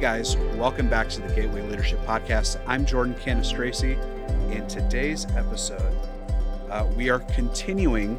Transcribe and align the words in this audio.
guys, 0.00 0.38
welcome 0.56 0.88
back 0.88 1.10
to 1.10 1.20
the 1.20 1.28
Gateway 1.34 1.60
Leadership 1.60 1.98
Podcast. 2.06 2.58
I'm 2.66 2.86
Jordan 2.86 3.14
Cannistraci. 3.16 4.00
In 4.50 4.66
today's 4.66 5.26
episode, 5.36 5.94
uh, 6.70 6.88
we 6.96 7.10
are 7.10 7.18
continuing 7.18 8.18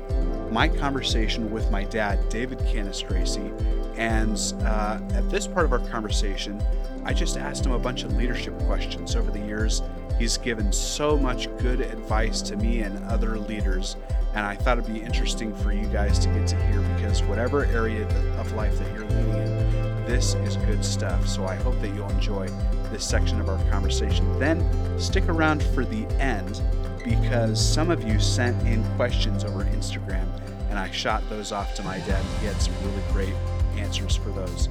my 0.53 0.67
conversation 0.67 1.49
with 1.49 1.71
my 1.71 1.83
dad, 1.85 2.29
David 2.29 2.59
Cannistraci. 2.59 3.49
And 3.97 4.37
uh, 4.63 4.99
at 5.15 5.27
this 5.31 5.47
part 5.47 5.65
of 5.65 5.73
our 5.73 5.79
conversation, 5.89 6.61
I 7.03 7.13
just 7.13 7.35
asked 7.35 7.65
him 7.65 7.71
a 7.71 7.79
bunch 7.79 8.03
of 8.03 8.15
leadership 8.15 8.55
questions. 8.59 9.15
Over 9.15 9.31
the 9.31 9.39
years, 9.39 9.81
he's 10.19 10.37
given 10.37 10.71
so 10.71 11.17
much 11.17 11.47
good 11.57 11.81
advice 11.81 12.43
to 12.43 12.57
me 12.57 12.81
and 12.81 13.03
other 13.05 13.39
leaders. 13.39 13.95
And 14.35 14.45
I 14.45 14.53
thought 14.53 14.77
it'd 14.77 14.93
be 14.93 15.01
interesting 15.01 15.55
for 15.55 15.71
you 15.71 15.87
guys 15.87 16.19
to 16.19 16.27
get 16.29 16.45
to 16.49 16.63
hear 16.67 16.81
because 16.95 17.23
whatever 17.23 17.65
area 17.65 18.07
of 18.37 18.53
life 18.53 18.77
that 18.77 18.93
you're 18.93 19.05
leading 19.05 19.33
in, 19.33 19.90
this 20.11 20.33
is 20.35 20.57
good 20.57 20.83
stuff. 20.83 21.25
So 21.25 21.45
I 21.45 21.55
hope 21.55 21.79
that 21.79 21.87
you'll 21.95 22.09
enjoy 22.09 22.49
this 22.91 23.07
section 23.07 23.39
of 23.39 23.47
our 23.47 23.57
conversation. 23.71 24.37
Then 24.39 24.61
stick 24.99 25.29
around 25.29 25.63
for 25.63 25.85
the 25.85 26.05
end 26.19 26.61
because 27.01 27.65
some 27.65 27.89
of 27.89 28.03
you 28.03 28.19
sent 28.19 28.61
in 28.67 28.83
questions 28.97 29.45
over 29.45 29.63
Instagram 29.63 30.27
and 30.69 30.77
I 30.77 30.91
shot 30.91 31.23
those 31.29 31.53
off 31.53 31.73
to 31.75 31.83
my 31.83 31.97
dad 31.99 32.25
he 32.41 32.45
had 32.45 32.61
some 32.61 32.73
really 32.83 33.01
great 33.13 33.33
answers 33.77 34.17
for 34.17 34.31
those. 34.31 34.67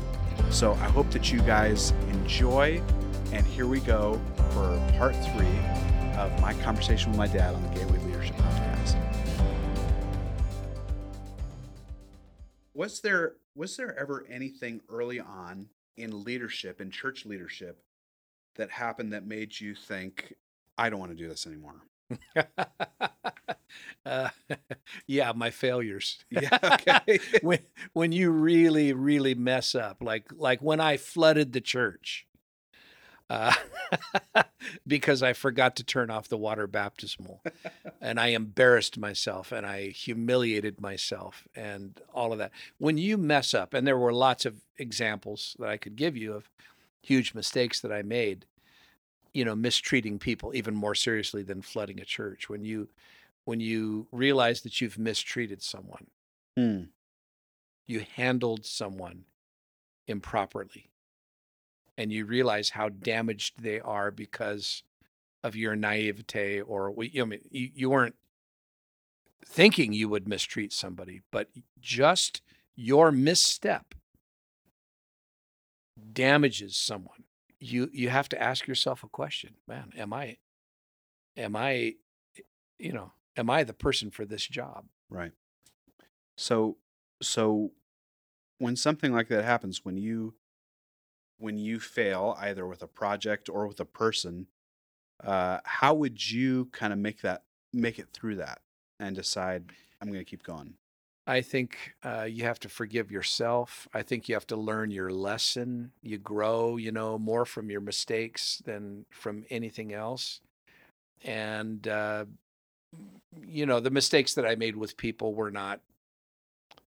So 0.50 0.74
I 0.74 0.90
hope 0.90 1.10
that 1.12 1.32
you 1.32 1.40
guys 1.40 1.94
enjoy. 2.10 2.82
And 3.32 3.46
here 3.46 3.66
we 3.66 3.80
go 3.80 4.20
for 4.52 4.92
part 4.98 5.16
three 5.32 5.58
of 6.18 6.38
my 6.42 6.52
conversation 6.62 7.12
with 7.12 7.18
my 7.18 7.28
dad 7.28 7.54
on 7.54 7.62
the 7.62 7.78
Gateway 7.78 7.98
Leadership 8.04 8.36
Podcast. 8.36 8.96
Was 12.74 13.00
there 13.00 13.36
was 13.60 13.76
there 13.76 13.94
ever 13.98 14.24
anything 14.30 14.80
early 14.88 15.20
on 15.20 15.68
in 15.98 16.24
leadership, 16.24 16.80
in 16.80 16.90
church 16.90 17.26
leadership, 17.26 17.82
that 18.56 18.70
happened 18.70 19.12
that 19.12 19.26
made 19.26 19.60
you 19.60 19.74
think, 19.74 20.32
I 20.78 20.88
don't 20.88 20.98
want 20.98 21.12
to 21.12 21.16
do 21.16 21.28
this 21.28 21.46
anymore? 21.46 21.82
uh, 24.06 24.30
yeah, 25.06 25.32
my 25.36 25.50
failures. 25.50 26.24
Yeah, 26.30 26.58
okay. 26.62 27.20
when 27.42 27.58
when 27.92 28.12
you 28.12 28.30
really 28.30 28.94
really 28.94 29.34
mess 29.34 29.74
up, 29.74 29.98
like 30.00 30.32
like 30.34 30.62
when 30.62 30.80
I 30.80 30.96
flooded 30.96 31.52
the 31.52 31.60
church, 31.60 32.26
uh, 33.30 33.54
because 34.86 35.22
I 35.22 35.32
forgot 35.32 35.76
to 35.76 35.84
turn 35.84 36.10
off 36.10 36.28
the 36.28 36.36
water 36.36 36.66
baptismal, 36.66 37.42
and 38.00 38.20
I 38.20 38.28
embarrassed 38.28 38.98
myself 38.98 39.52
and 39.52 39.64
I 39.64 39.88
humiliated 39.88 40.80
myself 40.80 41.48
and 41.54 41.98
all 42.12 42.32
of 42.32 42.38
that. 42.38 42.50
When 42.78 42.98
you 42.98 43.16
mess 43.16 43.54
up, 43.54 43.72
and 43.72 43.86
there 43.86 43.96
were 43.96 44.12
lots 44.12 44.44
of 44.44 44.56
examples 44.76 45.56
that 45.58 45.68
I 45.68 45.78
could 45.78 45.96
give 45.96 46.16
you 46.16 46.34
of 46.34 46.50
huge 47.00 47.32
mistakes 47.32 47.80
that 47.80 47.92
I 47.92 48.02
made 48.02 48.44
you 49.32 49.44
know 49.44 49.54
mistreating 49.54 50.18
people 50.18 50.54
even 50.54 50.74
more 50.74 50.94
seriously 50.94 51.42
than 51.42 51.62
flooding 51.62 52.00
a 52.00 52.04
church 52.04 52.48
when 52.48 52.64
you 52.64 52.88
when 53.44 53.60
you 53.60 54.06
realize 54.12 54.60
that 54.62 54.80
you've 54.80 54.98
mistreated 54.98 55.62
someone 55.62 56.08
Hmm. 56.56 56.82
you 57.86 58.04
handled 58.16 58.66
someone 58.66 59.24
improperly 60.06 60.89
and 62.00 62.10
you 62.10 62.24
realize 62.24 62.70
how 62.70 62.88
damaged 62.88 63.62
they 63.62 63.78
are 63.78 64.10
because 64.10 64.82
of 65.44 65.54
your 65.54 65.76
naivete 65.76 66.62
or 66.62 66.90
we- 66.90 67.10
you, 67.10 67.26
know, 67.26 67.36
you, 67.50 67.68
you 67.74 67.90
weren't 67.90 68.14
thinking 69.44 69.92
you 69.92 70.08
would 70.08 70.26
mistreat 70.26 70.72
somebody 70.72 71.20
but 71.30 71.48
just 71.78 72.40
your 72.74 73.12
misstep 73.12 73.94
damages 76.12 76.76
someone 76.76 77.24
you 77.58 77.90
you 77.92 78.08
have 78.08 78.28
to 78.28 78.40
ask 78.40 78.66
yourself 78.66 79.02
a 79.02 79.08
question 79.08 79.54
man 79.68 79.90
am 79.96 80.12
i 80.12 80.36
am 81.36 81.54
i 81.54 81.94
you 82.78 82.92
know 82.92 83.12
am 83.36 83.50
i 83.50 83.62
the 83.62 83.74
person 83.74 84.10
for 84.10 84.24
this 84.24 84.46
job 84.46 84.86
Right. 85.10 85.32
So 86.36 86.76
so 87.20 87.72
when 88.58 88.76
something 88.76 89.12
like 89.12 89.28
that 89.28 89.44
happens, 89.44 89.84
when 89.84 89.96
you 89.96 90.34
when 91.40 91.58
you 91.58 91.80
fail 91.80 92.36
either 92.38 92.66
with 92.66 92.82
a 92.82 92.86
project 92.86 93.48
or 93.48 93.66
with 93.66 93.80
a 93.80 93.84
person, 93.84 94.46
uh, 95.24 95.58
how 95.64 95.94
would 95.94 96.30
you 96.30 96.66
kind 96.66 96.92
of 96.92 96.98
make 96.98 97.20
that 97.22 97.42
make 97.72 97.98
it 97.98 98.08
through 98.12 98.36
that 98.36 98.60
and 98.98 99.16
decide 99.16 99.70
I'm 100.00 100.08
going 100.08 100.20
to 100.20 100.30
keep 100.30 100.42
going? 100.42 100.74
i 101.26 101.40
think 101.40 101.94
uh, 102.02 102.22
you 102.22 102.44
have 102.44 102.58
to 102.58 102.68
forgive 102.68 103.10
yourself. 103.10 103.86
I 103.94 104.02
think 104.02 104.28
you 104.28 104.34
have 104.34 104.46
to 104.48 104.56
learn 104.56 104.90
your 104.90 105.12
lesson. 105.12 105.92
You 106.02 106.18
grow 106.18 106.76
you 106.76 106.92
know 106.92 107.18
more 107.18 107.44
from 107.44 107.70
your 107.70 107.80
mistakes 107.80 108.62
than 108.64 109.06
from 109.10 109.44
anything 109.50 109.92
else. 109.92 110.40
And 111.22 111.86
uh, 111.86 112.24
you 113.46 113.66
know 113.66 113.80
the 113.80 113.90
mistakes 113.90 114.34
that 114.34 114.46
i 114.46 114.54
made 114.54 114.76
with 114.76 114.96
people 114.96 115.34
were 115.34 115.50
not 115.50 115.80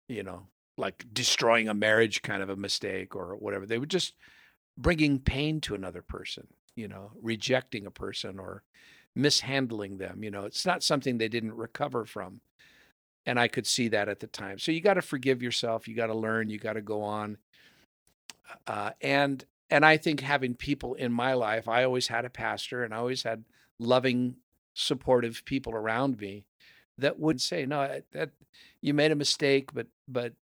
you 0.08 0.24
know 0.24 0.48
like 0.78 1.06
destroying 1.14 1.68
a 1.68 1.74
marriage 1.74 2.22
kind 2.22 2.42
of 2.42 2.50
a 2.50 2.56
mistake 2.56 3.16
or 3.16 3.36
whatever. 3.36 3.66
They 3.66 3.78
were 3.78 3.86
just 3.86 4.14
bringing 4.78 5.20
pain 5.20 5.62
to 5.62 5.76
another 5.76 6.02
person 6.02 6.48
you 6.76 6.88
know 6.88 7.12
rejecting 7.22 7.86
a 7.86 7.92
person 7.92 8.40
or 8.40 8.64
mishandling 9.16 9.98
them 9.98 10.24
you 10.24 10.32
know 10.32 10.46
it's 10.46 10.66
not 10.66 10.84
something 10.84 11.18
they 11.18 11.28
didn't 11.28 11.54
recover 11.54 12.06
from 12.06 12.42
and 13.26 13.40
i 13.40 13.48
could 13.48 13.68
see 13.68 13.88
that 13.90 14.10
at 14.10 14.20
the 14.20 14.28
time. 14.28 14.58
So 14.58 14.72
you 14.72 14.82
got 14.82 14.96
to 14.96 15.02
forgive 15.02 15.42
yourself 15.42 15.88
you 15.88 15.96
got 15.96 16.08
to 16.08 16.16
learn 16.16 16.50
you 16.50 16.58
got 16.58 16.74
to 16.74 16.82
go 16.82 17.04
on. 17.04 17.38
Uh, 18.68 18.92
and 19.02 19.46
and 19.70 19.86
i 19.86 19.98
think 19.98 20.22
having 20.22 20.56
people 20.56 20.94
in 20.96 21.12
my 21.12 21.34
life 21.34 21.68
i 21.68 21.84
always 21.84 22.08
had 22.08 22.26
a 22.26 22.30
pastor 22.30 22.84
and 22.84 22.94
i 22.94 22.98
always 22.98 23.24
had 23.24 23.46
loving 23.80 24.36
supportive 24.74 25.44
people 25.46 25.74
around 25.74 26.20
me 26.20 26.46
that 26.98 27.20
would 27.20 27.42
say 27.42 27.66
no 27.66 28.02
that 28.12 28.32
you 28.82 28.94
made 28.94 29.12
a 29.12 29.16
mistake 29.16 29.74
but 29.74 29.88
but 30.08 30.34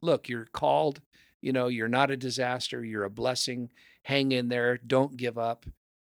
look 0.00 0.28
you're 0.28 0.46
called 0.52 1.00
you 1.40 1.52
know 1.52 1.68
you're 1.68 1.88
not 1.88 2.10
a 2.10 2.16
disaster 2.16 2.84
you're 2.84 3.04
a 3.04 3.10
blessing. 3.10 3.70
Hang 4.04 4.32
in 4.32 4.48
there 4.48 4.78
don't 4.78 5.16
give 5.16 5.38
up 5.38 5.66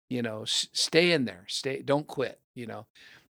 you 0.09 0.21
know 0.21 0.43
s- 0.43 0.67
stay 0.73 1.11
in 1.11 1.25
there 1.25 1.45
stay 1.47 1.81
don't 1.81 2.07
quit 2.07 2.39
you 2.55 2.65
know? 2.65 2.87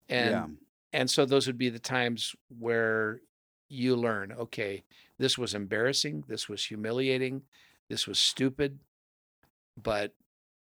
And 0.10 0.32
yeah. 0.32 0.48
and 0.92 1.10
so 1.10 1.26
those 1.26 1.48
would 1.48 1.58
be 1.58 1.70
the 1.70 1.80
times 1.80 2.36
where 2.60 3.22
you 3.70 3.96
learn 3.96 4.32
okay 4.34 4.84
this 5.18 5.38
was 5.38 5.54
embarrassing 5.54 6.24
this 6.28 6.48
was 6.48 6.66
humiliating 6.66 7.42
this 7.90 8.06
was 8.08 8.20
stupid 8.20 8.80
but 9.82 10.14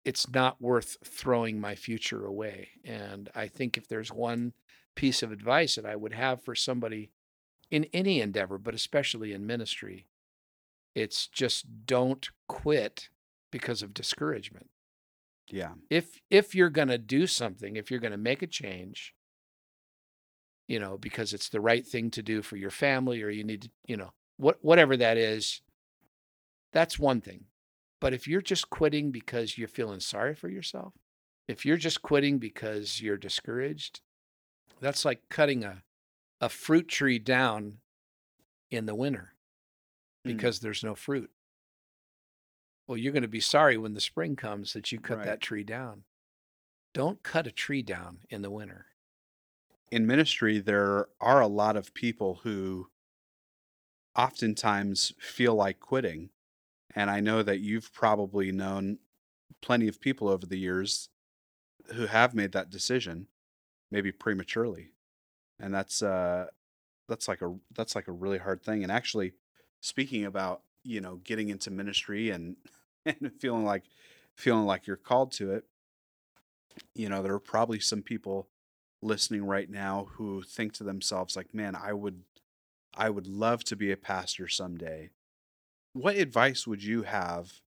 it's 0.04 0.28
not 0.30 0.60
worth 0.60 0.96
throwing 1.04 1.60
my 1.60 1.74
future 1.74 2.24
away. 2.24 2.68
And 2.84 3.28
i 3.34 3.48
think 3.48 3.76
if 3.76 3.88
there's 3.88 4.12
one 4.12 4.52
piece 4.94 5.22
of 5.22 5.32
advice 5.32 5.76
that 5.76 5.86
i 5.86 5.96
would 5.96 6.12
have 6.12 6.42
for 6.42 6.54
somebody 6.54 7.10
in 7.72 7.86
any 7.92 8.20
endeavor 8.20 8.58
but 8.58 8.74
especially 8.74 9.32
in 9.32 9.44
ministry 9.46 10.06
it's 10.94 11.26
just 11.26 11.64
don't 11.86 12.28
quit 12.46 13.08
because 13.50 13.82
of 13.82 13.94
discouragement 13.94 14.68
Yeah. 15.48 15.72
if 15.90 16.20
if 16.30 16.54
you're 16.54 16.70
going 16.70 16.88
to 16.88 16.98
do 16.98 17.26
something 17.26 17.74
if 17.76 17.90
you're 17.90 17.98
going 18.00 18.12
to 18.12 18.16
make 18.18 18.42
a 18.42 18.46
change 18.46 19.14
you 20.68 20.78
know 20.78 20.96
because 20.98 21.32
it's 21.32 21.48
the 21.48 21.60
right 21.60 21.86
thing 21.86 22.10
to 22.12 22.22
do 22.22 22.42
for 22.42 22.56
your 22.56 22.70
family 22.70 23.22
or 23.22 23.30
you 23.30 23.42
need 23.44 23.62
to 23.62 23.70
you 23.86 23.96
know 23.96 24.12
what 24.36 24.58
whatever 24.62 24.96
that 24.96 25.16
is 25.16 25.62
that's 26.72 26.98
one 26.98 27.20
thing 27.20 27.44
but 28.00 28.12
if 28.12 28.26
you're 28.28 28.40
just 28.42 28.68
quitting 28.70 29.10
because 29.10 29.56
you're 29.58 29.68
feeling 29.68 30.00
sorry 30.00 30.34
for 30.34 30.48
yourself 30.48 30.92
if 31.48 31.64
you're 31.66 31.76
just 31.76 32.02
quitting 32.02 32.38
because 32.38 33.00
you're 33.00 33.16
discouraged 33.16 34.00
that's 34.80 35.04
like 35.04 35.20
cutting 35.28 35.64
a 35.64 35.82
a 36.42 36.50
fruit 36.50 36.88
tree 36.88 37.18
down 37.18 37.80
in 38.70 38.86
the 38.86 38.94
winter 38.94 39.34
Mm. 40.26 40.36
because 40.36 40.60
there's 40.60 40.84
no 40.84 40.94
fruit 40.94 41.32
well 42.86 42.96
you're 42.96 43.12
going 43.12 43.22
to 43.22 43.28
be 43.28 43.40
sorry 43.40 43.76
when 43.76 43.94
the 43.94 44.00
spring 44.00 44.36
comes 44.36 44.72
that 44.72 44.92
you 44.92 45.00
cut 45.00 45.18
Right. 45.18 45.26
that 45.26 45.40
tree 45.40 45.64
down 45.64 46.04
don't 46.94 47.22
cut 47.22 47.46
a 47.46 47.52
tree 47.52 47.82
down 47.82 48.20
in 48.30 48.42
the 48.42 48.50
winter 48.50 48.86
in 49.90 50.06
ministry, 50.06 50.58
there 50.58 51.08
are 51.20 51.42
a 51.42 51.46
lot 51.46 51.76
of 51.76 51.92
people 51.92 52.36
who 52.36 52.90
oftentimes 54.16 55.12
feel 55.18 55.54
like 55.54 55.80
quitting. 55.80 56.30
And 56.94 57.10
I 57.10 57.20
know 57.20 57.42
that 57.42 57.60
you've 57.60 57.92
probably 57.92 58.52
known 58.52 58.98
plenty 59.62 59.88
of 59.88 60.00
people 60.00 60.28
over 60.28 60.46
the 60.46 60.58
years 60.58 61.08
who 61.94 62.06
have 62.06 62.34
made 62.34 62.52
that 62.52 62.70
decision, 62.70 63.28
maybe 63.90 64.12
prematurely. 64.12 64.91
And 65.60 65.72
that's 65.74 66.02
uh 66.02 66.46
that's 67.08 67.28
like 67.28 67.42
a 67.42 67.54
that's 67.74 67.94
like 67.94 68.08
a 68.08 68.12
really 68.12 68.38
hard 68.38 68.62
thing. 68.62 68.82
And 68.82 68.92
actually 68.92 69.34
speaking 69.80 70.24
about, 70.24 70.62
you 70.84 71.00
know, 71.00 71.16
getting 71.16 71.48
into 71.48 71.70
ministry 71.70 72.30
and 72.30 72.56
and 73.06 73.32
feeling 73.40 73.64
like 73.64 73.84
feeling 74.36 74.66
like 74.66 74.86
you're 74.86 74.96
called 74.96 75.32
to 75.32 75.52
it, 75.52 75.64
you 76.94 77.08
know, 77.08 77.22
there 77.22 77.34
are 77.34 77.40
probably 77.40 77.80
some 77.80 78.02
people 78.02 78.48
listening 79.02 79.44
right 79.44 79.68
now 79.68 80.08
who 80.12 80.42
think 80.42 80.72
to 80.72 80.84
themselves 80.84 81.34
like 81.34 81.52
man 81.52 81.74
i 81.74 81.92
would 81.92 82.22
i 82.94 83.10
would 83.10 83.26
love 83.26 83.64
to 83.64 83.74
be 83.74 83.90
a 83.90 83.96
pastor 83.96 84.46
someday 84.46 85.10
what 85.92 86.16
advice 86.16 86.66
would 86.66 86.82
you 86.82 87.02
have 87.02 87.60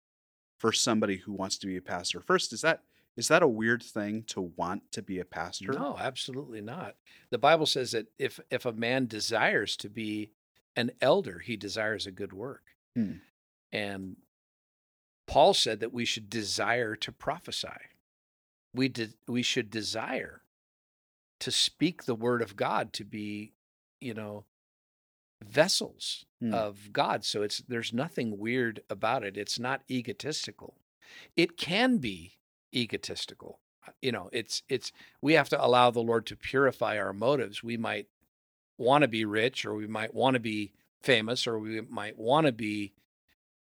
for 0.58 0.72
somebody 0.72 1.16
who 1.16 1.32
wants 1.32 1.58
to 1.58 1.66
be 1.66 1.76
a 1.76 1.82
pastor? 1.82 2.20
First, 2.20 2.52
is 2.52 2.60
that 2.60 2.82
is 3.16 3.28
that 3.28 3.42
a 3.42 3.48
weird 3.48 3.82
thing 3.82 4.22
to 4.28 4.40
want 4.40 4.90
to 4.92 5.02
be 5.02 5.18
a 5.18 5.24
pastor? 5.24 5.72
No, 5.72 5.96
absolutely 5.98 6.60
not. 6.60 6.96
The 7.30 7.38
Bible 7.38 7.66
says 7.66 7.90
that 7.92 8.06
if 8.18 8.40
if 8.50 8.64
a 8.64 8.72
man 8.72 9.06
desires 9.06 9.76
to 9.78 9.88
be 9.90 10.30
an 10.76 10.92
elder, 11.00 11.38
he 11.40 11.56
desires 11.56 12.06
a 12.06 12.12
good 12.12 12.32
work. 12.32 12.62
Hmm. 12.96 13.16
And 13.70 14.16
Paul 15.26 15.54
said 15.54 15.80
that 15.80 15.92
we 15.92 16.04
should 16.04 16.28
desire 16.30 16.94
to 16.96 17.12
prophesy. 17.12 17.68
We 18.74 18.88
did 18.88 19.14
we 19.28 19.42
should 19.42 19.70
desire 19.70 20.42
to 21.40 21.50
speak 21.50 22.04
the 22.04 22.14
word 22.14 22.40
of 22.40 22.56
God 22.56 22.92
to 22.94 23.04
be, 23.04 23.52
you 24.00 24.14
know, 24.14 24.44
vessels 25.44 26.24
Hmm. 26.40 26.54
of 26.54 26.92
God. 26.92 27.24
So 27.24 27.42
it's 27.42 27.58
there's 27.58 27.92
nothing 27.92 28.38
weird 28.38 28.82
about 28.90 29.22
it. 29.22 29.36
It's 29.36 29.58
not 29.58 29.82
egotistical. 29.90 30.74
It 31.36 31.56
can 31.56 31.98
be 31.98 32.38
egotistical. 32.74 33.60
Uh, 33.86 33.92
You 34.00 34.12
know, 34.12 34.28
it's 34.32 34.62
it's 34.68 34.92
we 35.20 35.34
have 35.34 35.48
to 35.50 35.64
allow 35.64 35.90
the 35.90 36.00
Lord 36.00 36.26
to 36.26 36.36
purify 36.36 36.98
our 36.98 37.12
motives. 37.12 37.62
We 37.62 37.76
might 37.76 38.06
want 38.78 39.02
to 39.02 39.08
be 39.08 39.24
rich 39.24 39.64
or 39.64 39.74
we 39.74 39.86
might 39.86 40.14
want 40.14 40.34
to 40.34 40.40
be 40.40 40.72
famous 41.02 41.46
or 41.46 41.58
we 41.58 41.80
might 41.82 42.18
want 42.18 42.46
to 42.46 42.52
be 42.52 42.94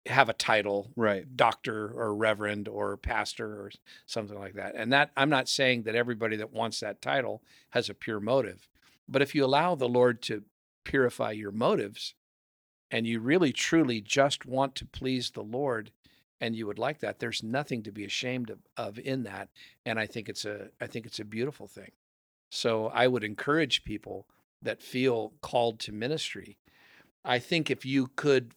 have 0.07 0.27
a 0.27 0.33
title 0.33 0.91
Right. 0.97 1.25
doctor 1.37 1.87
or 1.89 2.13
reverend 2.13 2.67
or 2.67 2.97
pastor 2.97 3.47
or 3.61 3.71
something 4.05 4.37
like 4.37 4.53
that. 4.55 4.75
And 4.75 4.91
that 4.91 5.11
I'm 5.15 5.29
not 5.29 5.47
saying 5.47 5.83
that 5.83 5.95
everybody 5.95 6.35
that 6.37 6.51
wants 6.51 6.79
that 6.81 7.01
title 7.01 7.41
has 7.69 7.89
a 7.89 7.93
pure 7.93 8.19
motive. 8.19 8.67
But 9.07 9.21
if 9.21 9.33
you 9.33 9.45
allow 9.45 9.75
the 9.75 9.87
Lord 9.87 10.21
to 10.23 10.43
purify 10.83 11.31
your 11.31 11.51
motives 11.51 12.15
and 12.91 13.07
you 13.07 13.19
really 13.19 13.53
truly 13.53 14.01
just 14.01 14.45
want 14.45 14.75
to 14.75 14.85
please 14.85 15.31
the 15.31 15.41
Lord 15.41 15.91
and 16.43 16.57
you 16.57 16.67
would 16.67 16.77
like 16.77 16.99
that, 16.99 17.19
there's 17.19 17.41
nothing 17.41 17.83
to 17.83 17.91
be 17.91 18.03
ashamed 18.03 18.49
of, 18.49 18.59
of 18.75 18.99
in 18.99 19.23
that. 19.23 19.47
And 19.85 19.97
I 19.97 20.05
think 20.05 20.27
it's 20.27 20.43
a 20.43 20.67
I 20.81 20.87
think 20.87 21.05
it's 21.05 21.19
a 21.19 21.25
beautiful 21.25 21.67
thing. 21.67 21.91
So 22.51 22.87
I 22.87 23.07
would 23.07 23.23
encourage 23.23 23.85
people 23.85 24.27
that 24.61 24.81
feel 24.81 25.31
called 25.41 25.79
to 25.79 25.93
ministry. 25.93 26.57
I 27.23 27.39
think 27.39 27.71
if 27.71 27.85
you 27.85 28.07
could 28.17 28.55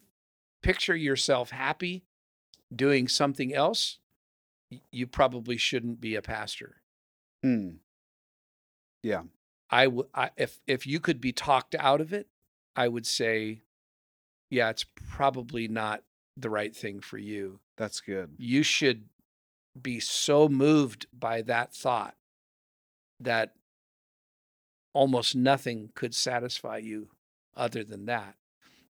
picture 0.64 0.96
yourself 0.96 1.50
happy 1.50 2.02
doing 2.74 3.06
something 3.06 3.54
else, 3.54 3.98
you 4.90 5.06
probably 5.06 5.56
shouldn't 5.56 6.00
be 6.00 6.16
a 6.16 6.22
pastor. 6.22 6.78
Hmm. 7.44 7.76
Yeah. 9.04 9.22
I 9.70 9.86
would 9.86 10.06
I, 10.12 10.30
if 10.36 10.58
if 10.66 10.88
you 10.88 10.98
could 10.98 11.20
be 11.20 11.32
talked 11.32 11.76
out 11.76 12.00
of 12.00 12.12
it, 12.12 12.26
I 12.74 12.88
would 12.88 13.06
say 13.06 13.62
yeah, 14.50 14.70
it's 14.70 14.86
probably 15.08 15.68
not 15.68 16.02
the 16.36 16.50
right 16.50 16.74
thing 16.74 16.98
for 16.98 17.18
you. 17.18 17.60
That's 17.76 18.00
good. 18.00 18.31
You 18.38 18.62
should 18.62 19.05
be 19.81 20.00
so 20.00 20.49
moved 20.49 21.06
by 21.12 21.43
that 21.43 21.75
thought 21.75 22.14
that 23.20 23.55
almost 24.94 25.37
nothing 25.37 25.90
could 25.94 26.14
satisfy 26.14 26.78
you 26.78 27.08
other 27.55 27.84
than 27.84 28.06
that 28.06 28.34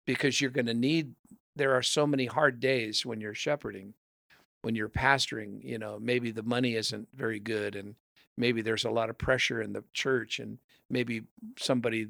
because 0.06 0.42
you're 0.42 0.52
going 0.52 0.66
to 0.66 0.74
need 0.74 1.14
there 1.56 1.74
are 1.74 1.84
so 1.84 2.06
many 2.06 2.26
hard 2.26 2.60
days 2.60 3.06
when 3.06 3.22
you're 3.22 3.34
shepherding 3.34 3.94
when 4.64 4.76
you're 4.76 4.90
pastoring 4.90 5.64
you 5.64 5.78
know 5.78 5.98
maybe 6.02 6.32
the 6.32 6.44
money 6.44 6.76
isn't 6.76 7.08
very 7.14 7.40
good 7.40 7.76
and 7.76 7.96
maybe 8.38 8.62
there's 8.62 8.86
a 8.86 8.90
lot 8.90 9.10
of 9.10 9.18
pressure 9.18 9.62
in 9.62 9.74
the 9.74 9.84
church 9.94 10.40
and 10.40 10.58
maybe 10.90 11.24
somebody 11.58 12.08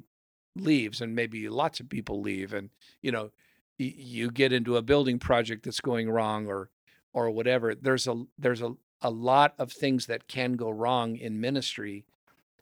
leaves 0.55 1.01
and 1.01 1.15
maybe 1.15 1.49
lots 1.49 1.79
of 1.79 1.89
people 1.89 2.21
leave 2.21 2.53
and 2.53 2.69
you 3.01 3.11
know 3.11 3.31
you 3.77 4.29
get 4.31 4.53
into 4.53 4.77
a 4.77 4.81
building 4.81 5.19
project 5.19 5.65
that's 5.65 5.81
going 5.81 6.09
wrong 6.09 6.47
or 6.47 6.69
or 7.13 7.29
whatever 7.31 7.73
there's 7.75 8.07
a 8.07 8.23
there's 8.37 8.61
a, 8.61 8.73
a 9.01 9.09
lot 9.09 9.53
of 9.57 9.71
things 9.71 10.05
that 10.05 10.27
can 10.27 10.53
go 10.53 10.69
wrong 10.69 11.15
in 11.17 11.41
ministry 11.41 12.05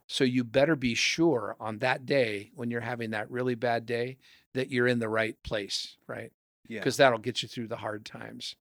so 0.08 0.24
you 0.24 0.44
better 0.44 0.76
be 0.76 0.94
sure 0.96 1.56
on 1.60 1.78
that 1.80 2.06
day 2.06 2.52
when 2.56 2.70
you're 2.72 2.82
having 2.82 3.12
that 3.12 3.30
really 3.32 3.56
bad 3.56 3.86
day 3.86 4.18
that 4.54 4.70
you're 4.72 4.88
in 4.88 5.00
the 5.00 5.08
right 5.10 5.42
place 5.44 5.96
right 6.08 6.32
Yeah. 6.68 6.80
because 6.80 6.98
that'll 6.98 7.20
get 7.20 7.42
you 7.42 7.48
through 7.48 7.68
the 7.68 7.78
hard 7.78 8.04
times. 8.06 8.56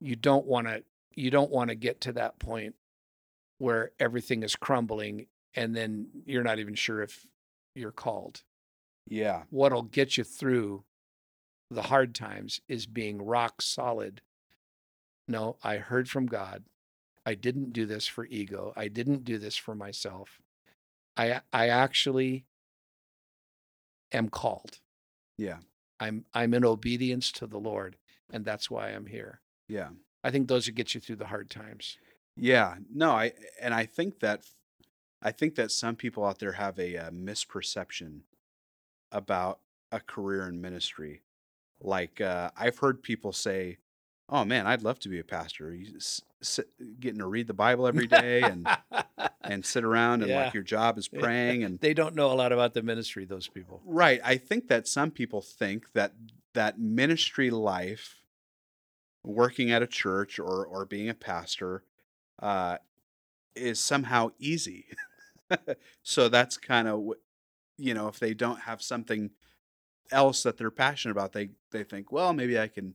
You 0.00 0.16
don't 0.16 0.46
want 0.46 0.66
to 0.66 0.82
you 1.14 1.30
don't 1.30 1.50
want 1.52 1.68
to 1.70 1.76
get 1.76 2.00
to 2.02 2.12
that 2.14 2.38
point 2.40 2.74
where 3.58 3.92
everything 4.00 4.42
is 4.42 4.56
crumbling 4.56 5.26
and 5.54 5.76
then 5.76 6.08
you're 6.26 6.42
not 6.42 6.58
even 6.58 6.74
sure 6.74 7.02
if 7.02 7.24
you're 7.76 7.92
called. 7.92 8.42
Yeah. 9.08 9.42
What'll 9.50 9.82
get 9.82 10.16
you 10.18 10.24
through 10.24 10.82
the 11.70 11.82
hard 11.82 12.14
times 12.14 12.60
is 12.68 12.86
being 12.86 13.24
rock 13.24 13.62
solid. 13.62 14.20
No, 15.26 15.56
I 15.62 15.76
heard 15.78 16.08
from 16.08 16.26
God. 16.26 16.64
I 17.26 17.34
didn't 17.34 17.72
do 17.72 17.86
this 17.86 18.06
for 18.06 18.26
ego. 18.26 18.72
I 18.76 18.88
didn't 18.88 19.24
do 19.24 19.38
this 19.38 19.56
for 19.56 19.74
myself. 19.74 20.40
I 21.16 21.40
I 21.52 21.68
actually 21.68 22.44
am 24.12 24.28
called. 24.28 24.80
Yeah. 25.38 25.58
I'm 26.00 26.24
I'm 26.34 26.54
in 26.54 26.64
obedience 26.64 27.32
to 27.32 27.46
the 27.46 27.58
Lord, 27.58 27.96
and 28.30 28.44
that's 28.44 28.70
why 28.70 28.88
I'm 28.90 29.06
here. 29.06 29.40
Yeah. 29.68 29.90
I 30.22 30.30
think 30.30 30.48
those 30.48 30.66
would 30.66 30.74
get 30.74 30.94
you 30.94 31.00
through 31.00 31.16
the 31.16 31.26
hard 31.26 31.50
times. 31.50 31.98
Yeah, 32.36 32.76
no, 32.92 33.12
I 33.12 33.32
and 33.60 33.72
I 33.72 33.86
think 33.86 34.20
that 34.20 34.44
I 35.22 35.30
think 35.30 35.54
that 35.54 35.70
some 35.70 35.96
people 35.96 36.24
out 36.24 36.38
there 36.40 36.52
have 36.52 36.78
a, 36.78 36.96
uh 36.96 37.10
misperception 37.10 38.20
about 39.12 39.60
a 39.92 40.00
career 40.00 40.48
in 40.48 40.60
ministry. 40.60 41.22
Like 41.80 42.20
uh, 42.20 42.50
I've 42.56 42.78
heard 42.78 43.02
people 43.02 43.32
say, 43.32 43.78
"Oh 44.28 44.44
man, 44.44 44.66
I'd 44.66 44.82
love 44.82 44.98
to 45.00 45.08
be 45.08 45.18
a 45.18 45.24
pastor. 45.24 45.74
You 45.74 45.98
sit, 46.40 46.68
getting 47.00 47.18
to 47.18 47.26
read 47.26 47.46
the 47.46 47.54
Bible 47.54 47.86
every 47.86 48.06
day 48.06 48.42
and 48.42 48.68
and 49.42 49.64
sit 49.64 49.84
around 49.84 50.22
and 50.22 50.30
Yeah. 50.30 50.44
like 50.44 50.54
your 50.54 50.62
job 50.62 50.96
is 50.98 51.08
praying 51.08 51.64
and 51.64 51.78
they 51.80 51.92
don't 51.94 52.14
know 52.14 52.32
a 52.32 52.34
lot 52.34 52.52
about 52.52 52.74
the 52.74 52.82
ministry. 52.82 53.24
Those 53.24 53.48
people. 53.48 53.82
Right. 53.84 54.20
I 54.24 54.36
think 54.36 54.68
that 54.68 54.88
some 54.88 55.10
people 55.10 55.40
think 55.42 55.92
that 55.92 56.12
that 56.54 56.78
ministry 56.78 57.50
life, 57.50 58.22
working 59.24 59.70
at 59.70 59.82
a 59.82 59.86
church 59.86 60.38
or 60.38 60.64
or 60.66 60.84
being 60.86 61.08
a 61.08 61.14
pastor, 61.14 61.84
uh, 62.42 62.78
is 63.54 63.78
somehow 63.80 64.30
easy. 64.38 64.86
so 66.02 66.28
that's 66.28 66.56
kind 66.56 66.88
of 66.88 67.10
you 67.76 67.92
know 67.94 68.08
if 68.08 68.18
they 68.18 68.34
don't 68.34 68.60
have 68.60 68.80
something 68.82 69.30
else 70.10 70.42
that 70.42 70.56
they're 70.56 70.70
passionate 70.70 71.12
about, 71.12 71.32
they 71.32 71.50
they 71.70 71.84
think, 71.84 72.12
well, 72.12 72.32
maybe 72.32 72.58
I 72.58 72.68
can 72.68 72.94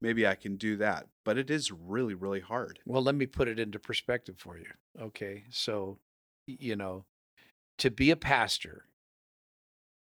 maybe 0.00 0.26
I 0.26 0.34
can 0.34 0.56
do 0.56 0.76
that. 0.76 1.06
But 1.24 1.38
it 1.38 1.50
is 1.50 1.72
really 1.72 2.14
really 2.14 2.40
hard. 2.40 2.80
Well, 2.86 3.02
let 3.02 3.14
me 3.14 3.26
put 3.26 3.48
it 3.48 3.58
into 3.58 3.78
perspective 3.78 4.36
for 4.38 4.58
you. 4.58 4.66
Okay, 5.00 5.44
so 5.50 5.98
you 6.46 6.76
know, 6.76 7.04
to 7.78 7.90
be 7.90 8.10
a 8.10 8.16
pastor, 8.16 8.84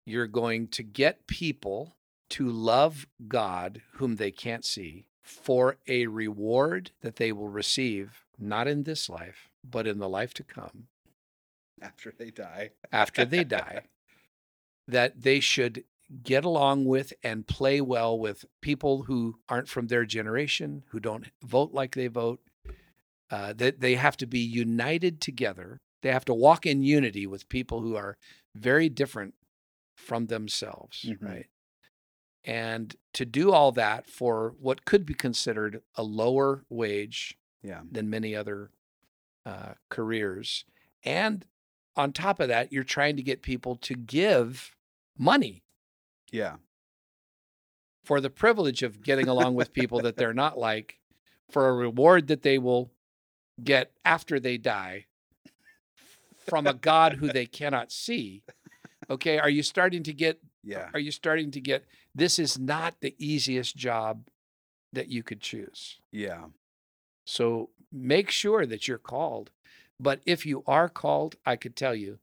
you're 0.07 0.27
going 0.27 0.69
to 0.69 0.83
get 0.83 1.27
people 1.27 1.97
to 2.31 2.49
love 2.49 3.07
God 3.29 3.83
whom 3.95 4.17
they 4.17 4.31
can't 4.31 4.65
see 4.65 5.07
for 5.23 5.77
a 5.87 6.07
reward 6.07 6.91
that 7.03 7.17
they 7.17 7.31
will 7.31 7.49
receive 7.49 8.25
not 8.39 8.67
in 8.67 8.83
this 8.83 9.09
life, 9.09 9.51
but 9.63 9.87
in 9.87 9.99
the 9.99 10.09
life 10.09 10.35
to 10.35 10.43
come. 10.43 10.89
After 11.81 12.13
they 12.17 12.31
die. 12.31 12.71
after 12.93 13.25
they 13.25 13.45
die 13.45 13.83
that 14.89 15.23
they 15.23 15.41
should 15.41 15.85
get 16.23 16.45
along 16.45 16.85
with 16.85 17.13
and 17.23 17.47
play 17.47 17.81
well 17.81 18.19
with 18.19 18.45
people 18.61 19.05
who 19.05 19.39
aren't 19.49 19.69
from 19.69 19.87
their 19.87 20.05
generation, 20.05 20.85
who 20.89 21.01
don't 21.01 21.31
vote 21.43 21.73
like 21.73 21.95
they 21.95 22.09
vote. 22.09 22.41
Uh, 23.31 23.53
that 23.55 23.81
they 23.81 23.95
have 23.95 24.17
to 24.19 24.27
be 24.27 24.41
united 24.41 25.19
together. 25.21 25.81
They 26.03 26.11
have 26.13 26.27
to 26.27 26.35
walk 26.35 26.67
in 26.67 26.83
unity 26.83 27.27
with 27.27 27.49
people 27.49 27.81
who 27.81 27.97
are 27.97 28.19
very 28.55 28.91
different 28.91 29.35
from 29.97 30.27
themselves, 30.27 31.03
Mhm. 31.09 31.23
right? 31.23 31.47
And 32.45 32.95
to 33.15 33.25
do 33.25 33.53
all 33.53 33.73
that 33.73 34.07
for 34.07 34.55
what 34.59 34.85
could 34.85 35.07
be 35.07 35.15
considered 35.15 35.83
a 35.95 36.03
lower 36.03 36.67
wage 36.69 37.39
Yeah. 37.63 37.83
than 37.91 38.11
many 38.11 38.35
other 38.37 38.71
uh, 39.45 39.75
careers. 39.89 40.65
And 41.03 41.47
on 41.97 42.13
top 42.13 42.39
of 42.39 42.47
that, 42.49 42.71
you're 42.73 42.85
trying 42.85 43.17
to 43.17 43.23
get 43.25 43.43
people 43.43 43.75
to 43.77 43.95
give 43.95 44.77
money 45.19 45.65
Yeah. 46.33 46.57
for 48.05 48.21
the 48.21 48.31
privilege 48.31 48.83
of 48.83 49.01
getting 49.03 49.29
along 49.29 49.55
with 49.55 49.73
people 49.73 50.01
that 50.01 50.17
they're 50.17 50.35
not 50.35 50.59
like, 50.59 50.99
for 51.51 51.69
a 51.69 51.73
reward 51.73 52.27
that 52.29 52.43
they 52.43 52.59
will 52.59 52.91
get 53.63 53.93
after 54.05 54.41
they 54.41 54.59
die 54.59 55.07
from 56.49 56.67
a 56.67 56.75
God 56.75 57.15
who 57.15 57.29
they 57.33 57.47
cannot 57.47 57.93
see. 57.93 58.43
Okay, 59.09 59.39
are 59.39 59.49
you 59.51 59.63
starting 59.63 60.03
to 60.05 60.13
get 60.13 60.41
Yeah. 60.65 60.91
are 60.95 60.99
you 61.01 61.13
starting 61.13 61.51
to 61.53 61.61
get 61.61 61.85
this 62.15 62.39
is 62.39 62.59
not 62.59 63.01
the 63.01 63.15
easiest 63.19 63.77
job 63.77 64.27
that 64.93 65.09
you 65.09 65.23
could 65.23 65.41
choose. 65.41 66.01
Yeah. 66.11 66.47
So 67.25 67.71
make 67.93 68.31
sure 68.31 68.67
that 68.67 68.89
you're 68.89 68.99
called. 68.99 69.51
But 70.01 70.21
if 70.27 70.45
you 70.45 70.65
are 70.67 70.89
called, 70.89 71.37
I 71.47 71.57
could 71.57 71.77
tell 71.77 71.95
you, 71.95 72.19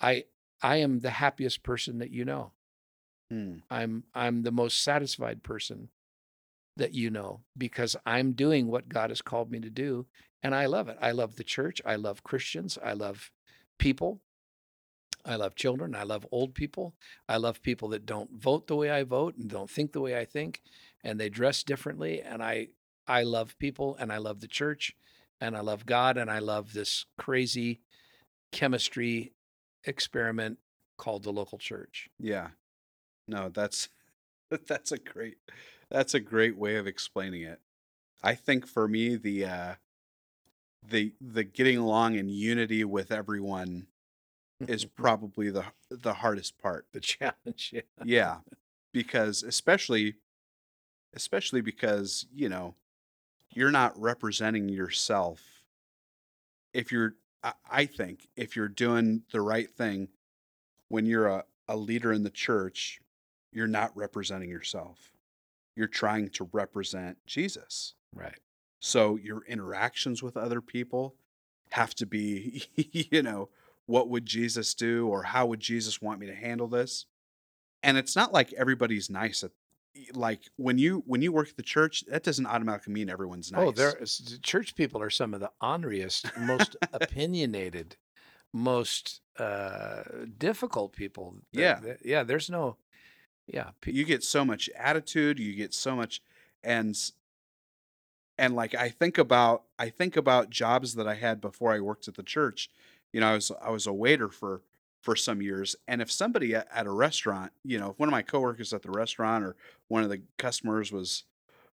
I 0.00 0.24
I 0.62 0.76
am 0.76 1.00
the 1.00 1.10
happiest 1.10 1.62
person 1.62 1.98
that 1.98 2.10
you 2.10 2.24
know. 2.24 2.52
Hmm. 3.30 3.56
I'm 3.70 4.04
I'm 4.14 4.42
the 4.42 4.52
most 4.52 4.82
satisfied 4.82 5.42
person 5.42 5.88
that 6.76 6.94
you 6.94 7.10
know 7.10 7.40
because 7.56 7.96
I'm 8.04 8.32
doing 8.32 8.68
what 8.68 8.88
God 8.88 9.10
has 9.10 9.22
called 9.22 9.50
me 9.50 9.60
to 9.60 9.70
do 9.70 10.06
and 10.42 10.54
I 10.54 10.66
love 10.66 10.88
it. 10.88 10.98
I 11.00 11.10
love 11.12 11.36
the 11.36 11.44
church. 11.44 11.80
I 11.84 11.96
love 11.96 12.22
Christians. 12.22 12.78
I 12.84 12.92
love 12.92 13.30
people. 13.78 14.20
I 15.24 15.34
love 15.34 15.56
children. 15.56 15.94
I 15.96 16.04
love 16.04 16.26
old 16.30 16.54
people. 16.54 16.94
I 17.28 17.36
love 17.38 17.62
people 17.62 17.88
that 17.88 18.06
don't 18.06 18.30
vote 18.40 18.68
the 18.68 18.76
way 18.76 18.90
I 18.90 19.02
vote 19.02 19.36
and 19.36 19.50
don't 19.50 19.70
think 19.70 19.92
the 19.92 20.00
way 20.00 20.16
I 20.16 20.24
think 20.24 20.62
and 21.02 21.18
they 21.18 21.28
dress 21.28 21.62
differently 21.62 22.22
and 22.22 22.42
I 22.42 22.68
I 23.08 23.22
love 23.22 23.58
people 23.58 23.96
and 23.98 24.12
I 24.12 24.18
love 24.18 24.40
the 24.40 24.48
church 24.48 24.94
and 25.40 25.56
I 25.56 25.60
love 25.60 25.86
God 25.86 26.16
and 26.16 26.30
I 26.30 26.38
love 26.38 26.72
this 26.72 27.06
crazy 27.18 27.80
chemistry 28.52 29.32
experiment 29.84 30.58
called 30.96 31.24
the 31.24 31.32
local 31.32 31.58
church. 31.58 32.08
Yeah. 32.18 32.48
No, 33.28 33.48
that's 33.48 33.88
that's 34.66 34.92
a 34.92 34.98
great 34.98 35.38
that's 35.90 36.14
a 36.14 36.20
great 36.20 36.56
way 36.56 36.76
of 36.76 36.86
explaining 36.86 37.42
it. 37.42 37.60
I 38.22 38.34
think 38.34 38.66
for 38.66 38.88
me 38.88 39.16
the 39.16 39.44
uh 39.46 39.74
the 40.88 41.12
the 41.20 41.44
getting 41.44 41.78
along 41.78 42.14
in 42.14 42.28
unity 42.28 42.84
with 42.84 43.10
everyone 43.10 43.86
is 44.68 44.84
probably 44.96 45.50
the 45.50 45.64
the 45.90 46.14
hardest 46.14 46.58
part. 46.58 46.86
the 46.92 47.00
challenge. 47.02 47.72
Yeah. 47.72 47.80
Yeah. 48.04 48.36
Because 48.92 49.42
especially 49.42 50.16
especially 51.14 51.60
because, 51.60 52.26
you 52.34 52.48
know, 52.48 52.74
you're 53.54 53.72
not 53.72 54.00
representing 54.00 54.68
yourself. 54.68 55.42
If 56.72 56.92
you're 56.92 57.14
I, 57.42 57.52
I 57.70 57.86
think 57.86 58.28
if 58.36 58.56
you're 58.56 58.68
doing 58.68 59.22
the 59.32 59.40
right 59.40 59.70
thing 59.70 60.08
when 60.88 61.06
you're 61.06 61.28
a, 61.28 61.44
a 61.68 61.76
leader 61.76 62.12
in 62.12 62.22
the 62.24 62.30
church, 62.30 63.00
you're 63.52 63.66
not 63.66 63.96
representing 63.96 64.50
yourself. 64.50 65.12
You're 65.74 65.86
trying 65.86 66.30
to 66.30 66.48
represent 66.52 67.18
Jesus. 67.26 67.94
Right. 68.14 68.38
So 68.80 69.16
your 69.16 69.42
interactions 69.46 70.22
with 70.22 70.36
other 70.36 70.60
people 70.60 71.16
have 71.72 71.94
to 71.96 72.06
be, 72.06 72.64
you 72.76 73.22
know, 73.22 73.50
what 73.86 74.08
would 74.08 74.26
Jesus 74.26 74.74
do 74.74 75.06
or 75.06 75.22
how 75.22 75.46
would 75.46 75.60
Jesus 75.60 76.02
want 76.02 76.20
me 76.20 76.26
to 76.26 76.34
handle 76.34 76.68
this? 76.68 77.06
And 77.82 77.96
it's 77.96 78.16
not 78.16 78.32
like 78.32 78.52
everybody's 78.54 79.10
nice 79.10 79.44
at 79.44 79.50
like 80.12 80.42
when 80.56 80.78
you 80.78 81.02
when 81.06 81.22
you 81.22 81.32
work 81.32 81.48
at 81.48 81.56
the 81.56 81.62
church, 81.62 82.04
that 82.08 82.22
doesn't 82.22 82.46
automatically 82.46 82.92
mean 82.92 83.08
everyone's 83.08 83.50
nice. 83.50 83.66
Oh, 83.66 83.70
there 83.70 83.94
church 84.42 84.74
people 84.74 85.00
are 85.00 85.10
some 85.10 85.34
of 85.34 85.40
the 85.40 85.50
honoriest, 85.60 86.26
most 86.38 86.76
opinionated, 86.92 87.96
most 88.52 89.20
uh 89.38 90.02
difficult 90.36 90.92
people. 90.92 91.36
Yeah. 91.52 91.80
yeah, 92.04 92.22
there's 92.24 92.50
no 92.50 92.76
yeah, 93.46 93.70
you 93.84 94.04
get 94.04 94.24
so 94.24 94.44
much 94.44 94.68
attitude 94.76 95.38
you 95.38 95.54
get 95.54 95.72
so 95.72 95.94
much 95.94 96.20
and 96.64 96.96
and 98.38 98.54
like 98.54 98.74
i 98.74 98.88
think 98.88 99.18
about 99.18 99.62
i 99.78 99.88
think 99.88 100.16
about 100.16 100.50
jobs 100.50 100.94
that 100.94 101.06
i 101.06 101.14
had 101.14 101.40
before 101.40 101.72
i 101.72 101.80
worked 101.80 102.08
at 102.08 102.14
the 102.14 102.22
church. 102.22 102.70
You 103.12 103.20
know 103.20 103.28
i 103.28 103.34
was 103.34 103.50
i 103.62 103.70
was 103.70 103.86
a 103.86 103.92
waiter 103.92 104.28
for 104.28 104.62
for 105.00 105.14
some 105.14 105.40
years 105.40 105.76
and 105.86 106.02
if 106.02 106.10
somebody 106.10 106.54
at, 106.54 106.66
at 106.74 106.86
a 106.86 106.90
restaurant 106.90 107.52
you 107.64 107.78
know 107.78 107.90
if 107.90 107.98
one 107.98 108.08
of 108.08 108.12
my 108.12 108.22
coworkers 108.22 108.72
at 108.72 108.82
the 108.82 108.90
restaurant 108.90 109.44
or 109.44 109.56
one 109.88 110.02
of 110.02 110.10
the 110.10 110.22
customers 110.36 110.90
was 110.90 111.24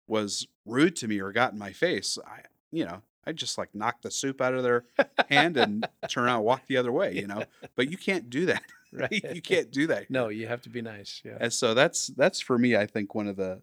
was 0.08 0.48
rude 0.66 0.96
to 0.98 1.08
me 1.08 1.20
or 1.20 1.32
got 1.32 1.54
in 1.54 1.58
my 1.58 1.72
face 1.72 2.18
i 2.28 2.42
you 2.72 2.84
know 2.84 3.02
i 3.26 3.32
just 3.32 3.58
like 3.58 3.74
knock 3.74 4.02
the 4.02 4.12
soup 4.12 4.42
out 4.42 4.54
of 4.54 4.64
their 4.64 4.84
hand 5.30 5.56
and 5.56 5.88
turn 6.10 6.26
around 6.26 6.38
and 6.38 6.46
walk 6.46 6.64
the 6.68 6.78
other 6.78 6.92
way 6.92 7.16
you 7.16 7.26
know? 7.26 7.44
But 7.76 7.90
you 7.90 7.98
can't 7.98 8.30
do 8.30 8.46
that 8.48 8.64
right. 9.00 9.36
you 9.36 9.42
can't 9.42 9.72
do 9.72 9.88
that 9.88 10.10
No, 10.10 10.30
you 10.30 10.48
have 10.48 10.62
to 10.64 10.70
be 10.70 10.82
nice. 10.82 11.22
Yeah. 11.24 11.38
and 11.40 11.52
so 11.54 11.74
that's 11.74 12.08
that's 12.08 12.40
for 12.42 12.58
me 12.58 12.76
i 12.76 12.86
think 12.86 13.16
one 13.16 13.28
of 13.28 13.38
the 13.38 13.62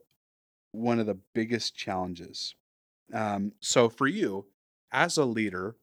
one 0.73 0.99
of 0.99 1.07
the 1.07 1.19
biggest 1.35 1.75
challenges 1.75 2.55
um, 3.13 3.53
so 3.61 3.89
for 3.89 4.07
you 4.07 4.47
as 4.93 5.17
a 5.17 5.25
leader 5.25 5.77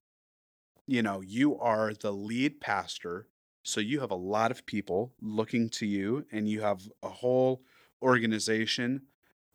you 0.87 1.01
know 1.01 1.21
you 1.21 1.57
are 1.59 1.93
the 1.93 2.11
lead 2.11 2.61
pastor 2.61 3.27
so 3.63 3.79
you 3.79 3.99
have 3.99 4.11
a 4.11 4.15
lot 4.15 4.51
of 4.51 4.65
people 4.65 5.11
looking 5.21 5.69
to 5.69 5.85
you 5.87 6.25
and 6.31 6.47
you 6.47 6.61
have 6.61 6.81
a 7.01 7.09
whole 7.09 7.63
organization 8.01 9.01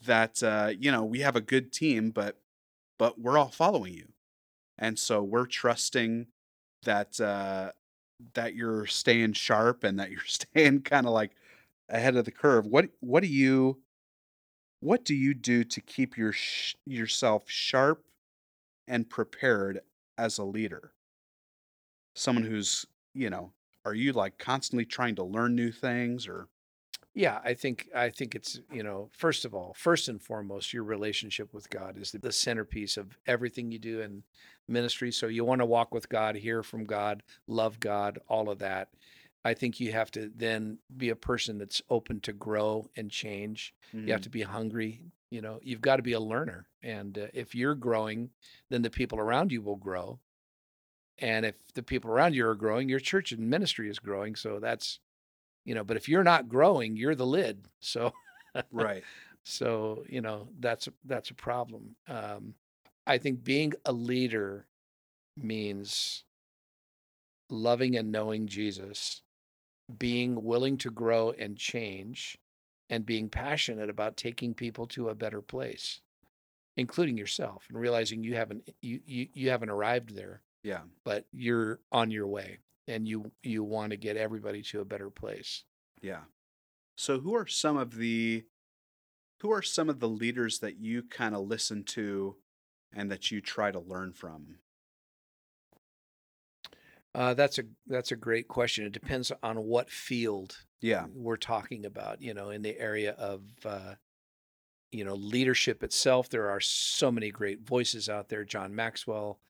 that 0.04 0.42
uh, 0.42 0.72
you 0.78 0.90
know 0.90 1.04
we 1.04 1.20
have 1.20 1.36
a 1.36 1.40
good 1.40 1.72
team 1.72 2.10
but 2.10 2.40
but 2.98 3.20
we're 3.20 3.38
all 3.38 3.48
following 3.50 3.94
you 3.94 4.08
and 4.78 4.98
so 4.98 5.22
we're 5.22 5.46
trusting 5.46 6.26
that 6.82 7.20
uh, 7.20 7.70
that 8.34 8.54
you're 8.54 8.86
staying 8.86 9.32
sharp 9.32 9.84
and 9.84 9.98
that 9.98 10.10
you're 10.10 10.20
staying 10.26 10.82
kind 10.82 11.06
of 11.06 11.12
like 11.12 11.32
ahead 11.88 12.16
of 12.16 12.24
the 12.24 12.30
curve 12.30 12.66
what 12.66 12.88
what 13.00 13.22
do 13.22 13.28
you 13.28 13.80
what 14.80 15.04
do 15.04 15.14
you 15.14 15.34
do 15.34 15.62
to 15.62 15.80
keep 15.80 16.16
your 16.16 16.32
sh- 16.32 16.74
yourself 16.86 17.48
sharp 17.48 18.04
and 18.88 19.08
prepared 19.08 19.80
as 20.18 20.38
a 20.38 20.44
leader? 20.44 20.92
Someone 22.14 22.44
who's 22.44 22.86
you 23.14 23.30
know 23.30 23.52
are 23.84 23.94
you 23.94 24.12
like 24.12 24.38
constantly 24.38 24.84
trying 24.84 25.14
to 25.16 25.24
learn 25.24 25.54
new 25.54 25.70
things 25.70 26.26
or 26.26 26.48
Yeah, 27.14 27.40
I 27.44 27.54
think 27.54 27.88
I 27.94 28.10
think 28.10 28.34
it's, 28.34 28.60
you 28.72 28.82
know, 28.84 29.10
first 29.12 29.44
of 29.44 29.52
all, 29.52 29.74
first 29.76 30.08
and 30.08 30.22
foremost, 30.22 30.72
your 30.72 30.84
relationship 30.84 31.52
with 31.52 31.68
God 31.68 31.98
is 31.98 32.12
the, 32.12 32.32
centerpiece 32.32 32.96
of 32.96 33.18
everything 33.26 33.72
you 33.72 33.80
do 33.80 34.00
in 34.00 34.22
ministry. 34.68 35.10
So 35.10 35.26
you 35.26 35.44
want 35.44 35.60
to 35.60 35.66
walk 35.66 35.92
with 35.92 36.08
God, 36.08 36.36
hear 36.36 36.62
from 36.62 36.84
God, 36.84 37.24
love 37.48 37.80
God, 37.80 38.20
all 38.28 38.48
of 38.48 38.60
that. 38.60 38.90
I 39.44 39.54
think 39.54 39.80
you 39.80 39.90
have 39.92 40.10
to 40.12 40.30
then 40.36 40.78
be 40.96 41.08
a 41.08 41.16
person 41.16 41.58
that's 41.58 41.82
open 41.90 42.20
to 42.20 42.32
grow 42.32 42.88
and 42.94 43.10
change. 43.10 43.74
You 44.06 44.12
have 44.12 44.22
to 44.22 44.30
be 44.30 44.42
hungry. 44.42 45.00
You 45.30 45.40
know, 45.40 45.58
you've 45.62 45.80
got 45.80 45.96
to 45.96 46.02
be 46.02 46.12
a 46.12 46.20
learner. 46.20 46.68
And 46.82 47.18
uh, 47.18 47.26
if 47.32 47.54
you're 47.54 47.74
growing, 47.74 48.30
then 48.68 48.82
the 48.82 48.90
people 48.90 49.18
around 49.18 49.50
you 49.50 49.62
will 49.62 49.76
grow. 49.76 50.20
And 51.18 51.44
if 51.46 51.54
the 51.74 51.82
people 51.82 52.10
around 52.10 52.34
you 52.34 52.46
are 52.46 52.54
growing, 52.54 52.88
your 52.88 53.00
church 53.00 53.32
and 53.32 53.48
ministry 53.48 53.88
is 53.90 53.98
growing. 53.98 54.36
So 54.36 54.58
that's, 54.60 55.00
you 55.64 55.74
know, 55.74 55.84
but 55.84 55.96
if 55.96 56.08
you're 56.08 56.24
not 56.24 56.48
growing, 56.48 56.96
you're 56.96 57.14
the 57.14 57.26
lid. 57.26 57.66
So, 57.82 58.12
right 58.72 59.02
so 59.42 60.04
you 60.08 60.20
know, 60.20 60.48
that's 60.58 60.88
that's 61.04 61.30
a 61.30 61.34
problem. 61.34 61.96
Um, 62.08 62.54
I 63.06 63.18
think 63.18 63.42
being 63.42 63.72
a 63.84 63.92
leader 63.92 64.66
means 65.36 66.24
loving 67.48 67.96
and 67.96 68.12
knowing 68.12 68.46
Jesus, 68.46 69.22
being 69.98 70.44
willing 70.44 70.76
to 70.78 70.90
grow 70.90 71.30
and 71.32 71.56
change, 71.56 72.38
and 72.90 73.06
being 73.06 73.28
passionate 73.28 73.90
about 73.90 74.16
taking 74.16 74.54
people 74.54 74.86
to 74.88 75.08
a 75.08 75.14
better 75.14 75.40
place, 75.40 76.00
including 76.76 77.16
yourself, 77.16 77.64
and 77.68 77.78
realizing 77.78 78.22
you 78.22 78.36
haven't 78.36 78.68
you 78.82 79.00
you, 79.06 79.28
you 79.32 79.50
haven't 79.50 79.70
arrived 79.70 80.14
there, 80.14 80.42
yeah 80.62 80.80
but 81.04 81.24
you're 81.32 81.80
on 81.90 82.10
your 82.10 82.26
way, 82.26 82.58
and 82.88 83.06
you 83.06 83.30
you 83.42 83.62
want 83.64 83.90
to 83.90 83.96
get 83.96 84.16
everybody 84.16 84.62
to 84.62 84.80
a 84.80 84.84
better 84.84 85.10
place. 85.10 85.64
Yeah. 86.02 86.22
So 86.96 87.20
who 87.20 87.34
are 87.34 87.46
some 87.46 87.76
of 87.76 87.96
the 87.96 88.44
who 89.40 89.50
are 89.52 89.62
some 89.62 89.88
of 89.88 90.00
the 90.00 90.08
leaders 90.08 90.58
that 90.58 90.78
you 90.78 91.02
kind 91.02 91.34
of 91.34 91.46
listen 91.46 91.82
to 91.84 92.36
and 92.92 93.10
that 93.10 93.30
you 93.30 93.40
try 93.40 93.70
to 93.70 93.80
learn 93.80 94.12
from? 94.12 94.56
Uh, 97.14 97.34
that's 97.34 97.58
a 97.58 97.62
that's 97.86 98.12
a 98.12 98.16
great 98.16 98.48
question. 98.48 98.84
It 98.86 98.92
depends 98.92 99.32
on 99.42 99.56
what 99.64 99.90
field 99.90 100.58
Yeah. 100.80 101.06
we're 101.12 101.36
talking 101.36 101.84
about. 101.84 102.22
You 102.22 102.34
know, 102.34 102.50
in 102.50 102.62
the 102.62 102.78
area 102.78 103.12
of 103.12 103.42
uh, 103.64 103.94
you 104.92 105.04
know 105.04 105.14
leadership 105.14 105.82
itself, 105.82 106.28
there 106.28 106.50
are 106.50 106.60
so 106.60 107.10
many 107.10 107.30
great 107.30 107.60
voices 107.66 108.08
out 108.08 108.28
there. 108.28 108.44
John 108.44 108.74
Maxwell, 108.74 109.40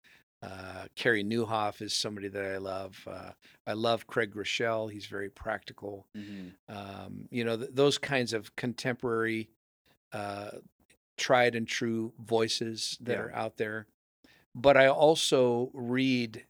uh, 0.42 0.86
Carey 0.96 1.22
Nieuwhof 1.22 1.82
is 1.82 1.92
somebody 1.92 2.28
that 2.28 2.44
I 2.44 2.56
love. 2.58 2.98
Uh, 3.06 3.30
I 3.66 3.74
love 3.74 4.06
Craig 4.06 4.32
Groeschel. 4.34 4.90
He's 4.90 5.06
very 5.06 5.28
practical. 5.28 6.06
Um, 6.68 7.28
you 7.30 7.44
know, 7.44 7.56
th- 7.56 7.70
those 7.72 7.98
kinds 7.98 8.32
of 8.32 8.54
contemporary, 8.56 9.50
uh, 10.12 10.50
tried 11.18 11.54
and 11.54 11.68
true 11.68 12.12
voices 12.18 12.96
that 13.00 13.12
Yeah. 13.12 13.18
are 13.24 13.32
out 13.34 13.56
there. 13.58 13.86
But 14.54 14.76
I 14.76 14.86
also 14.88 15.70
read 15.74 16.44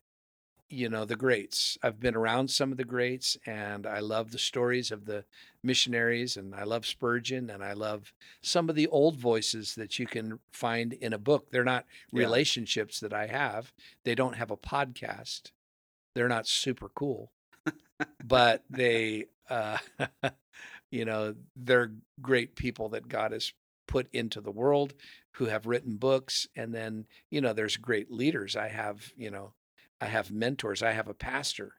you 0.71 0.89
know 0.89 1.05
the 1.05 1.17
greats. 1.17 1.77
I've 1.83 2.01
been 2.01 2.15
around 2.15 2.49
some 2.51 2.71
of 2.73 2.79
the 2.79 2.85
greats 2.85 3.37
and 3.47 3.87
i 3.87 3.99
love 4.01 4.31
the 4.31 4.39
stories 4.39 4.91
of 4.93 5.05
the 5.05 5.25
missionaries 5.63 6.37
and 6.37 6.55
i 6.55 6.63
love 6.65 6.87
spurgeon 6.87 7.51
and 7.51 7.63
i 7.63 7.73
love 7.73 8.13
some 8.43 8.71
of 8.71 8.77
the 8.77 8.87
old 8.89 9.17
voices 9.19 9.75
that 9.75 9.99
you 9.99 10.07
can 10.07 10.39
find 10.53 10.93
in 10.95 11.13
a 11.13 11.19
book. 11.19 11.51
They're 11.51 11.65
not 11.65 11.87
Yeah. 12.13 12.25
relationships 12.25 13.01
that 13.01 13.13
i 13.13 13.27
have. 13.27 13.73
They 14.05 14.15
don't 14.15 14.37
have 14.37 14.51
a 14.51 14.57
podcast. 14.57 15.51
They're 16.15 16.29
not 16.29 16.47
super 16.47 16.89
cool 16.89 17.33
but 18.25 18.65
they 18.71 19.27
uh 19.49 19.79
you 20.91 21.05
know 21.05 21.35
they're 21.57 21.93
great 22.23 22.57
people 22.57 22.89
that 22.91 23.09
god 23.09 23.33
has 23.33 23.53
put 23.87 24.09
into 24.13 24.41
the 24.41 24.51
world 24.51 24.95
who 25.33 25.47
have 25.47 25.67
written 25.67 25.97
books 25.97 26.47
and 26.57 26.73
then 26.75 27.07
you 27.31 27.41
know 27.41 27.53
there's 27.53 27.77
great 27.77 28.11
leaders. 28.11 28.55
I 28.57 28.69
have 28.69 29.13
you 29.17 29.31
know 29.31 29.53
I 30.01 30.07
have 30.07 30.31
mentors. 30.31 30.83
I 30.83 30.93
have 30.93 31.09
a 31.09 31.15
pastor. 31.15 31.75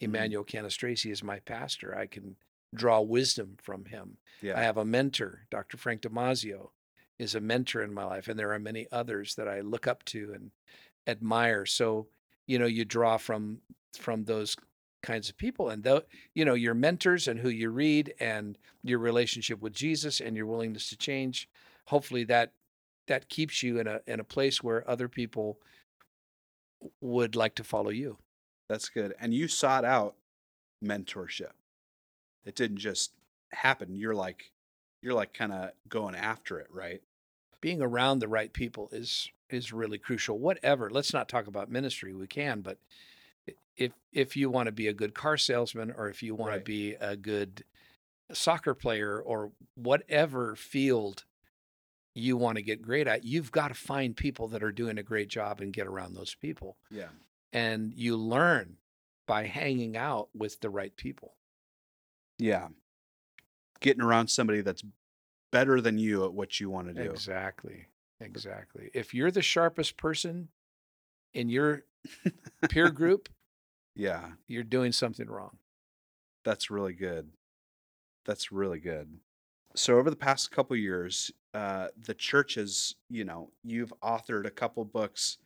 Mm. 0.00 0.06
Emmanuel 0.06 0.44
Cannistraci 0.44 1.10
is 1.10 1.22
my 1.22 1.40
pastor. 1.40 1.96
I 1.96 2.06
can 2.06 2.36
draw 2.74 3.00
wisdom 3.00 3.56
from 3.60 3.86
him. 3.86 4.18
Yeah. 4.42 4.58
I 4.58 4.62
have 4.62 4.76
a 4.76 4.84
mentor, 4.84 5.46
Dr. 5.50 5.76
Frank 5.76 6.02
Damazio. 6.02 6.70
is 7.18 7.34
a 7.34 7.40
mentor 7.40 7.82
in 7.82 7.94
my 7.94 8.04
life, 8.04 8.28
and 8.28 8.38
there 8.38 8.52
are 8.52 8.58
many 8.58 8.86
others 8.92 9.34
that 9.36 9.48
I 9.48 9.60
look 9.60 9.86
up 9.86 10.04
to 10.06 10.32
and 10.34 10.50
admire. 11.06 11.64
So, 11.64 12.08
you 12.46 12.58
know, 12.58 12.66
you 12.66 12.84
draw 12.84 13.16
from 13.16 13.60
from 13.98 14.24
those 14.24 14.56
kinds 15.02 15.30
of 15.30 15.36
people, 15.38 15.70
and 15.70 15.82
though 15.82 16.02
you 16.34 16.44
know 16.44 16.54
your 16.54 16.74
mentors 16.74 17.28
and 17.28 17.40
who 17.40 17.48
you 17.48 17.70
read, 17.70 18.12
and 18.20 18.58
your 18.82 18.98
relationship 18.98 19.60
with 19.62 19.72
Jesus, 19.72 20.20
and 20.20 20.36
your 20.36 20.46
willingness 20.46 20.90
to 20.90 20.96
change. 20.96 21.48
Hopefully, 21.86 22.24
that 22.24 22.52
that 23.06 23.28
keeps 23.28 23.62
you 23.62 23.78
in 23.78 23.86
a 23.86 24.00
in 24.06 24.20
a 24.20 24.24
place 24.24 24.62
where 24.62 24.88
other 24.88 25.08
people 25.08 25.58
would 27.00 27.36
like 27.36 27.54
to 27.56 27.64
follow 27.64 27.90
you. 27.90 28.18
That's 28.68 28.88
good. 28.88 29.14
And 29.20 29.32
you 29.32 29.48
sought 29.48 29.84
out 29.84 30.16
mentorship. 30.84 31.52
It 32.44 32.54
didn't 32.54 32.78
just 32.78 33.12
happen. 33.52 33.94
You're 33.94 34.14
like 34.14 34.50
you're 35.02 35.14
like 35.14 35.34
kind 35.34 35.52
of 35.52 35.70
going 35.88 36.14
after 36.14 36.58
it, 36.58 36.68
right? 36.70 37.00
Being 37.60 37.80
around 37.82 38.18
the 38.18 38.28
right 38.28 38.52
people 38.52 38.88
is 38.92 39.30
is 39.50 39.72
really 39.72 39.98
crucial. 39.98 40.38
Whatever. 40.38 40.90
Let's 40.90 41.12
not 41.12 41.28
talk 41.28 41.46
about 41.46 41.70
ministry. 41.70 42.12
We 42.14 42.26
can, 42.26 42.60
but 42.60 42.78
if 43.76 43.92
if 44.12 44.36
you 44.36 44.50
want 44.50 44.66
to 44.66 44.72
be 44.72 44.88
a 44.88 44.92
good 44.92 45.14
car 45.14 45.36
salesman 45.36 45.92
or 45.96 46.08
if 46.08 46.22
you 46.22 46.34
want 46.34 46.50
Right. 46.52 46.58
to 46.58 46.64
be 46.64 46.94
a 46.94 47.16
good 47.16 47.64
soccer 48.32 48.74
player 48.74 49.20
or 49.20 49.52
whatever 49.76 50.56
field 50.56 51.24
you 52.16 52.36
want 52.36 52.56
to 52.56 52.62
get 52.62 52.82
great 52.82 53.06
at, 53.06 53.24
you've 53.24 53.52
got 53.52 53.68
to 53.68 53.74
find 53.74 54.16
people 54.16 54.48
that 54.48 54.62
are 54.62 54.72
doing 54.72 54.98
a 54.98 55.02
great 55.02 55.28
job 55.28 55.60
and 55.60 55.72
get 55.72 55.86
around 55.86 56.14
those 56.14 56.34
people. 56.34 56.76
Yeah. 56.90 57.08
And 57.52 57.92
you 57.94 58.16
learn 58.16 58.76
by 59.26 59.46
hanging 59.46 59.96
out 59.96 60.28
with 60.34 60.60
the 60.60 60.70
right 60.70 60.96
people. 60.96 61.34
Yeah. 62.38 62.68
Getting 63.80 64.02
around 64.02 64.28
somebody 64.28 64.60
that's 64.60 64.84
better 65.52 65.80
than 65.80 65.98
you 65.98 66.24
at 66.24 66.32
what 66.32 66.58
you 66.60 66.70
want 66.70 66.88
to 66.88 66.94
do. 66.94 67.10
Exactly. 67.10 67.86
Exactly. 68.20 68.90
If 68.94 69.12
you're 69.14 69.30
the 69.30 69.42
sharpest 69.42 69.96
person 69.96 70.48
in 71.34 71.48
your 71.48 71.84
peer 72.70 72.90
group, 72.90 73.28
Yeah. 73.94 74.30
you're 74.48 74.62
doing 74.62 74.92
something 74.92 75.28
wrong. 75.28 75.58
That's 76.44 76.70
really 76.70 76.94
good. 76.94 77.30
That's 78.24 78.50
really 78.52 78.80
good. 78.80 79.18
So 79.74 79.98
over 79.98 80.08
the 80.08 80.16
past 80.16 80.50
couple 80.50 80.76
years, 80.76 81.30
uh, 81.56 81.88
the 81.96 82.14
churches, 82.14 82.96
you 83.08 83.24
know, 83.24 83.50
you've 83.64 83.92
authored 84.02 84.46
a 84.46 84.50
couple 84.50 84.84
books 84.84 85.38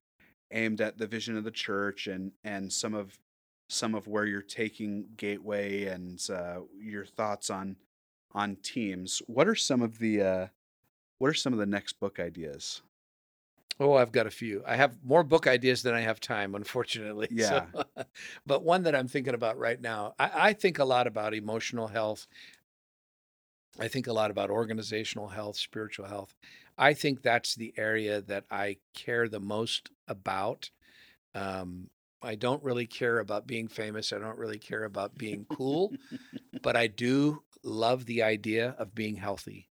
aimed 0.50 0.80
at 0.80 0.98
the 0.98 1.06
vision 1.06 1.36
of 1.36 1.44
the 1.44 1.50
church 1.50 2.08
and 2.08 2.32
and 2.44 2.72
some 2.72 2.94
of 2.94 3.18
some 3.68 3.94
of 3.94 4.08
where 4.08 4.26
you're 4.26 4.42
taking 4.42 5.06
Gateway 5.16 5.84
and 5.84 6.20
uh, 6.30 6.60
your 6.76 7.06
thoughts 7.06 7.50
on 7.50 7.76
on 8.32 8.56
teams. 8.56 9.22
What 9.26 9.48
are 9.48 9.54
some 9.54 9.82
of 9.82 9.98
the 9.98 10.22
uh, 10.22 10.46
what 11.18 11.30
are 11.30 11.34
some 11.34 11.52
of 11.52 11.58
the 11.60 11.66
next 11.66 12.00
book 12.00 12.20
ideas? 12.20 12.82
Oh, 13.78 13.94
I've 13.94 14.12
got 14.12 14.26
a 14.26 14.30
few. 14.30 14.62
I 14.66 14.76
have 14.76 15.02
more 15.02 15.24
book 15.24 15.46
ideas 15.46 15.82
than 15.82 15.94
I 15.94 16.00
have 16.00 16.20
time, 16.20 16.54
unfortunately. 16.54 17.28
So- 17.38 17.66
but 18.46 18.62
one 18.62 18.82
that 18.82 18.94
I'm 18.94 19.08
thinking 19.08 19.34
about 19.34 19.58
right 19.58 19.80
now, 19.80 20.14
I, 20.18 20.48
I 20.48 20.52
think 20.52 20.78
a 20.78 20.84
lot 20.84 21.06
about 21.06 21.34
emotional 21.34 21.88
health. 21.88 22.26
I 23.78 23.88
think 23.88 24.06
a 24.06 24.12
lot 24.12 24.30
about 24.30 24.50
organizational 24.50 25.28
health, 25.28 25.56
spiritual 25.56 26.06
health. 26.06 26.34
I 26.76 26.94
think 26.94 27.22
that's 27.22 27.54
the 27.54 27.72
area 27.76 28.20
that 28.22 28.44
I 28.50 28.78
care 28.94 29.28
the 29.28 29.40
most 29.40 29.90
about. 30.08 30.70
Um, 31.34 31.90
I 32.22 32.34
don't 32.34 32.62
really 32.62 32.86
care 32.86 33.18
about 33.18 33.46
being 33.46 33.68
famous. 33.68 34.12
I 34.12 34.18
don't 34.18 34.38
really 34.38 34.58
care 34.58 34.84
about 34.84 35.16
being 35.16 35.46
cool, 35.48 35.92
but 36.62 36.76
I 36.76 36.86
do 36.86 37.42
love 37.62 38.06
the 38.06 38.22
idea 38.22 38.74
of 38.78 38.94
being 38.94 39.16
healthy. 39.16 39.68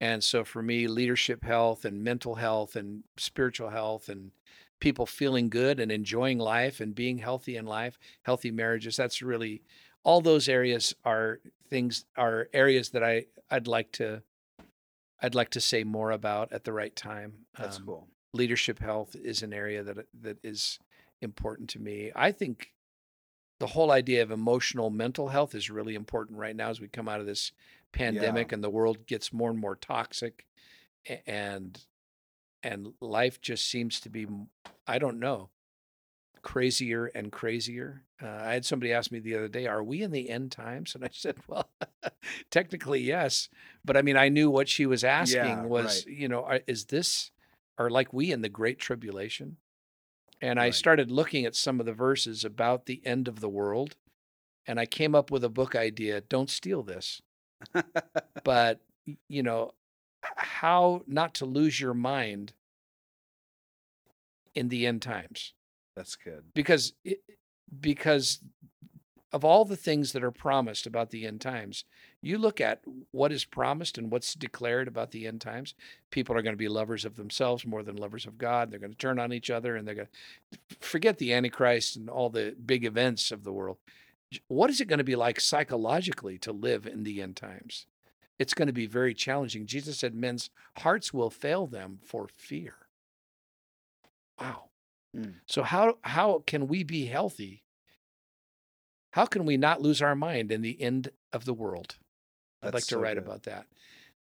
And 0.00 0.22
so 0.22 0.44
for 0.44 0.62
me, 0.62 0.86
leadership 0.86 1.44
health 1.44 1.84
and 1.84 2.02
mental 2.04 2.34
health 2.34 2.76
and 2.76 3.04
spiritual 3.16 3.70
health 3.70 4.08
and 4.08 4.32
people 4.80 5.06
feeling 5.06 5.48
good 5.48 5.80
and 5.80 5.90
enjoying 5.90 6.38
life 6.38 6.80
and 6.80 6.94
being 6.94 7.18
healthy 7.18 7.56
in 7.56 7.64
life, 7.64 7.98
healthy 8.22 8.50
marriages, 8.50 8.96
that's 8.96 9.22
really 9.22 9.62
all 10.02 10.20
those 10.20 10.48
areas 10.48 10.94
are 11.04 11.40
things 11.74 12.04
are 12.16 12.48
areas 12.52 12.90
that 12.90 13.02
I 13.02 13.26
I'd 13.50 13.66
like 13.66 13.90
to 13.92 14.22
I'd 15.20 15.34
like 15.34 15.50
to 15.50 15.60
say 15.60 15.82
more 15.82 16.12
about 16.12 16.52
at 16.52 16.62
the 16.62 16.72
right 16.72 16.94
time. 16.94 17.46
That's 17.58 17.78
Um, 17.78 17.86
cool. 17.86 18.08
leadership 18.32 18.78
health 18.78 19.16
is 19.16 19.42
an 19.42 19.52
area 19.52 19.82
that 19.82 20.06
that 20.22 20.38
is 20.44 20.78
important 21.20 21.68
to 21.70 21.80
me. 21.80 22.12
I 22.14 22.30
think 22.30 22.72
the 23.58 23.66
whole 23.66 23.90
idea 23.90 24.22
of 24.22 24.30
emotional 24.30 24.88
mental 24.90 25.28
health 25.28 25.52
is 25.52 25.68
really 25.68 25.96
important 25.96 26.38
right 26.38 26.54
now 26.54 26.70
as 26.70 26.80
we 26.80 26.86
come 26.86 27.08
out 27.08 27.18
of 27.18 27.26
this 27.26 27.50
pandemic 27.92 28.52
and 28.52 28.62
the 28.62 28.70
world 28.70 29.06
gets 29.06 29.32
more 29.32 29.50
and 29.50 29.58
more 29.58 29.74
toxic 29.74 30.46
and 31.26 31.86
and 32.62 32.94
life 33.00 33.40
just 33.40 33.68
seems 33.68 33.98
to 34.00 34.08
be 34.08 34.28
I 34.86 35.00
don't 35.00 35.18
know 35.18 35.50
crazier 36.44 37.06
and 37.06 37.32
crazier. 37.32 38.02
Uh, 38.22 38.28
I 38.28 38.52
had 38.52 38.64
somebody 38.64 38.92
ask 38.92 39.10
me 39.10 39.18
the 39.18 39.34
other 39.34 39.48
day, 39.48 39.66
"Are 39.66 39.82
we 39.82 40.02
in 40.02 40.12
the 40.12 40.30
end 40.30 40.52
times?" 40.52 40.94
And 40.94 41.04
I 41.04 41.08
said, 41.12 41.38
"Well, 41.48 41.68
technically 42.50 43.00
yes, 43.00 43.48
but 43.84 43.96
I 43.96 44.02
mean, 44.02 44.16
I 44.16 44.28
knew 44.28 44.50
what 44.50 44.68
she 44.68 44.86
was 44.86 45.02
asking 45.02 45.40
Yeah, 45.40 45.64
was, 45.64 46.04
you 46.06 46.28
know, 46.28 46.44
are, 46.44 46.60
is 46.68 46.84
this 46.84 47.32
are 47.78 47.90
like 47.90 48.12
we 48.12 48.30
in 48.30 48.42
the 48.42 48.48
great 48.48 48.78
tribulation?" 48.78 49.56
And 50.40 50.60
I 50.60 50.70
started 50.70 51.10
looking 51.10 51.46
at 51.46 51.56
some 51.56 51.80
of 51.80 51.86
the 51.86 51.94
verses 51.94 52.44
about 52.44 52.84
the 52.84 53.00
end 53.06 53.28
of 53.28 53.40
the 53.40 53.48
world, 53.48 53.96
and 54.66 54.78
I 54.78 54.84
came 54.84 55.14
up 55.14 55.30
with 55.30 55.42
a 55.42 55.48
book 55.48 55.74
idea. 55.74 56.20
Don't 56.20 56.50
steal 56.50 56.82
this, 56.82 57.22
but 58.44 58.80
you 59.28 59.42
know, 59.42 59.72
how 60.20 61.02
not 61.06 61.34
to 61.36 61.46
lose 61.46 61.80
your 61.80 61.94
mind 61.94 62.52
in 64.54 64.68
the 64.68 64.86
end 64.86 65.00
times 65.00 65.54
That's 65.96 66.16
good. 66.16 66.44
because 66.54 66.92
it, 67.04 67.20
because 67.80 68.40
of 69.32 69.44
all 69.44 69.64
the 69.64 69.76
things 69.76 70.12
that 70.12 70.22
are 70.22 70.30
promised 70.30 70.86
about 70.86 71.10
the 71.10 71.26
end 71.26 71.40
times 71.40 71.84
you 72.22 72.38
look 72.38 72.60
at 72.60 72.80
what 73.10 73.32
is 73.32 73.44
promised 73.44 73.98
and 73.98 74.10
what's 74.10 74.34
declared 74.34 74.88
about 74.88 75.10
the 75.10 75.26
end 75.26 75.40
times 75.40 75.74
people 76.10 76.36
are 76.36 76.42
going 76.42 76.54
to 76.54 76.58
be 76.58 76.68
lovers 76.68 77.04
of 77.04 77.16
themselves 77.16 77.66
more 77.66 77.82
than 77.82 77.96
lovers 77.96 78.26
of 78.26 78.38
god. 78.38 78.70
They're 78.70 78.80
going 78.80 78.92
to 78.92 78.98
turn 78.98 79.18
on 79.18 79.32
each 79.32 79.50
other 79.50 79.76
and 79.76 79.86
they're 79.86 79.94
going 79.94 80.08
to 80.52 80.58
forget 80.80 81.18
the 81.18 81.34
antichrist 81.34 81.96
and 81.96 82.08
all 82.08 82.30
the 82.30 82.56
big 82.64 82.84
events 82.84 83.30
of 83.30 83.44
the 83.44 83.52
world. 83.52 83.76
What 84.48 84.70
is 84.70 84.80
it 84.80 84.88
going 84.88 84.98
to 84.98 85.04
be 85.04 85.16
like 85.16 85.38
psychologically 85.38 86.38
to 86.38 86.52
live 86.52 86.86
in 86.86 87.04
the 87.04 87.20
end 87.20 87.36
times? 87.36 87.86
It's 88.38 88.54
going 88.54 88.66
to 88.66 88.72
be 88.72 88.86
very 88.86 89.14
challenging. 89.14 89.66
Jesus 89.66 89.98
said 89.98 90.14
men's 90.14 90.50
hearts 90.78 91.12
will 91.12 91.30
fail 91.30 91.66
them 91.66 91.98
for 92.02 92.26
fear. 92.26 92.74
Wow 94.40 94.70
Mm. 95.14 95.34
so 95.46 95.62
how 95.62 95.98
how 96.02 96.42
can 96.46 96.66
we 96.66 96.82
be 96.82 97.06
healthy? 97.06 97.62
How 99.12 99.26
can 99.26 99.44
we 99.44 99.56
not 99.56 99.80
lose 99.80 100.02
our 100.02 100.16
mind 100.16 100.50
in 100.50 100.62
the 100.62 100.80
end 100.80 101.10
of 101.32 101.44
the 101.44 101.54
world? 101.54 101.96
I'd 102.62 102.66
like 102.66 102.72
That's 102.72 102.86
to 102.88 102.94
so 102.94 103.00
write 103.00 103.16
good. 103.16 103.26
about 103.26 103.42
that. 103.44 103.66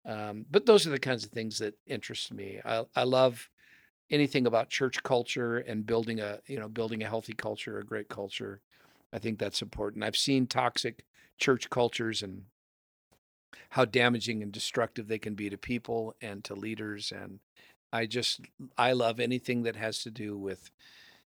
Um, 0.06 0.46
but 0.50 0.64
those 0.64 0.86
are 0.86 0.90
the 0.90 0.98
kinds 0.98 1.24
of 1.24 1.30
things 1.30 1.58
that 1.58 1.74
interest 1.86 2.32
me. 2.32 2.60
I, 2.64 2.86
I 2.96 3.02
love 3.02 3.50
anything 4.10 4.46
about 4.46 4.70
church 4.70 5.02
culture 5.02 5.58
and 5.58 5.84
building 5.84 6.20
a 6.20 6.40
you 6.46 6.58
know 6.58 6.68
building 6.68 7.02
a 7.02 7.08
healthy 7.08 7.34
culture, 7.34 7.78
a 7.78 7.84
great 7.84 8.08
culture. 8.08 8.60
I 9.12 9.18
think 9.18 9.38
that's 9.38 9.62
important. 9.62 10.04
I've 10.04 10.16
seen 10.16 10.46
toxic 10.46 11.04
church 11.38 11.68
cultures 11.70 12.22
and 12.22 12.44
how 13.70 13.84
damaging 13.84 14.42
and 14.42 14.52
destructive 14.52 15.08
they 15.08 15.18
can 15.18 15.34
be 15.34 15.50
to 15.50 15.58
people 15.58 16.14
and 16.20 16.44
to 16.44 16.54
leaders 16.54 17.12
and 17.12 17.40
I 17.92 18.06
just 18.06 18.42
I 18.76 18.92
love 18.92 19.20
anything 19.20 19.62
that 19.62 19.76
has 19.76 20.02
to 20.02 20.10
do 20.10 20.36
with 20.36 20.70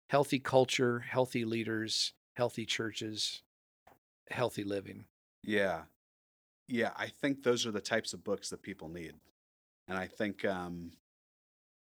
healthy 0.09 0.41
culture, 0.41 1.01
healthy 1.01 1.45
leaders, 1.45 2.15
healthy 2.35 2.67
churches, 2.67 3.43
healthy 4.31 4.65
living. 4.65 5.07
Yeah. 5.43 5.85
Yeah, 6.69 6.93
I 6.97 7.09
think 7.09 7.43
those 7.43 7.67
are 7.67 7.73
the 7.73 7.81
types 7.81 8.13
of 8.15 8.25
books 8.25 8.51
that 8.51 8.63
people 8.63 8.89
need. 8.89 9.17
And 9.89 9.99
I 9.99 10.07
think 10.07 10.45
um 10.45 10.93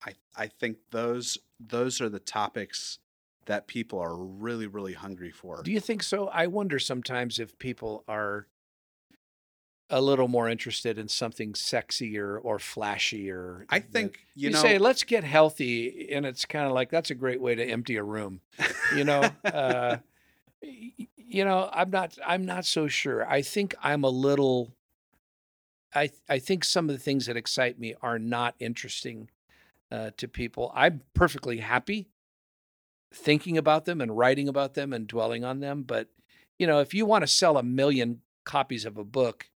I 0.04 0.14
I 0.36 0.46
think 0.46 0.78
those 0.90 1.38
those 1.58 2.00
are 2.00 2.08
the 2.08 2.20
topics 2.20 2.98
that 3.46 3.66
people 3.66 3.98
are 3.98 4.16
really 4.16 4.66
really 4.66 4.94
hungry 4.94 5.30
for. 5.30 5.62
Do 5.62 5.72
you 5.72 5.80
think 5.80 6.02
so? 6.02 6.28
I 6.28 6.46
wonder 6.46 6.78
sometimes 6.78 7.38
if 7.38 7.58
people 7.58 8.04
are 8.08 8.46
a 9.90 10.00
little 10.00 10.28
more 10.28 10.48
interested 10.48 10.98
in 10.98 11.08
something 11.08 11.52
sexier 11.52 12.38
or 12.42 12.58
flashier. 12.58 13.64
I 13.68 13.80
think 13.80 14.20
you, 14.34 14.48
you, 14.48 14.54
know 14.54 14.62
say 14.62 14.78
let's 14.78 15.02
get 15.02 15.24
healthy 15.24 16.12
and 16.12 16.24
it's 16.24 16.44
kind 16.44 16.66
of 16.66 16.72
like 16.72 16.90
that's 16.90 17.10
a 17.10 17.14
great 17.14 17.40
way 17.40 17.54
to 17.54 17.64
empty 17.64 17.96
a 17.96 18.02
room 18.02 18.40
you 18.94 19.04
know 19.04 19.20
uh 19.44 19.96
you 20.62 21.44
know 21.44 21.68
i'm 21.72 21.90
not 21.90 22.16
i'm 22.26 22.44
not 22.44 22.64
so 22.64 22.88
sure 22.88 23.28
i 23.28 23.42
think 23.42 23.74
i'm 23.82 24.04
a 24.04 24.08
little 24.08 24.72
i 25.94 26.10
i 26.28 26.38
think 26.38 26.64
some 26.64 26.88
of 26.88 26.96
the 26.96 27.02
things 27.02 27.26
that 27.26 27.36
excite 27.36 27.78
me 27.78 27.94
are 28.02 28.18
not 28.18 28.54
interesting 28.58 29.28
uh, 29.92 30.10
to 30.16 30.28
people 30.28 30.72
i'm 30.74 31.02
perfectly 31.14 31.58
happy 31.58 32.08
thinking 33.12 33.58
about 33.58 33.84
them 33.84 34.00
and 34.00 34.16
writing 34.16 34.48
about 34.48 34.74
them 34.74 34.92
and 34.92 35.06
dwelling 35.06 35.44
on 35.44 35.60
them 35.60 35.82
but 35.82 36.08
you 36.58 36.66
know 36.66 36.80
if 36.80 36.94
you 36.94 37.04
want 37.04 37.22
to 37.22 37.28
sell 37.28 37.56
a 37.56 37.62
million 37.62 38.20
copies 38.44 38.84
of 38.84 38.96
a 38.96 39.04
book 39.04 39.50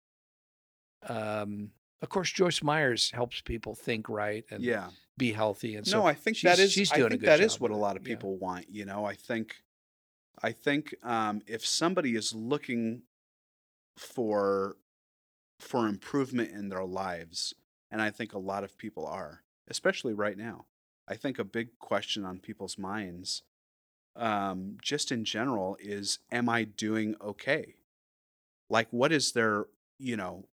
um 1.08 1.70
Of 2.02 2.08
course, 2.08 2.30
Joyce 2.32 2.62
Myers 2.62 3.12
helps 3.12 3.40
people 3.40 3.74
think 3.76 4.08
right 4.08 4.44
and 4.50 4.62
yeah. 4.62 4.88
be 5.16 5.32
healthy. 5.32 5.76
And 5.76 5.86
so 5.86 6.00
no, 6.00 6.06
I 6.06 6.14
think 6.14 6.40
that 6.40 6.58
is. 6.58 6.72
she's 6.72 6.90
I 6.92 6.96
doing 6.96 7.06
a 7.06 7.10
think 7.10 7.20
good 7.20 7.28
that 7.28 7.40
is 7.40 7.60
what 7.60 7.70
a 7.70 7.76
lot 7.76 7.96
of 7.96 8.02
yeah. 8.02 8.14
people 8.14 8.36
want. 8.36 8.66
You 8.68 8.84
know, 8.84 9.04
I 9.04 9.14
think, 9.14 9.62
I 10.42 10.50
think 10.52 10.94
um, 11.04 11.42
if 11.46 11.64
somebody 11.64 12.16
is 12.16 12.34
looking 12.34 13.02
for 13.96 14.76
for 15.60 15.86
improvement 15.86 16.50
in 16.50 16.70
their 16.70 16.84
lives, 16.84 17.54
and 17.88 18.02
I 18.02 18.10
think 18.10 18.32
a 18.32 18.38
lot 18.38 18.64
of 18.64 18.76
people 18.76 19.06
are, 19.06 19.42
especially 19.68 20.12
right 20.12 20.36
now. 20.36 20.66
I 21.06 21.14
think 21.14 21.38
a 21.38 21.44
big 21.44 21.78
question 21.78 22.24
on 22.24 22.38
people's 22.40 22.78
minds, 22.78 23.42
um, 24.16 24.76
just 24.82 25.12
in 25.12 25.24
general, 25.24 25.76
is: 25.78 26.18
Am 26.32 26.48
I 26.48 26.64
doing 26.64 27.14
okay? 27.20 27.76
Like, 28.68 28.88
what 28.90 29.12
is 29.12 29.32
their, 29.32 29.66
you 29.98 30.16
know, 30.16 30.46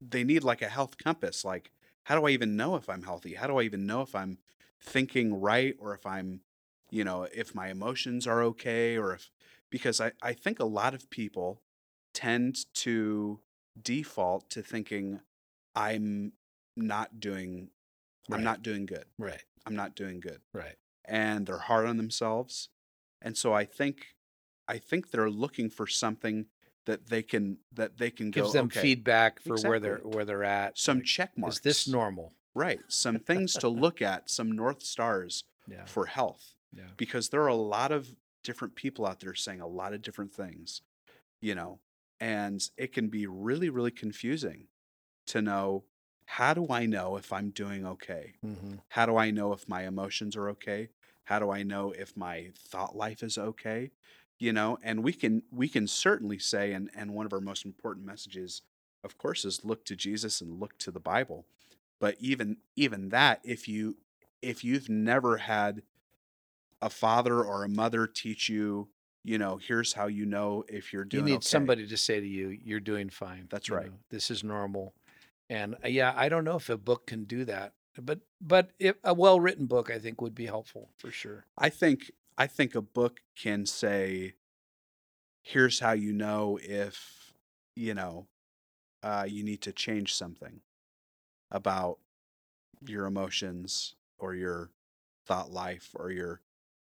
they 0.00 0.24
need 0.24 0.44
like 0.44 0.62
a 0.62 0.68
health 0.68 0.96
compass. 0.98 1.44
Like, 1.44 1.70
how 2.04 2.18
do 2.18 2.26
I 2.26 2.30
even 2.30 2.56
know 2.56 2.76
if 2.76 2.88
I'm 2.88 3.02
healthy? 3.02 3.34
How 3.34 3.46
do 3.46 3.58
I 3.58 3.62
even 3.62 3.86
know 3.86 4.02
if 4.02 4.14
I'm 4.14 4.38
thinking 4.80 5.40
right 5.40 5.74
or 5.78 5.94
if 5.94 6.06
I'm, 6.06 6.40
you 6.90 7.04
know, 7.04 7.26
if 7.34 7.54
my 7.54 7.68
emotions 7.68 8.26
are 8.26 8.42
okay 8.42 8.96
or 8.96 9.14
if, 9.14 9.30
because 9.70 10.00
I, 10.00 10.12
I 10.22 10.32
think 10.32 10.60
a 10.60 10.64
lot 10.64 10.94
of 10.94 11.10
people 11.10 11.62
tend 12.14 12.72
to 12.74 13.40
default 13.80 14.48
to 14.50 14.62
thinking 14.62 15.20
I'm 15.74 16.32
not 16.76 17.20
doing, 17.20 17.70
Right. 18.28 18.38
I'm 18.38 18.44
not 18.44 18.62
doing 18.62 18.86
good. 18.86 19.04
right, 19.18 19.42
I'm 19.66 19.76
not 19.76 19.94
doing 19.94 20.20
good. 20.20 20.40
right. 20.52 20.76
And 21.04 21.46
they're 21.46 21.58
hard 21.58 21.86
on 21.86 21.96
themselves. 21.96 22.68
And 23.22 23.36
so 23.36 23.52
I 23.52 23.64
think, 23.64 24.14
I 24.68 24.78
think 24.78 25.10
they're 25.10 25.30
looking 25.30 25.70
for 25.70 25.86
something 25.86 26.46
that 26.86 27.06
they 27.08 27.22
can, 27.22 27.58
that 27.72 27.98
they 27.98 28.10
can 28.10 28.30
Gives 28.30 28.48
go, 28.48 28.58
them 28.58 28.66
okay, 28.66 28.80
feedback 28.80 29.40
for 29.40 29.56
where 29.60 29.78
they're 29.78 29.98
where 29.98 30.24
they're 30.24 30.44
at. 30.44 30.78
some 30.78 30.98
like, 30.98 31.06
check 31.06 31.36
marks. 31.36 31.56
Is 31.56 31.62
this 31.62 31.88
normal? 31.88 32.32
Right. 32.54 32.80
Some 32.88 33.18
things 33.18 33.52
to 33.58 33.68
look 33.84 34.00
at, 34.00 34.30
some 34.30 34.52
North 34.52 34.82
Stars 34.82 35.44
Yeah. 35.68 35.84
for 35.84 36.06
health, 36.06 36.54
Yeah. 36.72 36.88
because 36.96 37.28
there 37.28 37.42
are 37.42 37.48
a 37.48 37.54
lot 37.54 37.92
of 37.92 38.16
different 38.42 38.74
people 38.76 39.04
out 39.06 39.20
there 39.20 39.34
saying 39.34 39.60
a 39.60 39.66
lot 39.66 39.92
of 39.92 40.02
different 40.02 40.32
things, 40.32 40.82
you 41.40 41.54
know, 41.54 41.80
and 42.20 42.62
it 42.76 42.92
can 42.92 43.08
be 43.08 43.26
really, 43.26 43.70
really 43.70 43.90
confusing 43.90 44.68
to 45.26 45.42
know 45.42 45.84
how 46.26 46.54
do 46.54 46.66
I 46.70 46.86
know 46.86 47.16
if 47.16 47.32
I'm 47.32 47.50
doing 47.50 47.86
okay? 47.86 48.34
hmm 48.42 48.76
How 48.88 49.06
do 49.06 49.16
I 49.16 49.30
know 49.30 49.52
if 49.52 49.68
my 49.68 49.86
emotions 49.86 50.36
are 50.36 50.48
okay? 50.50 50.90
How 51.24 51.38
do 51.38 51.50
I 51.50 51.62
know 51.62 51.92
if 51.92 52.16
my 52.16 52.52
thought 52.56 52.96
life 52.96 53.22
is 53.22 53.38
okay? 53.38 53.90
You 54.38 54.52
know, 54.52 54.78
and 54.82 55.02
we 55.02 55.12
can 55.12 55.42
we 55.50 55.68
can 55.68 55.86
certainly 55.86 56.38
say 56.38 56.72
and 56.72 56.90
and 56.94 57.14
one 57.14 57.26
of 57.26 57.32
our 57.32 57.40
most 57.40 57.64
important 57.64 58.06
messages 58.06 58.62
of 59.04 59.16
course 59.16 59.44
is 59.44 59.64
look 59.64 59.84
to 59.86 59.96
Jesus 59.96 60.40
and 60.40 60.60
look 60.60 60.76
to 60.78 60.90
the 60.90 61.00
Bible. 61.00 61.46
But 61.98 62.16
even 62.20 62.58
even 62.74 63.08
that 63.10 63.40
if 63.44 63.68
you 63.68 63.96
if 64.42 64.62
you've 64.64 64.90
never 64.90 65.38
had 65.38 65.82
a 66.82 66.90
father 66.90 67.42
or 67.42 67.64
a 67.64 67.68
mother 67.68 68.06
teach 68.06 68.48
you, 68.48 68.88
you 69.24 69.38
know, 69.38 69.56
here's 69.56 69.94
how 69.94 70.06
you 70.06 70.26
know 70.26 70.64
if 70.68 70.92
you're 70.92 71.04
doing 71.04 71.24
You 71.24 71.30
need 71.30 71.36
okay. 71.36 71.46
somebody 71.46 71.86
to 71.86 71.96
say 71.96 72.20
to 72.20 72.26
you, 72.26 72.48
"You're 72.48 72.80
doing 72.80 73.08
fine." 73.08 73.46
That's 73.50 73.68
you 73.68 73.76
right. 73.76 73.86
know, 73.86 73.98
this 74.10 74.30
is 74.30 74.44
normal. 74.44 74.94
And 75.48 75.74
uh, 75.84 75.88
yeah, 75.88 76.12
I 76.14 76.28
don't 76.28 76.44
know 76.44 76.56
if 76.56 76.68
a 76.68 76.76
book 76.76 77.06
can 77.06 77.24
do 77.24 77.44
that, 77.46 77.72
but 78.00 78.20
but 78.40 78.70
if, 78.78 78.96
a 79.02 79.14
well 79.14 79.40
written 79.40 79.66
book, 79.66 79.90
I 79.90 79.98
think, 79.98 80.20
would 80.20 80.34
be 80.34 80.46
helpful 80.46 80.90
for 80.96 81.10
sure. 81.10 81.46
I 81.56 81.70
think 81.70 82.10
I 82.38 82.46
think 82.46 82.74
a 82.74 82.80
book 82.80 83.20
can 83.34 83.66
say, 83.66 84.36
"Here's 85.42 85.80
how 85.80 85.92
you 85.92 86.12
know 86.12 86.58
if 86.62 87.32
you 87.74 87.94
know 87.94 88.28
uh, 89.02 89.26
you 89.28 89.44
need 89.44 89.62
to 89.62 89.72
change 89.72 90.14
something 90.14 90.62
about 91.50 92.00
your 92.86 93.06
emotions 93.06 93.96
or 94.18 94.34
your 94.34 94.70
thought 95.26 95.50
life 95.52 95.90
or 95.94 96.10
your, 96.12 96.42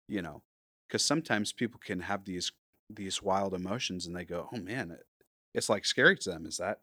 you 0.08 0.22
know, 0.22 0.44
because 0.88 1.04
sometimes 1.06 1.54
people 1.54 1.80
can 1.84 2.02
have 2.02 2.26
these 2.26 2.52
these 2.90 3.22
wild 3.24 3.54
emotions 3.54 4.08
and 4.08 4.16
they 4.16 4.26
go, 4.26 4.50
"Oh 4.54 4.58
man, 4.60 4.92
it, 4.92 5.08
it's 5.54 5.70
like 5.70 5.86
scary 5.86 6.18
to 6.18 6.32
them." 6.32 6.46
Is 6.46 6.58
that? 6.58 6.82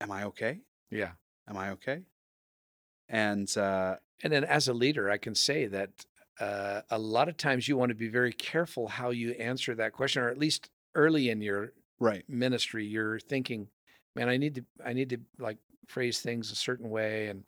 Am 0.00 0.10
I 0.10 0.24
okay? 0.24 0.62
Yeah. 0.90 1.12
Am 1.48 1.56
I 1.56 1.70
okay? 1.72 2.04
And 3.08 3.54
uh, 3.56 3.96
And 4.22 4.32
then 4.32 4.44
as 4.44 4.68
a 4.68 4.72
leader, 4.74 5.10
I 5.10 5.18
can 5.18 5.34
say 5.34 5.66
that 5.66 6.06
uh, 6.40 6.82
a 6.90 6.98
lot 6.98 7.28
of 7.28 7.36
times 7.36 7.68
you 7.68 7.76
want 7.76 7.90
to 7.90 7.94
be 7.94 8.08
very 8.08 8.32
careful 8.32 8.88
how 8.88 9.10
you 9.10 9.32
answer 9.32 9.74
that 9.74 9.92
question, 9.92 10.22
or 10.22 10.28
at 10.28 10.38
least 10.38 10.70
early 10.94 11.30
in 11.30 11.40
your 11.40 11.72
right, 11.98 12.24
ministry, 12.28 12.84
you're 12.86 13.18
thinking, 13.18 13.68
man, 14.14 14.28
I 14.28 14.36
need 14.36 14.56
to, 14.56 14.64
I 14.84 14.92
need 14.92 15.10
to 15.10 15.18
like 15.38 15.58
phrase 15.86 16.20
things 16.20 16.50
a 16.50 16.56
certain 16.56 16.90
way 16.90 17.28
and 17.28 17.44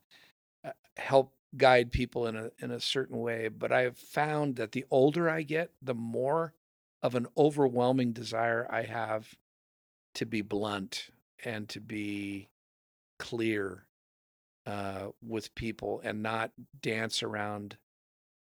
uh, 0.64 0.70
help 0.96 1.32
guide 1.56 1.90
people 1.90 2.26
in 2.26 2.36
a 2.36 2.50
in 2.60 2.70
a 2.70 2.80
certain 2.80 3.18
way. 3.18 3.48
But 3.48 3.72
I've 3.72 3.96
found 3.96 4.56
that 4.56 4.72
the 4.72 4.84
older 4.90 5.28
I 5.28 5.42
get, 5.42 5.70
the 5.82 5.94
more 5.94 6.54
of 7.02 7.14
an 7.14 7.26
overwhelming 7.36 8.12
desire 8.12 8.66
I 8.70 8.82
have 8.82 9.34
to 10.14 10.26
be 10.26 10.42
blunt 10.42 11.10
and 11.44 11.68
to 11.68 11.80
be 11.80 12.48
clear 13.18 13.84
uh, 14.66 15.08
with 15.22 15.54
people 15.54 16.00
and 16.04 16.22
not 16.22 16.50
dance 16.82 17.22
around 17.22 17.76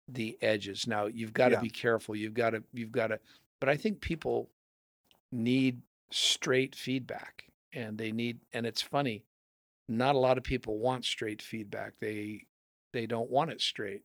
the 0.08 0.36
edges. 0.42 0.86
Now 0.86 1.06
you've 1.06 1.32
got 1.32 1.48
to 1.48 1.54
Yeah. 1.56 1.60
be 1.60 1.70
careful. 1.70 2.14
You've 2.16 2.34
got 2.34 2.50
to 2.50 2.62
you've 2.72 2.92
got 2.92 3.08
to. 3.08 3.20
But 3.60 3.68
I 3.68 3.76
think 3.76 4.00
people 4.00 4.50
need 5.32 5.82
straight 6.10 6.74
feedback, 6.74 7.44
and 7.72 7.96
they 7.98 8.12
need. 8.12 8.40
And 8.52 8.66
it's 8.66 8.82
funny, 8.82 9.24
not 9.88 10.14
a 10.14 10.18
lot 10.18 10.38
of 10.38 10.44
people 10.44 10.78
want 10.78 11.04
straight 11.04 11.40
feedback. 11.42 11.94
They 12.00 12.46
they 12.92 13.06
don't 13.06 13.30
want 13.30 13.50
it 13.50 13.60
straight. 13.60 14.02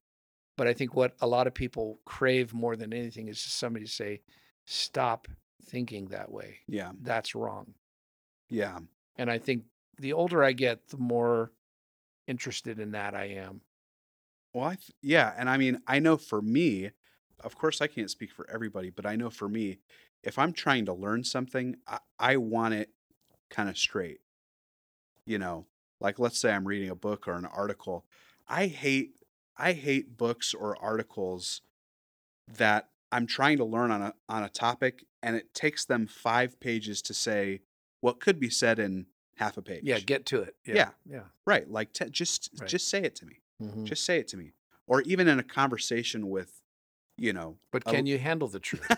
But 0.57 0.67
I 0.67 0.73
think 0.73 0.93
what 0.95 1.15
a 1.21 1.27
lot 1.27 1.47
of 1.47 1.53
people 1.53 1.99
crave 2.05 2.53
more 2.53 2.75
than 2.75 2.93
anything 2.93 3.27
is 3.29 3.39
somebody 3.39 3.85
to 3.85 3.91
say, 3.91 4.21
"Stop 4.65 5.27
thinking 5.63 6.07
that 6.07 6.31
way. 6.31 6.59
yeah, 6.67 6.91
That's 7.01 7.35
wrong." 7.35 7.75
yeah, 8.49 8.79
And 9.17 9.29
I 9.29 9.37
think 9.37 9.65
the 9.99 10.13
older 10.13 10.43
I 10.43 10.53
get, 10.53 10.87
the 10.87 10.97
more 10.97 11.51
interested 12.27 12.79
in 12.79 12.91
that 12.91 13.13
I 13.15 13.25
am. 13.25 13.61
Well, 14.53 14.65
I 14.65 14.75
th- 14.75 14.91
yeah, 15.01 15.33
and 15.37 15.49
I 15.49 15.57
mean, 15.57 15.81
I 15.87 15.99
know 15.99 16.17
for 16.17 16.41
me, 16.41 16.91
of 17.41 17.55
course, 17.55 17.81
I 17.81 17.87
can't 17.87 18.09
speak 18.09 18.31
for 18.31 18.49
everybody, 18.49 18.89
but 18.89 19.05
I 19.05 19.15
know 19.15 19.29
for 19.29 19.47
me, 19.47 19.79
if 20.23 20.37
I'm 20.37 20.53
trying 20.53 20.85
to 20.85 20.93
learn 20.93 21.23
something, 21.23 21.77
I, 21.87 21.99
I 22.19 22.37
want 22.37 22.73
it 22.73 22.89
kind 23.49 23.69
of 23.69 23.77
straight. 23.77 24.19
You 25.25 25.37
know, 25.37 25.67
like 26.01 26.17
let's 26.19 26.39
say 26.39 26.51
I'm 26.51 26.67
reading 26.67 26.89
a 26.89 26.95
book 26.95 27.27
or 27.27 27.33
an 27.33 27.45
article. 27.45 28.05
I 28.47 28.65
hate 28.67 29.11
I 29.55 29.73
hate 29.73 30.17
books 30.17 30.53
or 30.53 30.75
articles 30.81 31.61
that 32.57 32.89
I'm 33.11 33.27
trying 33.27 33.57
to 33.57 33.65
learn 33.65 33.91
on 33.91 34.01
a 34.01 34.13
on 34.27 34.43
a 34.43 34.49
topic 34.49 35.05
and 35.21 35.35
it 35.35 35.53
takes 35.53 35.85
them 35.85 36.07
5 36.07 36.59
pages 36.59 37.01
to 37.03 37.13
say 37.13 37.61
what 38.01 38.19
could 38.19 38.39
be 38.39 38.49
said 38.49 38.79
in 38.79 39.05
half 39.35 39.57
a 39.57 39.61
page. 39.61 39.81
Yeah, 39.83 39.99
get 39.99 40.25
to 40.27 40.41
it. 40.41 40.55
Yeah. 40.65 40.89
Yeah. 41.05 41.23
right, 41.45 41.69
like 41.69 41.93
t- 41.93 42.09
just 42.09 42.49
Right. 42.59 42.67
just 42.69 42.89
say 42.89 43.01
it 43.03 43.15
to 43.17 43.25
me. 43.25 43.41
Mhm. 43.61 43.85
Just 43.85 44.05
say 44.05 44.19
it 44.19 44.27
to 44.29 44.37
me. 44.37 44.53
Or 44.87 45.01
even 45.03 45.27
in 45.27 45.39
a 45.39 45.43
conversation 45.43 46.29
with, 46.29 46.61
you 47.17 47.33
know, 47.33 47.57
But 47.71 47.85
a- 47.85 47.91
can 47.91 48.05
you 48.05 48.17
handle 48.17 48.47
the 48.47 48.59
truth? 48.59 48.89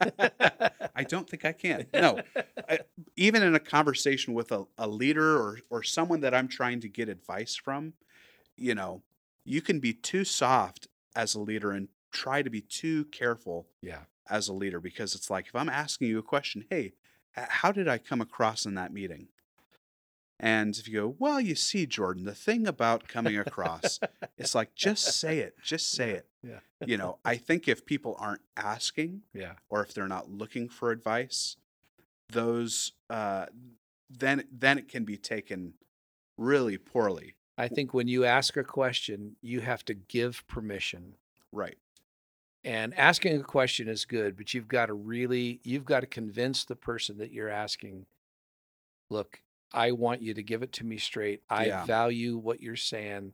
I 0.94 1.04
don't 1.04 1.28
think 1.28 1.44
I 1.44 1.52
can. 1.52 1.86
No, 1.94 2.20
I, 2.68 2.80
even 3.16 3.42
in 3.42 3.54
a 3.54 3.60
conversation 3.60 4.34
with 4.34 4.50
a, 4.52 4.64
a 4.78 4.88
leader 4.88 5.36
or, 5.36 5.58
or 5.70 5.82
someone 5.82 6.20
that 6.20 6.34
I'm 6.34 6.48
trying 6.48 6.80
to 6.80 6.88
get 6.88 7.08
advice 7.08 7.54
from, 7.54 7.94
you 8.56 8.74
know, 8.74 9.02
you 9.44 9.62
can 9.62 9.80
be 9.80 9.92
too 9.92 10.24
soft 10.24 10.88
as 11.14 11.34
a 11.34 11.40
leader 11.40 11.70
and 11.72 11.88
try 12.12 12.42
to 12.42 12.50
be 12.50 12.60
too 12.62 13.04
careful 13.06 13.68
yeah. 13.82 14.04
as 14.28 14.48
a 14.48 14.54
leader 14.54 14.80
because 14.80 15.14
it's 15.14 15.30
like 15.30 15.46
if 15.48 15.56
I'm 15.56 15.68
asking 15.68 16.08
you 16.08 16.18
a 16.18 16.22
question, 16.22 16.66
hey, 16.70 16.94
how 17.32 17.72
did 17.72 17.88
I 17.88 17.98
come 17.98 18.20
across 18.20 18.66
in 18.66 18.74
that 18.74 18.92
meeting? 18.92 19.28
And 20.38 20.76
if 20.76 20.86
you 20.86 21.00
go, 21.00 21.16
well, 21.18 21.40
you 21.40 21.54
see, 21.54 21.86
Jordan, 21.86 22.24
the 22.24 22.34
thing 22.34 22.66
about 22.66 23.08
coming 23.08 23.38
across, 23.38 23.98
it's 24.36 24.54
like 24.54 24.74
just 24.74 25.18
say 25.18 25.38
it, 25.38 25.54
just 25.62 25.90
say 25.90 26.10
it. 26.10 26.26
Yeah. 26.42 26.58
You 26.84 26.98
know, 26.98 27.18
I 27.24 27.36
think 27.36 27.68
if 27.68 27.86
people 27.86 28.16
aren't 28.18 28.42
asking 28.56 29.22
Yeah. 29.32 29.54
or 29.70 29.82
if 29.82 29.94
they're 29.94 30.06
not 30.08 30.30
looking 30.30 30.68
for 30.68 30.90
advice, 30.90 31.56
those 32.28 32.92
uh, 33.08 33.46
then 34.10 34.44
then 34.52 34.78
it 34.78 34.88
can 34.88 35.04
be 35.04 35.16
taken 35.16 35.74
really 36.36 36.76
poorly. 36.76 37.34
I 37.56 37.68
think 37.68 37.94
when 37.94 38.06
you 38.08 38.24
ask 38.26 38.56
a 38.58 38.64
question, 38.64 39.36
you 39.40 39.60
have 39.60 39.84
to 39.86 39.94
give 39.94 40.46
permission. 40.46 41.14
Right. 41.52 41.78
And 42.62 42.92
asking 42.98 43.40
a 43.40 43.44
question 43.44 43.88
is 43.88 44.04
good, 44.04 44.36
but 44.36 44.52
you've 44.52 44.68
got 44.68 44.86
to 44.86 44.92
really 44.94 45.60
you've 45.64 45.84
got 45.86 46.00
to 46.00 46.06
convince 46.06 46.64
the 46.64 46.76
person 46.76 47.16
that 47.18 47.32
you're 47.32 47.48
asking, 47.48 48.04
look, 49.08 49.40
I 49.72 49.92
want 49.92 50.22
you 50.22 50.34
to 50.34 50.42
give 50.42 50.62
it 50.62 50.72
to 50.74 50.84
me 50.84 50.96
straight. 50.98 51.42
I 51.50 51.66
Yeah. 51.66 51.84
value 51.84 52.36
what 52.36 52.60
you're 52.60 52.76
saying. 52.76 53.32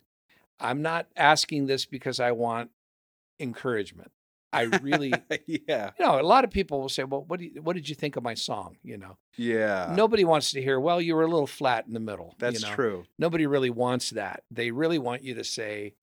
I'm 0.61 0.83
not 0.83 1.09
asking 1.17 1.67
this 1.67 1.87
because 1.87 2.21
I 2.21 2.33
want 2.33 2.71
encouragement. 3.41 4.11
I 4.55 4.63
really, 4.83 5.13
yeah. 5.47 5.91
you 5.99 6.05
know, 6.05 6.21
a 6.21 6.23
lot 6.23 6.45
of 6.45 6.51
people 6.51 6.81
will 6.81 6.91
say, 6.91 7.05
"Well, 7.05 7.25
what 7.25 7.41
do 7.41 7.47
you, 7.47 7.63
what 7.63 7.75
did 7.75 7.89
you 7.89 7.95
think 7.95 8.17
of 8.17 8.23
my 8.23 8.35
song?" 8.35 8.77
You 8.83 8.99
know, 8.99 9.17
Yeah. 9.37 9.95
nobody 9.97 10.25
wants 10.25 10.51
to 10.53 10.63
hear, 10.63 10.79
"Well, 10.79 11.01
you 11.01 11.15
were 11.17 11.23
a 11.23 11.27
little 11.29 11.47
flat 11.47 11.87
in 11.87 11.95
the 11.95 12.01
middle." 12.01 12.29
you 12.33 12.35
That's 12.39 12.63
know? 12.63 12.75
true. 12.75 13.05
Nobody 13.19 13.47
really 13.47 13.71
wants 13.71 14.11
that. 14.11 14.45
They 14.51 14.71
really 14.71 14.99
want 14.99 15.23
you 15.23 15.35
to 15.35 15.45
say, 15.45 15.95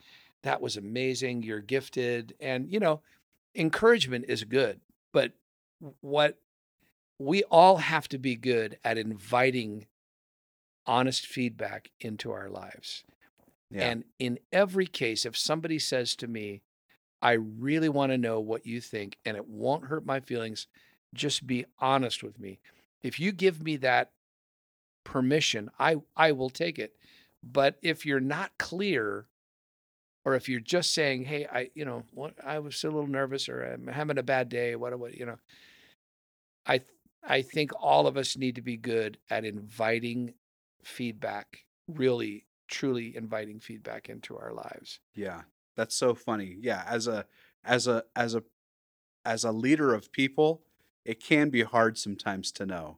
"That 0.41 0.61
was 0.61 0.77
amazing. 0.77 1.43
You're 1.43 1.61
gifted." 1.61 2.35
And 2.39 2.71
you 2.73 2.79
know, 2.79 3.01
encouragement 3.55 4.25
is 4.27 4.43
good, 4.45 4.81
but 5.13 5.33
what 6.01 6.39
we 7.19 7.43
all 7.43 7.77
have 7.77 8.07
to 8.09 8.17
be 8.17 8.35
good 8.35 8.79
at 8.83 8.97
inviting 8.97 9.85
honest 10.89 11.27
feedback 11.27 11.91
into 11.99 12.31
our 12.31 12.49
lives. 12.49 13.03
Yeah. 13.69 13.91
And 13.91 14.03
in 14.17 14.39
every 14.51 14.87
case, 14.87 15.23
if 15.23 15.37
somebody 15.37 15.77
says 15.77 16.15
to 16.15 16.27
me, 16.27 16.63
I 17.21 17.33
really 17.33 17.89
want 17.89 18.11
to 18.11 18.17
know 18.17 18.39
what 18.39 18.65
you 18.65 18.81
think 18.81 19.17
and 19.23 19.37
it 19.37 19.47
won't 19.47 19.85
hurt 19.85 20.03
my 20.03 20.19
feelings, 20.19 20.65
just 21.13 21.45
be 21.45 21.65
honest 21.77 22.23
with 22.23 22.39
me. 22.39 22.59
If 23.03 23.19
you 23.19 23.31
give 23.31 23.61
me 23.61 23.77
that 23.77 24.09
permission, 25.03 25.69
I, 25.77 25.97
I 26.17 26.31
will 26.31 26.49
take 26.49 26.79
it. 26.79 26.93
But 27.43 27.75
if 27.83 28.03
you're 28.03 28.19
not 28.19 28.57
clear, 28.57 29.27
or 30.25 30.33
if 30.33 30.49
you're 30.49 30.59
just 30.59 30.93
saying, 30.93 31.23
"Hey, 31.23 31.45
I, 31.45 31.69
you 31.73 31.85
know, 31.85 32.03
what 32.13 32.33
I 32.45 32.59
was 32.59 32.83
a 32.83 32.87
little 32.87 33.07
nervous, 33.07 33.47
or 33.47 33.63
I'm 33.63 33.87
having 33.87 34.17
a 34.17 34.23
bad 34.23 34.49
day, 34.49 34.75
what, 34.75 34.97
what, 34.99 35.15
you 35.15 35.25
know," 35.25 35.37
I, 36.65 36.81
I 37.23 37.41
think 37.41 37.71
all 37.79 38.07
of 38.07 38.17
us 38.17 38.35
need 38.35 38.55
to 38.55 38.61
be 38.61 38.75
good 38.75 39.17
at 39.29 39.45
inviting 39.45 40.33
feedback, 40.83 41.65
really, 41.87 42.45
truly 42.67 43.15
inviting 43.15 43.59
feedback 43.59 44.09
into 44.09 44.37
our 44.37 44.53
lives. 44.53 44.99
Yeah. 45.15 45.41
That's 45.75 45.95
so 45.95 46.13
funny. 46.13 46.57
Yeah, 46.59 46.83
as 46.87 47.07
a 47.07 47.25
as 47.63 47.87
a 47.87 48.03
as 48.15 48.35
a 48.35 48.43
as 49.25 49.43
a 49.43 49.51
leader 49.51 49.93
of 49.93 50.11
people, 50.11 50.61
it 51.05 51.23
can 51.23 51.49
be 51.49 51.63
hard 51.63 51.97
sometimes 51.97 52.51
to 52.53 52.65
know. 52.65 52.97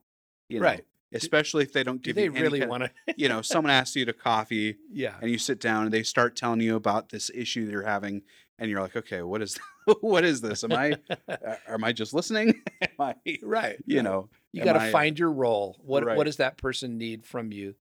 You 0.50 0.60
know, 0.60 0.66
Right. 0.66 0.86
Especially 1.14 1.64
if 1.64 1.74
they 1.74 1.84
don't 1.84 2.02
Do 2.02 2.10
give 2.14 2.16
they 2.16 2.24
you 2.26 2.32
really 2.32 2.66
want 2.66 2.84
to? 2.84 2.92
you 3.18 3.28
know, 3.28 3.42
someone 3.42 3.70
asks 3.72 3.96
you 3.98 4.06
to 4.06 4.14
coffee 4.14 4.78
yeah. 4.92 5.16
and 5.22 5.30
you 5.30 5.38
sit 5.38 5.60
down 5.60 5.84
and 5.84 5.94
they 5.94 6.04
start 6.04 6.36
telling 6.38 6.62
you 6.62 6.76
about 6.76 7.10
this 7.10 7.30
issue 7.36 7.68
they're 7.70 7.84
having 7.84 8.22
and 8.58 8.70
you're 8.72 8.82
like, 8.82 8.96
"Okay, 8.96 9.22
what 9.22 9.42
is 9.42 9.60
what 10.02 10.24
is 10.24 10.42
this? 10.42 10.64
Am 10.64 10.72
I 10.74 10.96
am 11.68 11.84
I 11.84 11.92
just 11.92 12.14
listening? 12.14 12.62
am 12.82 12.90
I 13.00 13.16
right. 13.44 13.78
you 13.86 14.02
know, 14.02 14.30
you 14.54 14.64
got 14.64 14.74
to 14.74 14.92
find 14.92 15.18
your 15.18 15.32
role. 15.32 15.78
What 15.82 16.04
Right. 16.06 16.18
what 16.18 16.26
does 16.26 16.38
that 16.38 16.58
person 16.58 16.98
need 16.98 17.26
from 17.26 17.52
you 17.52 17.76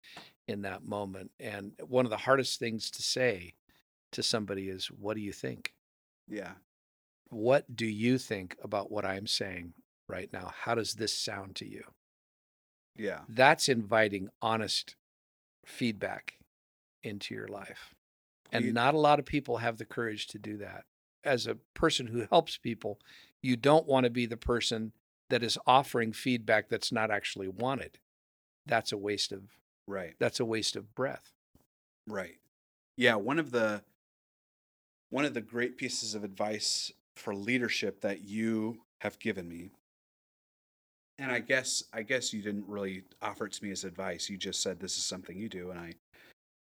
in 0.47 0.63
that 0.63 0.85
moment? 0.85 1.33
And 1.41 1.73
one 1.81 2.07
of 2.07 2.11
the 2.11 2.17
hardest 2.19 2.59
things 2.59 2.91
to 2.93 3.03
say 3.03 3.55
to 4.13 4.23
somebody 4.23 4.69
is, 4.69 4.87
"What 4.91 5.15
do 5.15 5.21
you 5.21 5.33
think? 5.33 5.75
yeah. 6.29 6.55
What 7.29 7.77
do 7.77 7.87
you 7.87 8.19
think 8.19 8.57
about 8.63 8.91
what 8.91 9.05
I'm 9.05 9.27
saying 9.29 9.75
right 10.09 10.33
now? 10.33 10.53
How 10.55 10.75
does 10.75 10.95
this 10.95 11.17
sound 11.17 11.55
to 11.57 11.67
you?" 11.69 11.85
Yeah. 12.97 13.25
That's 13.29 13.69
inviting 13.69 14.31
honest 14.43 14.97
feedback 15.65 16.39
into 17.03 17.35
your 17.35 17.47
life. 17.49 17.95
And 18.53 18.65
You- 18.67 18.73
not 18.73 18.95
a 18.95 18.99
lot 18.99 19.19
of 19.21 19.25
people 19.27 19.59
have 19.59 19.79
the 19.79 19.85
courage 19.85 20.27
to 20.29 20.39
do 20.39 20.57
that. 20.59 20.87
As 21.23 21.47
a 21.47 21.55
person 21.75 22.09
who 22.09 22.27
helps 22.31 22.57
people, 22.59 23.01
you 23.43 23.57
don't 23.57 23.87
want 23.87 24.05
to 24.05 24.11
be 24.11 24.27
the 24.27 24.37
person 24.37 24.93
that 25.31 25.43
is 25.43 25.59
offering 25.67 26.13
feedback 26.13 26.69
that's 26.69 26.93
not 26.93 27.11
actually 27.11 27.49
wanted. 27.49 27.99
That's 28.67 28.93
a 28.93 28.99
waste 28.99 29.33
of 29.33 29.45
Right. 29.87 30.15
that's 30.19 30.41
a 30.41 30.45
waste 30.45 30.77
of 30.77 30.95
breath. 30.95 31.33
Right. 32.07 32.39
Yeah, 32.97 33.17
one 33.17 33.39
of 33.39 33.51
the 33.51 33.83
one 35.11 35.25
of 35.25 35.35
the 35.35 35.41
great 35.41 35.77
pieces 35.77 36.15
of 36.15 36.25
advice 36.25 36.93
for 37.17 37.35
leadership 37.35 38.01
that 38.01 38.23
you 38.23 38.83
have 39.01 39.19
given 39.19 39.49
me 39.49 39.71
and 41.19 41.31
I 41.31 41.41
guess 41.41 41.85
I 41.93 42.03
guess 42.03 42.33
you 42.33 42.43
didn't 42.43 42.67
really 42.67 43.05
offer 43.21 43.47
it 43.47 43.53
to 43.53 43.65
me 43.65 43.71
as 43.71 43.85
advice. 43.85 44.31
You 44.31 44.37
just 44.39 44.63
said 44.63 44.81
this 44.81 44.97
is 44.97 45.05
something 45.05 45.37
you 45.37 45.49
do 45.49 45.71
and 45.71 45.79
I 45.79 45.93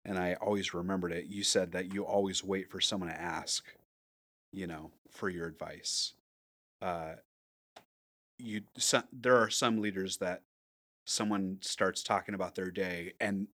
and 0.05 0.17
I 0.17 0.35
always 0.35 0.73
remembered 0.73 1.11
it. 1.11 1.25
You 1.25 1.43
said 1.43 1.71
that 1.73 1.93
you 1.93 2.05
always 2.05 2.43
wait 2.43 2.69
for 2.71 2.81
someone 2.81 3.09
to 3.09 3.21
ask, 3.21 3.65
you 4.51 4.67
know, 4.67 4.91
for 5.09 5.29
your 5.29 5.47
advice. 5.47 6.13
Uh 6.81 7.15
you 8.39 8.61
some, 8.77 9.03
there 9.11 9.35
are 9.37 9.49
some 9.49 9.81
leaders 9.81 10.17
that 10.17 10.41
someone 11.05 11.57
starts 11.61 12.03
talking 12.03 12.35
about 12.35 12.55
their 12.55 12.71
day 12.71 13.13
and 13.19 13.47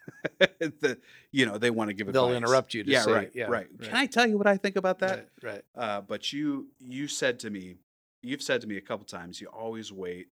the 0.58 0.98
you 1.32 1.44
know 1.46 1.58
they 1.58 1.70
want 1.70 1.88
to 1.88 1.94
give 1.94 2.08
it. 2.08 2.12
They'll 2.12 2.32
interrupt 2.32 2.74
you 2.74 2.82
to 2.84 2.90
yeah 2.90 3.02
say, 3.02 3.12
right 3.12 3.30
yeah, 3.34 3.44
right 3.46 3.66
right. 3.78 3.88
can 3.88 3.96
i 3.96 4.06
tell 4.06 4.26
you 4.26 4.38
what 4.38 4.46
i 4.46 4.56
think 4.56 4.76
about 4.76 4.98
that 5.00 5.28
Right, 5.42 5.52
right. 5.52 5.62
uh, 5.76 6.00
but 6.00 6.32
you 6.32 6.68
you 6.78 7.08
said 7.08 7.38
to 7.40 7.50
me 7.50 7.76
you've 8.22 8.42
said 8.42 8.60
to 8.62 8.66
me 8.66 8.76
a 8.76 8.80
couple 8.80 9.04
times 9.04 9.40
you 9.40 9.46
always 9.48 9.92
wait 9.92 10.28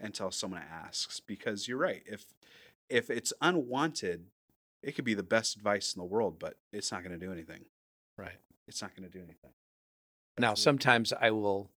until 0.00 0.30
someone 0.30 0.62
asks 0.70 1.20
because 1.20 1.66
you're 1.68 1.78
right 1.78 2.02
if 2.06 2.26
if 2.88 3.10
it's 3.10 3.32
unwanted 3.40 4.26
it 4.82 4.92
could 4.92 5.04
be 5.04 5.14
the 5.14 5.22
best 5.24 5.56
advice 5.56 5.94
in 5.94 6.00
the 6.00 6.04
world 6.06 6.38
but 6.38 6.56
it's 6.72 6.92
not 6.92 7.02
going 7.02 7.18
to 7.18 7.24
do 7.26 7.32
anything 7.32 7.64
Right. 8.16 8.38
it's 8.68 8.80
not 8.82 8.94
going 8.96 9.08
to 9.08 9.12
do 9.12 9.22
anything 9.24 9.50
Now, 10.38 10.52
Absolutely. 10.52 10.62
sometimes 10.62 11.12
I 11.20 11.30
will 11.32 11.70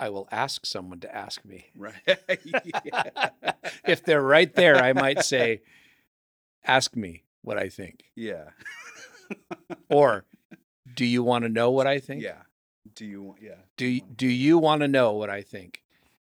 I 0.00 0.08
will 0.08 0.26
ask 0.32 0.64
someone 0.66 1.00
to 1.00 1.14
ask 1.14 1.44
me. 1.44 1.70
right 1.76 1.94
if 3.84 4.02
they're 4.04 4.22
right 4.22 4.52
there, 4.54 4.76
I 4.76 4.92
might 4.92 5.22
say, 5.24 5.60
ask 6.64 6.96
me 6.96 7.24
what 7.42 7.58
I 7.58 7.68
think. 7.68 8.04
yeah 8.16 8.50
Or 9.88 10.24
do 10.94 11.04
you 11.04 11.22
want 11.22 11.44
to 11.44 11.48
know 11.48 11.70
what 11.70 11.86
I 11.86 11.98
think? 12.00 12.22
yeah 12.22 12.42
do 12.94 13.04
you 13.04 13.22
want 13.22 13.42
yeah 13.42 13.60
Do 13.76 13.86
you, 13.86 14.00
do 14.00 14.26
you 14.26 14.58
want 14.58 14.80
to 14.80 14.88
know 14.88 15.12
what 15.12 15.30
I 15.30 15.42
think? 15.42 15.82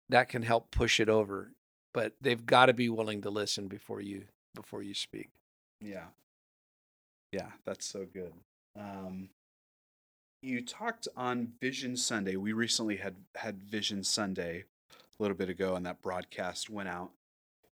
That 0.08 0.28
can 0.28 0.42
help 0.42 0.70
push 0.70 1.00
it 1.00 1.08
over, 1.08 1.52
but 1.94 2.14
they've 2.20 2.44
got 2.44 2.66
to 2.66 2.74
be 2.74 2.88
willing 2.90 3.22
to 3.22 3.30
listen 3.30 3.68
before 3.68 4.00
you 4.00 4.24
before 4.54 4.82
you 4.82 4.92
speak. 4.92 5.30
Yeah. 5.80 6.06
Yeah, 7.32 7.48
that's 7.64 7.86
so 7.86 8.04
good. 8.12 8.34
Um, 8.78 9.30
you 10.42 10.60
talked 10.60 11.06
on 11.16 11.52
Vision 11.60 11.96
Sunday. 11.96 12.36
We 12.36 12.52
recently 12.52 12.96
had 12.96 13.14
had 13.36 13.62
Vision 13.62 14.02
Sunday 14.02 14.64
a 14.92 15.22
little 15.22 15.36
bit 15.36 15.48
ago, 15.48 15.76
and 15.76 15.86
that 15.86 16.02
broadcast 16.02 16.68
went 16.68 16.88
out. 16.88 17.12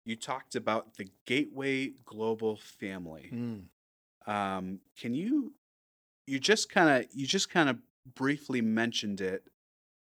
You 0.04 0.16
talked 0.16 0.54
about 0.54 0.94
the 0.94 1.08
Gateway 1.26 1.92
Global 2.04 2.56
Family. 2.56 3.28
Um, 4.26 4.80
can 4.98 5.14
you 5.14 5.52
you 6.26 6.38
just 6.38 6.70
kind 6.70 6.88
of 6.88 7.10
you 7.12 7.26
just 7.26 7.50
kind 7.50 7.68
of 7.68 7.78
briefly 8.14 8.60
mentioned 8.60 9.20
it 9.20 9.44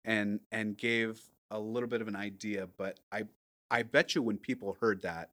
and 0.06 0.42
and 0.52 0.78
gave 0.78 1.22
a 1.50 1.60
little 1.60 1.88
bit 1.90 2.02
of 2.02 2.08
an 2.10 2.16
idea, 2.16 2.68
but 2.78 3.00
I 3.12 3.24
I 3.72 3.84
bet 3.84 4.14
you 4.14 4.22
when 4.22 4.38
people 4.38 4.78
heard 4.82 5.02
that, 5.04 5.30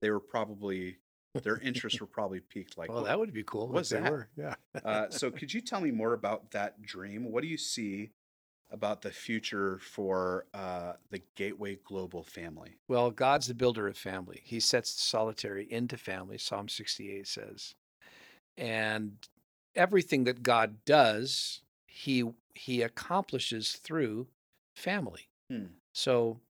they 0.00 0.10
were 0.10 0.20
probably 0.20 0.98
their 1.34 1.58
interests 1.58 2.00
were 2.00 2.06
probably 2.06 2.40
peaked. 2.40 2.76
Like, 2.76 2.90
well, 2.90 3.04
"Wh- 3.04 3.06
that 3.06 3.18
would 3.18 3.32
be 3.32 3.44
cool. 3.44 3.68
they 3.68 3.82
that? 3.82 4.10
were. 4.10 4.28
Yeah. 4.36 4.54
uh, 4.84 5.06
so 5.10 5.30
could 5.30 5.52
you 5.52 5.60
tell 5.60 5.80
me 5.80 5.90
more 5.90 6.12
about 6.12 6.50
that 6.52 6.82
dream? 6.82 7.30
What 7.30 7.42
do 7.42 7.48
you 7.48 7.56
see 7.56 8.10
about 8.70 9.02
the 9.02 9.10
future 9.10 9.78
for 9.78 10.46
uh, 10.54 10.92
the 11.10 11.22
Gateway 11.34 11.78
Global 11.84 12.22
family? 12.22 12.76
Well, 12.88 13.10
God's 13.10 13.48
the 13.48 13.54
builder 13.54 13.88
of 13.88 13.96
family. 13.96 14.40
He 14.44 14.60
sets 14.60 14.94
the 14.94 15.00
solitary 15.00 15.70
into 15.70 15.96
family, 15.96 16.38
Psalm 16.38 16.68
68 16.68 17.26
says. 17.26 17.74
And 18.56 19.16
everything 19.74 20.24
that 20.24 20.42
God 20.42 20.84
does, 20.84 21.62
he 21.86 22.24
he 22.54 22.82
accomplishes 22.82 23.72
through 23.72 24.26
family. 24.74 25.28
Hmm. 25.50 25.66
So 25.92 26.40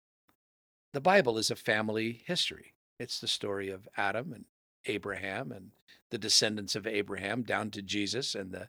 the 0.92 1.00
Bible 1.00 1.38
is 1.38 1.50
a 1.50 1.56
family 1.56 2.22
history. 2.24 2.72
It's 2.98 3.20
the 3.20 3.28
story 3.28 3.70
of 3.70 3.88
Adam 3.96 4.32
and 4.32 4.44
Abraham 4.86 5.52
and 5.52 5.70
the 6.10 6.18
descendants 6.18 6.74
of 6.74 6.86
Abraham 6.86 7.42
down 7.42 7.70
to 7.70 7.82
Jesus 7.82 8.34
and 8.34 8.52
the 8.52 8.68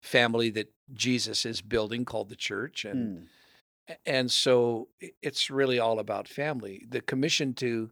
family 0.00 0.50
that 0.50 0.72
Jesus 0.92 1.44
is 1.44 1.60
building 1.60 2.04
called 2.04 2.28
the 2.28 2.36
church 2.36 2.84
and 2.84 3.28
a- 3.88 4.08
and 4.08 4.30
so 4.30 4.88
it's 5.22 5.50
really 5.50 5.78
all 5.78 5.98
about 5.98 6.28
family. 6.28 6.84
The 6.88 7.00
commission 7.00 7.54
to 7.54 7.90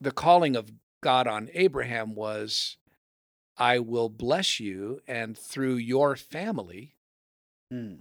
the 0.00 0.10
calling 0.12 0.56
of 0.56 0.72
god 1.02 1.26
on 1.26 1.50
abraham 1.52 2.14
was 2.14 2.78
i 3.58 3.78
will 3.78 4.08
bless 4.08 4.58
you 4.58 5.00
and 5.06 5.36
through 5.36 5.74
your 5.76 6.16
family 6.16 6.94
Hmm. 7.70 7.96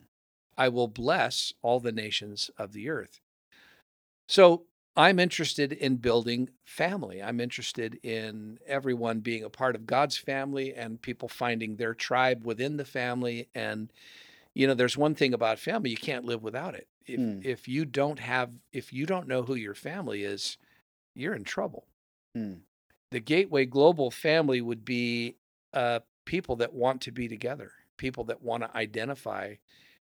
i 0.58 0.70
will 0.70 0.88
bless 0.88 1.54
all 1.62 1.80
the 1.82 1.92
nations 1.92 2.50
of 2.58 2.72
the 2.74 2.88
earth. 2.90 3.20
So 4.28 4.66
i'm 4.96 5.20
interested 5.20 5.74
in 5.74 5.96
building 5.98 6.50
family. 6.66 7.22
I'm 7.22 7.40
interested 7.40 8.00
in 8.04 8.60
everyone 8.66 9.20
being 9.20 9.44
a 9.44 9.50
part 9.50 9.76
of 9.76 9.86
god's 9.86 10.18
family 10.18 10.74
and 10.74 11.02
people 11.02 11.28
finding 11.30 11.76
their 11.76 11.94
tribe 11.94 12.46
within 12.46 12.78
the 12.78 12.86
family. 12.86 13.50
And 13.56 13.92
you 14.54 14.68
know 14.68 14.74
there's 14.74 14.98
one 14.98 15.16
thing 15.16 15.34
about 15.34 15.60
family 15.60 15.90
you 15.90 15.98
can't 15.98 16.26
live 16.26 16.44
without 16.44 16.76
it. 16.76 16.88
If 17.06 17.20
Hmm. 17.20 17.40
if 17.42 17.68
you 17.68 17.86
don't 17.86 18.20
have 18.20 18.52
if 18.72 18.94
you 18.94 19.06
don't 19.06 19.28
know 19.28 19.44
who 19.44 19.56
your 19.56 19.76
family 19.76 20.24
is 20.24 20.58
you're 21.16 21.36
in 21.36 21.44
trouble. 21.44 21.88
Hmm. 22.36 22.54
the 23.12 23.20
gateway 23.20 23.66
global 23.66 24.10
family 24.12 24.62
would 24.62 24.84
be 24.86 25.38
uh, 25.74 26.00
people 26.26 26.56
that 26.58 26.74
want 26.74 27.02
to 27.02 27.12
be 27.12 27.28
together 27.28 27.72
people 27.98 28.24
that 28.26 28.42
want 28.42 28.64
to 28.64 28.76
identify 28.78 29.56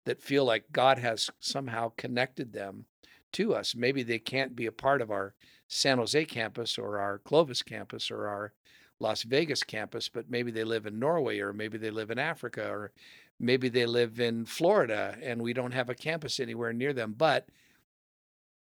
that 0.05 0.23
feel 0.23 0.45
like 0.45 0.71
God 0.73 0.99
has 0.99 1.31
somehow 1.41 1.93
connected 1.97 2.53
them 2.53 2.87
to 3.33 3.55
us. 3.55 3.75
Maybe 3.75 4.03
they 4.03 4.19
can't 4.19 4.57
be 4.57 4.67
a 4.67 4.73
part 4.73 5.01
of 5.01 5.11
our 5.11 5.35
San 5.69 5.99
Jose 5.99 6.25
campus 6.27 6.79
or 6.79 6.99
our 6.99 7.19
Clovis 7.19 7.63
campus 7.63 8.11
or 8.11 8.27
our 8.27 8.53
Las 9.01 9.23
Vegas 9.23 9.63
campus, 9.63 10.09
but 10.09 10.31
maybe 10.31 10.51
they 10.51 10.65
live 10.65 10.87
in 10.87 10.99
Norway 10.99 11.39
or 11.39 11.53
maybe 11.53 11.79
they 11.79 11.91
live 11.91 12.11
in 12.11 12.19
Africa 12.19 12.69
or 12.69 12.93
maybe 13.39 13.69
they 13.69 13.87
live 13.87 14.19
in 14.19 14.45
Florida 14.45 15.17
and 15.23 15.41
we 15.41 15.53
don't 15.53 15.73
have 15.73 15.89
a 15.89 15.95
campus 15.95 16.41
anywhere 16.41 16.73
near 16.73 16.93
them. 16.93 17.15
But 17.17 17.49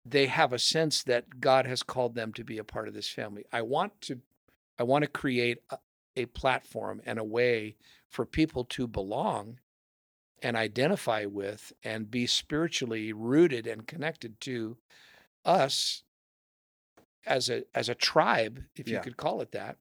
they 0.05 0.27
have 0.27 0.53
a 0.53 0.59
sense 0.59 1.03
that 1.05 1.41
God 1.41 1.67
has 1.67 1.83
called 1.83 2.15
them 2.15 2.33
to 2.35 2.45
be 2.45 2.59
a 2.59 2.65
part 2.65 2.87
of 2.87 2.95
this 2.95 3.09
family. 3.09 3.45
I 3.53 3.63
want 3.63 4.01
to 4.03 4.21
I 4.79 4.83
want 4.83 5.03
to 5.03 5.11
create 5.11 5.59
a, 5.71 5.79
a 6.17 6.27
platform 6.27 7.01
and 7.07 7.19
a 7.19 7.25
way 7.25 7.77
for 8.09 8.27
people 8.27 8.65
to 8.65 8.87
belong 8.87 9.59
and 10.47 10.57
identify 10.57 11.25
with 11.25 11.73
and 11.83 12.09
be 12.09 12.25
spiritually 12.25 13.13
rooted 13.13 13.67
and 13.67 13.85
connected 13.85 14.41
to 14.41 14.77
us 15.45 16.05
as 17.27 17.51
a 17.51 17.65
as 17.75 17.89
a 17.89 17.97
tribe, 17.97 18.63
if 18.77 18.89
you 18.89 19.01
could 19.01 19.17
call 19.17 19.41
it 19.41 19.51
that. 19.51 19.77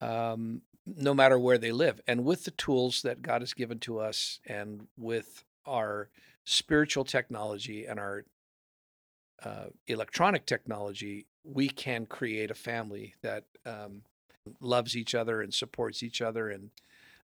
Um, 0.00 0.62
no 0.86 1.12
matter 1.12 1.38
where 1.38 1.58
they 1.58 1.72
live, 1.72 2.00
and 2.06 2.24
with 2.24 2.44
the 2.44 2.52
tools 2.52 3.02
that 3.02 3.20
God 3.20 3.42
has 3.42 3.52
given 3.52 3.80
to 3.80 3.98
us, 3.98 4.40
and 4.46 4.86
with 4.96 5.44
our 5.66 6.08
spiritual 6.46 7.04
technology 7.04 7.84
and 7.84 8.00
our 8.00 8.24
uh, 9.42 9.66
electronic 9.86 10.46
technology, 10.46 11.26
we 11.42 11.68
can 11.68 12.06
create 12.06 12.50
a 12.50 12.54
family 12.54 13.14
that 13.20 13.44
um, 13.66 14.04
loves 14.58 14.96
each 14.96 15.14
other 15.14 15.42
and 15.42 15.52
supports 15.52 16.02
each 16.02 16.22
other, 16.22 16.48
and 16.48 16.70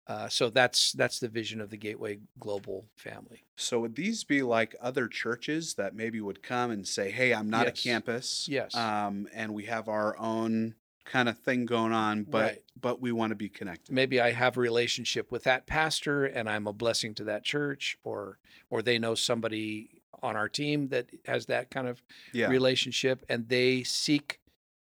uh, 0.07 0.29
so 0.29 0.51
that's 0.51 0.93
that's 0.93 1.19
the 1.21 1.29
vision 1.29 1.61
of 1.61 1.71
the 1.71 1.77
Gateway 1.77 2.19
Global 2.39 2.87
family. 2.97 3.45
So 3.57 3.81
would 3.81 3.97
these 3.97 4.25
be 4.25 4.43
like 4.43 4.75
other 4.81 5.09
churches 5.09 5.75
that 5.75 5.95
maybe 5.95 6.21
would 6.21 6.43
come 6.43 6.71
and 6.71 6.87
say, 6.87 7.11
"Hey, 7.11 7.33
I'm 7.33 7.49
not 7.49 7.67
Yes. 7.67 7.81
a 7.81 7.83
campus, 7.83 8.49
Yes. 8.49 8.75
um, 8.75 9.29
and 9.33 9.55
we 9.55 9.65
have 9.65 9.89
our 9.89 10.17
own 10.19 10.75
kind 11.05 11.29
of 11.29 11.39
thing 11.39 11.67
going 11.67 11.93
on, 11.93 12.25
but 12.25 12.43
Right. 12.43 12.63
but 12.81 13.01
we 13.01 13.13
want 13.13 13.31
to 13.31 13.37
be 13.37 13.49
connected." 13.49 13.93
maybe 13.93 14.21
I 14.21 14.33
have 14.33 14.57
a 14.57 14.61
relationship 14.61 15.31
with 15.33 15.45
that 15.45 15.67
pastor 15.67 16.25
and 16.25 16.49
I'm 16.49 16.67
a 16.67 16.73
blessing 16.73 17.15
to 17.17 17.25
that 17.25 17.45
church 17.45 17.97
or 18.05 18.39
or 18.71 18.83
they 18.83 18.99
know 18.99 19.15
somebody 19.15 20.03
on 20.23 20.37
our 20.37 20.49
team 20.49 20.89
that 20.89 21.11
has 21.27 21.47
that 21.47 21.71
kind 21.71 21.87
of 21.89 22.03
Yeah, 22.33 22.49
relationship 22.49 23.25
and 23.29 23.49
they 23.49 23.83
seek 23.85 24.41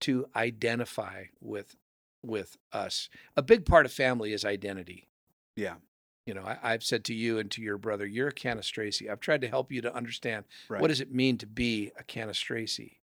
to 0.01 0.27
identify 0.35 1.25
with 1.40 1.77
with 2.22 2.56
us. 2.72 3.09
A 3.37 3.42
big 3.42 3.64
part 3.64 3.87
of 3.87 3.92
family 3.92 4.33
is 4.33 4.44
identity. 4.44 5.09
yeah, 5.56 5.76
You 6.26 6.35
know, 6.35 6.42
I, 6.42 6.59
I've 6.62 6.85
said 6.85 7.04
to 7.04 7.14
you 7.14 7.38
and 7.38 7.50
to 7.52 7.62
your 7.62 7.78
brother, 7.78 8.06
you're 8.06 8.28
a 8.28 8.35
Cannistraci. 8.35 9.11
I've 9.11 9.20
tried 9.20 9.40
to 9.42 9.48
help 9.48 9.72
you 9.72 9.80
to 9.83 9.94
understand 9.94 10.44
right. 10.68 10.80
what 10.80 10.88
does 10.88 11.00
it 11.00 11.12
mean 11.12 11.38
to 11.38 11.46
be 11.46 11.92
a 11.98 12.04
Cannistraci. 12.04 12.96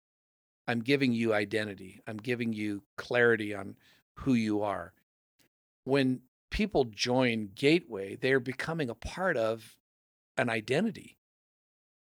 I'm 0.67 0.81
giving 0.81 1.13
you 1.13 1.33
identity. 1.33 2.01
I'm 2.07 2.17
giving 2.17 2.53
you 2.53 2.83
clarity 2.97 3.53
on 3.53 3.75
who 4.15 4.33
you 4.33 4.61
are. 4.61 4.93
When 5.83 6.21
people 6.49 6.85
join 6.85 7.49
Gateway, 7.53 8.15
they're 8.15 8.39
becoming 8.39 8.89
a 8.89 8.95
part 8.95 9.37
of 9.37 9.77
an 10.37 10.49
identity. 10.49 11.17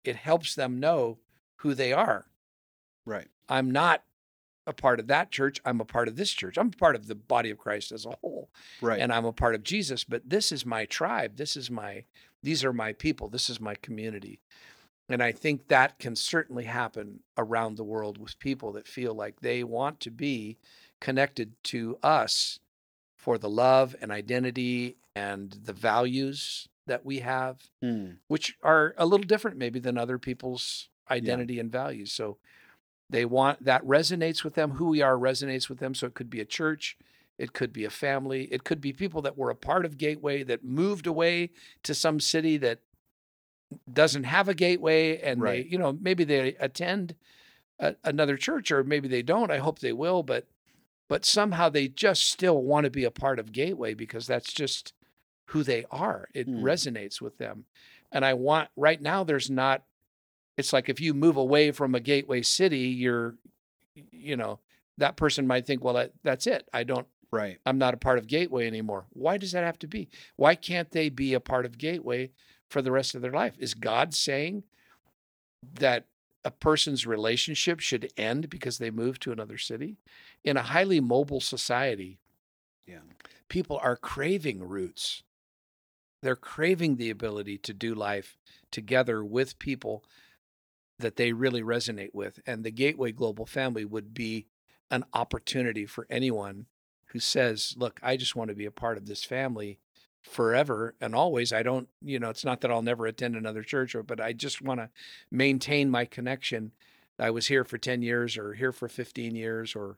It 0.04 0.16
helps 0.16 0.56
them 0.56 0.80
know 0.80 1.20
who 1.58 1.74
they 1.74 1.94
are. 1.94 2.26
right. 3.06 3.28
I'm 3.50 3.72
not 3.72 4.04
a 4.66 4.74
part 4.74 5.00
of 5.00 5.08
that 5.08 5.32
church. 5.32 5.60
I'm 5.66 5.82
a 5.82 5.86
part 5.86 6.08
of 6.08 6.16
this 6.16 6.32
church. 6.32 6.58
I'm 6.58 6.68
a 6.68 6.78
part 6.78 6.96
of 6.96 7.08
the 7.08 7.16
body 7.16 7.50
of 7.50 7.58
Christ 7.58 7.92
as 7.92 8.06
a 8.06 8.16
whole 8.22 8.50
Right. 8.82 9.00
and 9.00 9.12
I'm 9.12 9.26
a 9.26 9.34
part 9.34 9.56
of 9.56 9.64
Jesus, 9.64 10.04
but 10.04 10.30
this 10.30 10.52
is 10.52 10.66
my 10.66 10.86
tribe. 10.86 11.36
This 11.38 11.58
is 11.58 11.70
my, 11.70 12.06
these 12.42 12.64
are 12.64 12.74
my 12.74 12.94
people. 12.94 13.28
This 13.30 13.50
is 13.50 13.60
my 13.60 13.76
community. 13.76 14.40
And 15.10 15.22
I 15.22 15.34
think 15.34 15.68
that 15.68 16.00
can 16.00 16.16
certainly 16.16 16.64
happen 16.64 17.20
around 17.38 17.76
the 17.76 17.84
world 17.84 18.18
with 18.18 18.40
people 18.40 18.72
that 18.74 18.88
feel 18.88 19.14
like 19.14 19.42
they 19.42 19.64
want 19.64 20.00
to 20.02 20.12
be 20.12 20.58
connected 21.02 21.52
to 21.66 21.98
us 22.02 22.60
for 23.18 23.38
the 23.38 23.50
love 23.50 23.96
and 24.02 24.12
identity 24.12 24.96
and 25.16 25.52
the 25.66 25.74
values 25.74 26.68
that 26.88 27.06
we 27.06 27.20
have, 27.20 27.62
Hmm. 27.82 28.12
which 28.28 28.58
are 28.64 28.94
a 28.98 29.06
little 29.06 29.26
different 29.26 29.58
maybe 29.58 29.80
than 29.80 29.98
other 29.98 30.18
people's 30.18 30.90
identity 31.12 31.60
and 31.60 31.72
values. 31.72 32.12
So 32.14 32.38
they 33.14 33.26
want 33.26 33.64
that 33.64 33.84
resonates 33.86 34.44
with 34.44 34.56
them. 34.56 34.72
Who 34.72 34.88
we 34.88 35.02
are 35.02 35.16
resonates 35.16 35.70
with 35.70 35.80
them. 35.80 35.94
So 35.96 36.08
it 36.08 36.16
could 36.16 36.30
be 36.30 36.42
a 36.42 36.46
church, 36.46 36.98
it 37.38 37.54
could 37.54 37.72
be 37.72 37.86
a 37.86 37.90
family, 37.90 38.46
it 38.52 38.64
could 38.64 38.82
be 38.82 38.92
people 38.92 39.22
that 39.22 39.38
were 39.38 39.50
a 39.52 39.56
part 39.56 39.86
of 39.86 39.98
Gateway 39.98 40.44
that 40.44 40.64
moved 40.64 41.08
away 41.08 41.52
to 41.84 41.94
some 41.94 42.20
city 42.20 42.58
that 42.58 42.80
doesn't 43.92 44.24
have 44.26 44.50
a 44.50 44.54
gateway 44.54 45.18
and 45.20 45.42
Right. 45.42 45.64
they, 45.64 45.70
you 45.70 45.78
know, 45.78 45.98
maybe 46.00 46.24
they 46.24 46.56
attend 46.56 47.16
a, 47.80 47.96
another 48.04 48.38
church 48.38 48.72
or 48.72 48.84
maybe 48.84 49.08
they 49.08 49.22
don't. 49.24 49.52
I 49.52 49.58
hope 49.58 49.80
they 49.80 49.94
will, 49.94 50.24
but 50.24 50.48
but 51.10 51.26
somehow 51.26 51.70
they 51.70 51.88
just 51.88 52.24
still 52.24 52.64
want 52.64 52.86
to 52.86 52.90
be 52.90 53.04
a 53.04 53.12
part 53.12 53.38
of 53.38 53.52
Gateway 53.52 53.94
because 53.94 54.26
that's 54.26 54.54
just 54.54 54.94
who 55.48 55.62
they 55.64 55.86
are. 55.92 56.28
It 56.34 56.48
Hmm. 56.48 56.64
resonates 56.64 57.22
with 57.22 57.38
them. 57.38 57.66
And 58.12 58.24
I 58.26 58.34
want 58.34 58.70
right 58.76 59.02
now 59.02 59.24
there's 59.24 59.50
not 59.50 59.84
it's 60.58 60.74
like 60.74 60.90
if 60.90 61.00
you 61.02 61.14
move 61.14 61.38
away 61.38 61.72
from 61.72 61.96
a 61.96 62.00
gateway 62.00 62.42
city, 62.42 62.80
you're 62.80 63.36
you 64.12 64.36
know, 64.36 64.60
that 64.98 65.16
person 65.18 65.46
might 65.46 65.68
think, 65.68 65.84
well, 65.84 65.94
that, 65.94 66.12
that's 66.24 66.48
it. 66.48 66.68
I 66.74 66.84
don't 66.84 67.08
Right. 67.32 67.58
I'm 67.66 67.80
not 67.80 67.96
a 67.96 67.98
part 67.98 68.20
of 68.20 68.28
Gateway 68.28 68.68
anymore. 68.68 69.06
Why 69.10 69.38
does 69.38 69.54
that 69.54 69.64
have 69.64 69.80
to 69.80 69.88
be? 69.88 70.08
Why 70.36 70.54
can't 70.54 70.92
they 70.92 71.10
be 71.10 71.34
a 71.34 71.40
part 71.40 71.66
of 71.66 71.80
Gateway 71.80 72.30
for 72.70 72.80
the 72.84 72.92
rest 72.92 73.16
of 73.16 73.24
their 73.24 73.32
life? 73.32 73.56
Is 73.58 73.74
God 73.74 74.14
saying 74.14 74.64
that 75.80 76.06
a 76.46 76.52
person's 76.52 77.08
relationship 77.08 77.80
should 77.80 78.12
end 78.18 78.52
because 78.52 78.78
they 78.78 78.92
move 78.92 79.20
to 79.22 79.32
another 79.32 79.58
city? 79.58 79.98
In 80.44 80.58
a 80.58 80.62
highly 80.62 81.00
mobile 81.00 81.42
society, 81.42 82.20
Yeah. 82.86 83.00
people 83.50 83.80
are 83.82 83.96
craving 83.98 84.62
roots. 84.62 85.24
They're 86.22 86.36
craving 86.36 86.98
the 86.98 87.10
ability 87.10 87.58
to 87.60 87.74
do 87.74 87.96
life 87.96 88.38
together 88.70 89.26
with 89.26 89.58
people 89.58 90.04
that 91.00 91.16
they 91.16 91.34
really 91.34 91.62
resonate 91.62 92.14
with. 92.14 92.40
And 92.46 92.64
the 92.64 92.72
Gateway 92.72 93.12
Global 93.12 93.46
Family 93.46 93.86
would 93.86 94.14
be 94.14 94.48
an 94.92 95.06
opportunity 95.14 95.86
for 95.86 96.06
anyone 96.10 96.68
who 97.08 97.20
says, 97.20 97.74
Look, 97.78 98.00
I 98.04 98.18
just 98.18 98.36
want 98.36 98.50
to 98.50 98.56
be 98.56 98.66
a 98.66 98.72
part 98.72 98.98
of 98.98 99.06
this 99.08 99.24
family 99.24 99.80
forever 100.22 100.96
and 101.02 101.14
always. 101.14 101.52
I 101.52 101.64
don't, 101.64 101.90
you 102.02 102.20
know, 102.20 102.30
it's 102.30 102.46
not 102.46 102.62
that 102.62 102.72
I'll 102.72 102.82
never 102.82 103.06
attend 103.06 103.36
another 103.36 103.64
church, 103.64 103.96
or, 103.96 104.04
but 104.04 104.22
I 104.22 104.34
just 104.34 104.62
want 104.62 104.80
to 104.80 104.90
maintain 105.32 105.90
my 105.90 106.06
connection. 106.06 106.72
I 107.20 107.30
was 107.30 107.48
here 107.48 107.64
for 107.64 107.78
10 107.78 108.02
years 108.02 108.38
or 108.38 108.54
here 108.54 108.72
for 108.72 108.88
15 108.88 109.36
years 109.36 109.76
or 109.76 109.98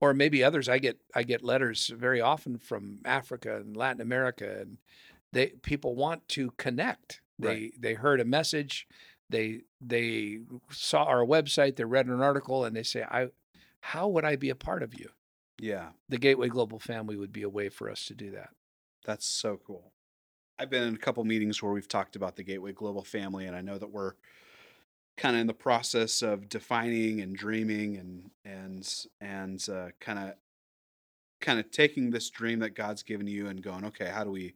or 0.00 0.14
maybe 0.14 0.44
others 0.44 0.68
i 0.68 0.78
get 0.78 0.98
i 1.14 1.22
get 1.24 1.42
letters 1.42 1.88
very 1.88 2.20
often 2.20 2.56
from 2.56 3.00
africa 3.04 3.56
and 3.56 3.76
latin 3.76 4.00
america 4.00 4.60
and 4.60 4.78
they 5.32 5.48
people 5.62 5.94
want 5.96 6.26
to 6.28 6.52
connect 6.52 7.20
they 7.38 7.48
Right. 7.48 7.72
they 7.78 7.94
heard 7.94 8.20
a 8.20 8.24
message 8.24 8.86
they 9.30 9.62
they 9.80 10.38
saw 10.70 11.04
our 11.04 11.24
website 11.24 11.76
they 11.76 11.84
read 11.84 12.06
an 12.06 12.20
article 12.20 12.64
and 12.64 12.74
they 12.76 12.82
say 12.82 13.02
i 13.04 13.28
how 13.80 14.08
would 14.08 14.24
i 14.24 14.36
be 14.36 14.50
a 14.50 14.54
part 14.54 14.82
of 14.82 14.98
you 14.98 15.10
Yeah. 15.58 15.90
the 16.08 16.18
gateway 16.18 16.48
global 16.48 16.78
family 16.78 17.16
would 17.16 17.32
be 17.32 17.42
a 17.42 17.48
way 17.48 17.68
for 17.68 17.90
us 17.90 18.06
to 18.06 18.14
do 18.14 18.30
that 18.32 18.50
That's 19.04 19.26
so 19.26 19.58
cool. 19.66 19.92
I've 20.58 20.70
been 20.70 20.82
in 20.88 20.94
a 20.94 20.98
couple 20.98 21.24
meetings 21.24 21.62
where 21.62 21.72
we've 21.72 21.86
talked 21.86 22.16
about 22.16 22.34
the 22.34 22.42
Gateway 22.42 22.72
Global 22.72 23.04
family, 23.04 23.46
and 23.46 23.54
I 23.54 23.60
know 23.60 23.78
that 23.78 23.92
we're 23.92 24.14
kind 25.16 25.36
of 25.36 25.40
in 25.40 25.46
the 25.46 25.54
process 25.54 26.20
of 26.20 26.48
defining 26.48 27.20
and 27.20 27.36
dreaming 27.36 27.96
and 27.96 28.30
and 28.44 29.04
and 29.20 29.68
uh, 29.68 29.90
kind 30.00 30.18
of 30.18 30.34
kind 31.40 31.60
of 31.60 31.70
taking 31.70 32.10
this 32.10 32.28
dream 32.28 32.58
that 32.58 32.74
God's 32.74 33.04
given 33.04 33.28
you 33.28 33.46
and 33.46 33.62
going, 33.62 33.84
okay, 33.84 34.08
how 34.08 34.24
do 34.24 34.30
we 34.32 34.54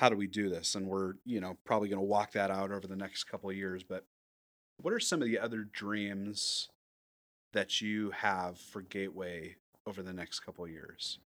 how 0.00 0.08
do 0.08 0.16
we 0.16 0.26
do 0.26 0.48
this? 0.48 0.74
And 0.76 0.86
we're 0.86 1.14
you 1.26 1.40
know 1.42 1.58
probably 1.64 1.90
going 1.90 2.00
to 2.00 2.04
walk 2.06 2.32
that 2.32 2.50
out 2.50 2.72
over 2.72 2.86
the 2.86 2.96
next 2.96 3.24
couple 3.24 3.50
of 3.50 3.56
years. 3.56 3.82
But 3.82 4.06
what 4.80 4.94
are 4.94 4.98
some 5.00 5.20
of 5.20 5.28
the 5.28 5.38
other 5.38 5.64
dreams 5.64 6.70
that 7.52 7.82
you 7.82 8.10
have 8.12 8.58
for 8.58 8.80
Gateway 8.80 9.56
over 9.86 10.02
the 10.02 10.14
next 10.14 10.40
couple 10.40 10.64
of 10.64 10.70
years? 10.70 11.18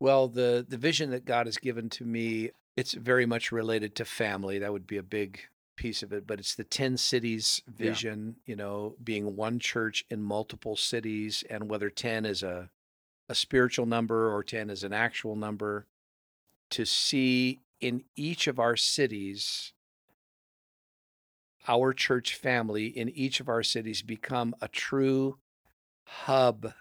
Well, 0.00 0.28
the 0.28 0.64
the 0.66 0.78
vision 0.78 1.10
that 1.10 1.26
God 1.26 1.44
has 1.46 1.58
given 1.58 1.90
to 1.90 2.04
me, 2.04 2.50
it's 2.78 2.94
very 2.94 3.26
much 3.26 3.52
related 3.52 3.94
to 3.96 4.06
family. 4.06 4.58
That 4.58 4.72
would 4.72 4.86
be 4.86 4.96
a 4.96 5.02
big 5.02 5.40
piece 5.76 6.02
of 6.02 6.10
it, 6.12 6.26
but 6.26 6.38
it's 6.38 6.54
the 6.54 6.64
10 6.64 6.96
cities 6.96 7.60
Yeah. 7.66 7.72
vision, 7.90 8.36
you 8.46 8.56
know, 8.56 8.96
being 9.04 9.36
one 9.36 9.58
church 9.58 10.06
in 10.08 10.22
multiple 10.22 10.76
cities 10.76 11.44
and 11.50 11.68
whether 11.68 11.90
10 11.90 12.24
is 12.24 12.42
a 12.42 12.70
a 13.28 13.34
spiritual 13.34 13.84
number 13.86 14.32
or 14.32 14.42
10 14.42 14.70
is 14.70 14.82
an 14.82 14.92
actual 14.94 15.34
number 15.36 15.86
to 16.70 16.84
see 16.86 17.60
in 17.84 18.02
each 18.16 18.46
of 18.46 18.58
our 18.58 18.76
cities 18.76 19.72
our 21.68 21.92
church 21.92 22.34
family 22.34 22.86
in 22.86 23.08
each 23.10 23.40
of 23.40 23.48
our 23.48 23.62
cities 23.62 24.02
become 24.02 24.54
a 24.60 24.68
true 24.68 25.38
hub 26.06 26.72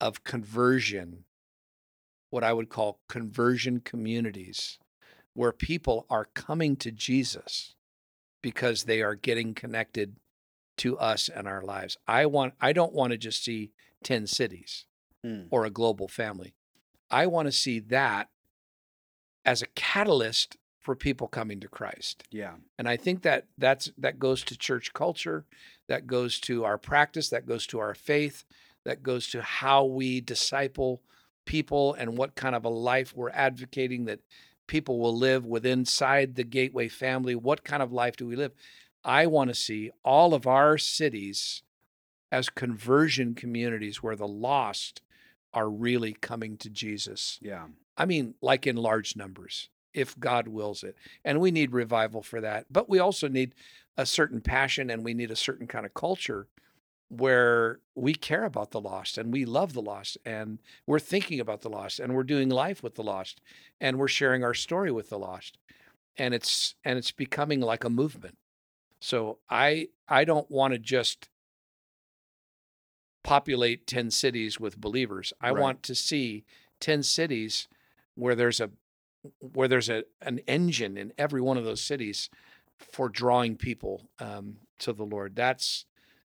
of 0.00 0.24
conversion, 0.24 1.24
what 2.30 2.44
I 2.44 2.52
would 2.52 2.68
call 2.68 3.00
conversion 3.08 3.80
communities 3.80 4.78
where 5.34 5.52
people 5.52 6.06
are 6.10 6.28
coming 6.34 6.76
to 6.76 6.90
Jesus 6.90 7.74
because 8.42 8.84
they 8.84 9.02
are 9.02 9.14
getting 9.14 9.54
connected 9.54 10.16
to 10.78 10.98
us 10.98 11.28
and 11.28 11.46
our 11.46 11.62
lives. 11.62 11.96
I 12.06 12.26
want 12.26 12.54
I 12.60 12.72
don't 12.72 12.94
want 12.94 13.12
to 13.12 13.18
just 13.18 13.44
see 13.44 13.72
10 14.04 14.26
cities 14.26 14.86
Hmm. 15.22 15.42
or 15.50 15.66
a 15.66 15.70
global 15.70 16.08
family. 16.08 16.54
I 17.10 17.26
want 17.26 17.46
to 17.46 17.52
see 17.52 17.78
that 17.78 18.28
as 19.44 19.62
a 19.62 19.66
catalyst 19.74 20.56
for 20.80 20.96
people 20.96 21.28
coming 21.28 21.60
to 21.60 21.68
Christ. 21.68 22.24
Yeah. 22.30 22.54
And 22.78 22.88
I 22.88 22.96
think 22.96 23.22
that 23.22 23.46
that's 23.58 23.92
that 23.98 24.18
goes 24.18 24.42
to 24.44 24.56
church 24.56 24.92
culture, 24.92 25.44
that 25.88 26.06
goes 26.06 26.40
to 26.40 26.64
our 26.64 26.78
practice, 26.78 27.28
that 27.28 27.46
goes 27.46 27.66
to 27.68 27.78
our 27.78 27.94
faith, 27.94 28.44
that 28.84 29.02
goes 29.02 29.28
to 29.28 29.42
how 29.42 29.84
we 29.84 30.20
disciple 30.20 31.02
people 31.44 31.94
and 31.94 32.16
what 32.16 32.34
kind 32.34 32.54
of 32.54 32.64
a 32.64 32.70
life 32.70 33.14
we're 33.14 33.30
advocating 33.30 34.06
that 34.06 34.20
people 34.66 34.98
will 34.98 35.16
live 35.16 35.44
within 35.44 35.80
inside 35.80 36.34
the 36.34 36.44
Gateway 36.44 36.88
family. 36.88 37.34
What 37.34 37.64
kind 37.64 37.82
of 37.82 37.92
life 37.92 38.16
do 38.16 38.26
we 38.26 38.36
live? 38.36 38.52
I 39.04 39.26
want 39.26 39.48
to 39.48 39.54
see 39.54 39.90
all 40.04 40.32
of 40.32 40.46
our 40.46 40.78
cities 40.78 41.62
as 42.30 42.48
conversion 42.48 43.34
communities 43.34 44.02
where 44.02 44.16
the 44.16 44.28
lost 44.28 45.02
are 45.52 45.68
really 45.68 46.12
coming 46.12 46.56
to 46.58 46.70
Jesus. 46.70 47.38
Yeah. 47.42 47.66
I 48.00 48.06
mean, 48.06 48.34
like 48.40 48.66
in 48.66 48.76
large 48.76 49.14
numbers, 49.14 49.68
if 49.92 50.18
God 50.18 50.48
wills 50.48 50.82
it. 50.82 50.96
And 51.22 51.38
we 51.38 51.50
need 51.50 51.72
revival 51.74 52.22
for 52.22 52.40
that. 52.40 52.66
But 52.70 52.88
we 52.88 52.98
also 52.98 53.28
need 53.28 53.54
a 53.98 54.06
certain 54.06 54.40
passion 54.40 54.88
and 54.88 55.04
we 55.04 55.12
need 55.12 55.30
a 55.30 55.36
certain 55.36 55.66
kind 55.66 55.84
of 55.84 55.92
culture 55.92 56.48
where 57.10 57.80
we 57.94 58.14
care 58.14 58.44
about 58.44 58.70
the 58.70 58.80
lost 58.80 59.18
and 59.18 59.32
we 59.32 59.44
love 59.44 59.74
the 59.74 59.82
lost 59.82 60.16
and 60.24 60.60
we're 60.86 60.98
thinking 61.00 61.40
about 61.40 61.60
the 61.60 61.68
lost 61.68 62.00
and 62.00 62.14
we're 62.14 62.24
doing 62.24 62.48
life 62.48 62.82
with 62.82 62.94
the 62.94 63.02
lost 63.02 63.42
and 63.80 63.98
we're 63.98 64.08
sharing 64.08 64.44
our 64.44 64.54
story 64.54 64.90
with 64.90 65.10
the 65.10 65.18
lost. 65.18 65.58
And 66.16 66.34
it's 66.34 66.76
and 66.84 66.98
it's 66.98 67.12
becoming 67.12 67.60
like 67.60 67.84
a 67.84 67.90
movement. 67.90 68.38
So 69.00 69.40
I 69.50 69.88
I 70.08 70.24
don't 70.24 70.50
want 70.50 70.72
to 70.72 70.78
just 70.78 71.28
populate 73.22 73.86
10 73.86 74.10
cities 74.10 74.58
with 74.58 74.80
believers. 74.80 75.32
I 75.40 75.52
Right. 75.52 75.60
want 75.60 75.82
to 75.84 75.94
see 75.94 76.44
10 76.80 77.02
cities 77.02 77.68
where 78.20 78.34
there's 78.34 78.60
a 78.60 78.70
where 79.40 79.68
there's 79.68 79.88
a 79.88 80.04
an 80.22 80.38
engine 80.46 80.96
in 80.96 81.12
every 81.18 81.40
one 81.40 81.56
of 81.56 81.64
those 81.64 81.82
cities 81.82 82.30
for 82.78 83.08
drawing 83.08 83.56
people 83.56 84.08
um, 84.18 84.56
to 84.78 84.92
the 84.92 85.04
Lord. 85.04 85.36
That's 85.36 85.84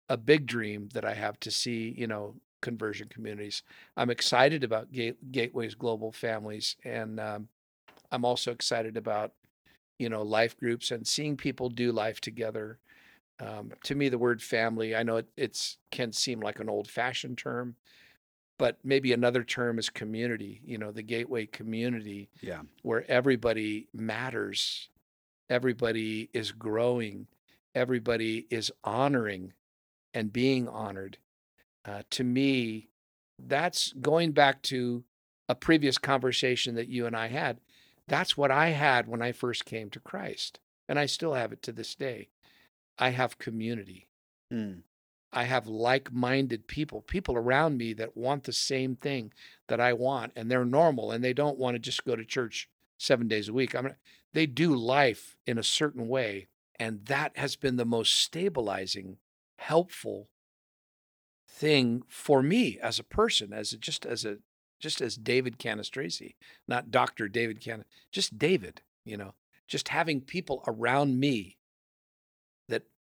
a 0.09 0.16
big 0.16 0.47
dream 0.47 0.89
that 0.95 1.05
I 1.05 1.14
have 1.14 1.41
to 1.41 1.51
see. 1.51 1.95
You 1.97 2.07
know, 2.07 2.34
conversion 2.61 3.09
communities. 3.09 3.62
I'm 3.97 4.11
excited 4.11 4.64
about 4.64 4.93
Gate, 4.93 5.32
Gateways 5.32 5.74
Global 5.74 6.12
Families, 6.12 6.76
and 6.84 7.20
um, 7.20 7.49
I'm 8.11 8.24
also 8.24 8.53
excited 8.53 8.97
about 8.97 9.32
you 9.99 10.09
know 10.09 10.22
life 10.22 10.59
groups 10.59 10.91
and 10.91 11.07
seeing 11.07 11.37
people 11.37 11.68
do 11.68 11.93
life 11.93 12.20
together. 12.20 12.78
Um, 13.39 13.72
to 13.84 13.95
me, 13.95 14.09
the 14.09 14.18
word 14.18 14.43
family, 14.43 14.97
I 14.97 15.03
know 15.03 15.18
it 15.18 15.28
it's 15.37 15.78
can 15.91 16.12
seem 16.12 16.41
like 16.41 16.59
an 16.59 16.68
old-fashioned 16.68 17.39
term, 17.39 17.76
but 18.59 18.79
maybe 18.85 19.13
another 19.13 19.45
term 19.45 19.79
is 19.79 19.91
community. 19.91 20.61
You 20.65 20.79
know, 20.79 20.91
the 20.93 21.03
Gateway 21.03 21.47
community 21.47 22.29
Yeah. 22.41 22.63
where 22.83 23.05
everybody 23.11 23.89
matters, 23.93 24.89
everybody 25.51 26.31
is 26.33 26.53
growing, 26.53 27.27
everybody 27.75 28.47
is 28.51 28.73
honoring 28.85 29.53
and 30.15 30.33
being 30.33 30.69
honored. 30.69 31.19
Uh, 31.85 32.03
to 32.11 32.25
me, 32.25 32.89
that's 33.39 33.93
going 33.95 34.33
back 34.33 34.63
to 34.63 35.05
a 35.49 35.55
previous 35.55 35.99
conversation 35.99 36.75
that 36.75 36.89
you 36.89 37.07
and 37.07 37.15
I 37.15 37.29
had. 37.29 37.61
That's 38.09 38.37
what 38.37 38.51
I 38.51 38.71
had 38.71 39.07
when 39.09 39.21
I 39.23 39.33
first 39.33 39.65
came 39.65 39.91
to 39.91 40.01
Christ, 40.01 40.59
and 40.89 40.99
I 40.99 41.07
still 41.07 41.35
have 41.35 41.53
it 41.53 41.63
to 41.63 41.73
this 41.73 41.95
day. 41.95 42.29
I 42.99 43.11
have 43.11 43.39
community. 43.39 44.09
Hmm. 44.51 44.81
I 45.37 45.45
have 45.45 45.66
like 45.66 46.11
minded 46.11 46.66
people, 46.66 47.03
people 47.03 47.37
around 47.37 47.76
me 47.76 47.93
that 47.93 48.16
want 48.16 48.45
the 48.45 48.55
same 48.55 48.97
thing 48.97 49.34
that 49.68 49.80
I 49.80 49.93
want, 49.93 50.32
and 50.34 50.51
they're 50.51 50.64
normal 50.64 51.11
and 51.11 51.22
they 51.22 51.34
don't 51.34 51.59
want 51.59 51.74
to 51.74 51.78
just 51.78 52.07
go 52.07 52.16
to 52.16 52.24
church 52.24 52.70
seven 52.97 53.28
days 53.28 53.51
a 53.51 53.53
week. 53.53 53.74
I 53.74 53.82
mean, 53.82 53.97
they 54.32 54.47
do 54.47 54.74
life 54.74 55.37
in 55.47 55.59
a 55.59 55.62
certain 55.62 56.09
way. 56.09 56.49
And 56.80 57.05
that 57.05 57.37
has 57.37 57.55
been 57.55 57.76
the 57.76 57.84
most 57.84 58.14
stabilizing, 58.14 59.18
helpful 59.59 60.30
thing 61.47 62.03
for 62.09 62.43
me 62.43 62.78
as 62.82 62.99
a 62.99 63.05
person, 63.05 63.53
as 63.53 63.74
a, 63.74 63.76
just 63.76 64.07
as 64.07 64.24
a 64.24 64.39
just 64.78 65.03
as 65.03 65.16
David 65.16 65.59
Cannistraci, 65.59 66.34
not 66.66 66.91
Dr. 66.91 67.28
David 67.28 67.61
Can, 67.61 67.84
just 68.11 68.39
David, 68.39 68.82
you 69.05 69.16
know, 69.16 69.34
just 69.66 69.89
having 69.89 70.20
people 70.20 70.62
around 70.66 71.20
me 71.20 71.57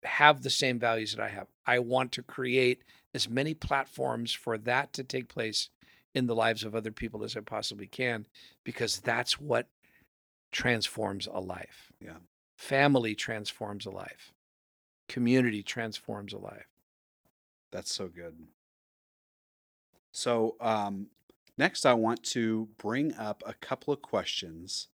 have 0.06 0.42
the 0.42 0.50
same 0.50 0.80
values 0.80 1.14
that 1.14 1.24
I 1.24 1.30
have. 1.30 1.48
I 1.66 1.80
want 1.80 2.12
to 2.14 2.24
create 2.24 2.84
as 3.14 3.30
many 3.30 3.54
platforms 3.54 4.34
for 4.34 4.58
that 4.58 4.94
to 4.94 5.04
take 5.04 5.28
place 5.28 5.70
in 6.14 6.28
the 6.28 6.36
lives 6.36 6.64
of 6.64 6.76
other 6.76 6.92
people 6.92 7.24
as 7.24 7.36
I 7.36 7.42
possibly 7.42 7.88
can, 7.88 8.28
because 8.64 9.00
that's 9.00 9.40
what 9.40 9.68
transforms 10.52 11.28
a 11.28 11.40
life. 11.40 11.92
Yeah. 12.00 12.18
Family 12.56 13.16
transforms 13.16 13.86
a 13.86 13.92
life. 13.92 14.32
Community 15.10 15.64
transforms 15.64 16.34
a 16.34 16.38
life. 16.38 16.68
That's 17.72 17.94
so 17.94 18.08
good. 18.08 18.36
So, 20.12 20.56
um, 20.62 21.08
next, 21.58 21.86
I 21.86 21.94
want 21.94 22.24
to 22.26 22.70
bring 22.78 23.16
up 23.16 23.42
a 23.46 23.54
couple 23.54 23.94
of 23.94 24.02
questions 24.04 24.90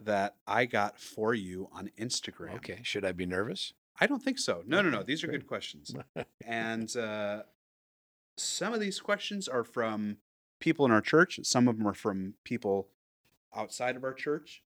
that 0.00 0.36
I 0.46 0.64
got 0.64 0.98
for 0.98 1.34
you 1.34 1.68
on 1.72 1.90
Instagram. 1.98 2.56
Okay. 2.56 2.80
Should 2.82 3.04
I 3.04 3.12
be 3.12 3.26
nervous? 3.26 3.72
I 4.00 4.06
don't 4.06 4.22
think 4.22 4.38
so. 4.38 4.62
No, 4.66 4.80
no, 4.80 4.90
no. 4.90 5.02
These 5.02 5.24
are 5.24 5.26
good 5.26 5.46
questions. 5.46 5.94
and 6.46 6.94
uh, 6.96 7.42
some 8.36 8.72
of 8.72 8.80
these 8.80 9.00
questions 9.00 9.48
are 9.48 9.64
from 9.64 10.18
people 10.60 10.84
in 10.86 10.92
our 10.92 11.00
church. 11.00 11.40
Some 11.42 11.68
of 11.68 11.78
them 11.78 11.86
are 11.86 11.94
from 11.94 12.34
people 12.44 12.88
outside 13.54 13.96
of 13.96 14.04
our 14.04 14.14
church. 14.14 14.62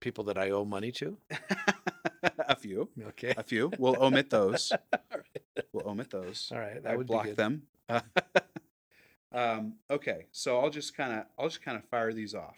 People 0.00 0.24
that 0.24 0.36
I 0.36 0.50
owe 0.50 0.64
money 0.64 0.90
to? 0.92 1.16
a 2.48 2.56
few. 2.56 2.88
Okay. 3.08 3.34
A 3.36 3.42
few. 3.42 3.70
We'll 3.78 4.02
omit 4.02 4.30
those. 4.30 4.72
Right. 5.12 5.66
We'll 5.72 5.88
omit 5.88 6.10
those. 6.10 6.50
All 6.52 6.58
right. 6.58 6.82
That 6.82 6.92
I 6.92 6.96
would 6.96 7.06
block 7.06 7.34
them. 7.34 7.62
um, 9.32 9.74
okay, 9.90 10.26
so 10.32 10.58
I'll 10.58 10.70
just 10.70 10.96
kind 10.96 11.12
of 11.12 11.24
I'll 11.38 11.48
just 11.48 11.62
kind 11.62 11.76
of 11.76 11.84
fire 11.84 12.12
these 12.12 12.34
off. 12.34 12.56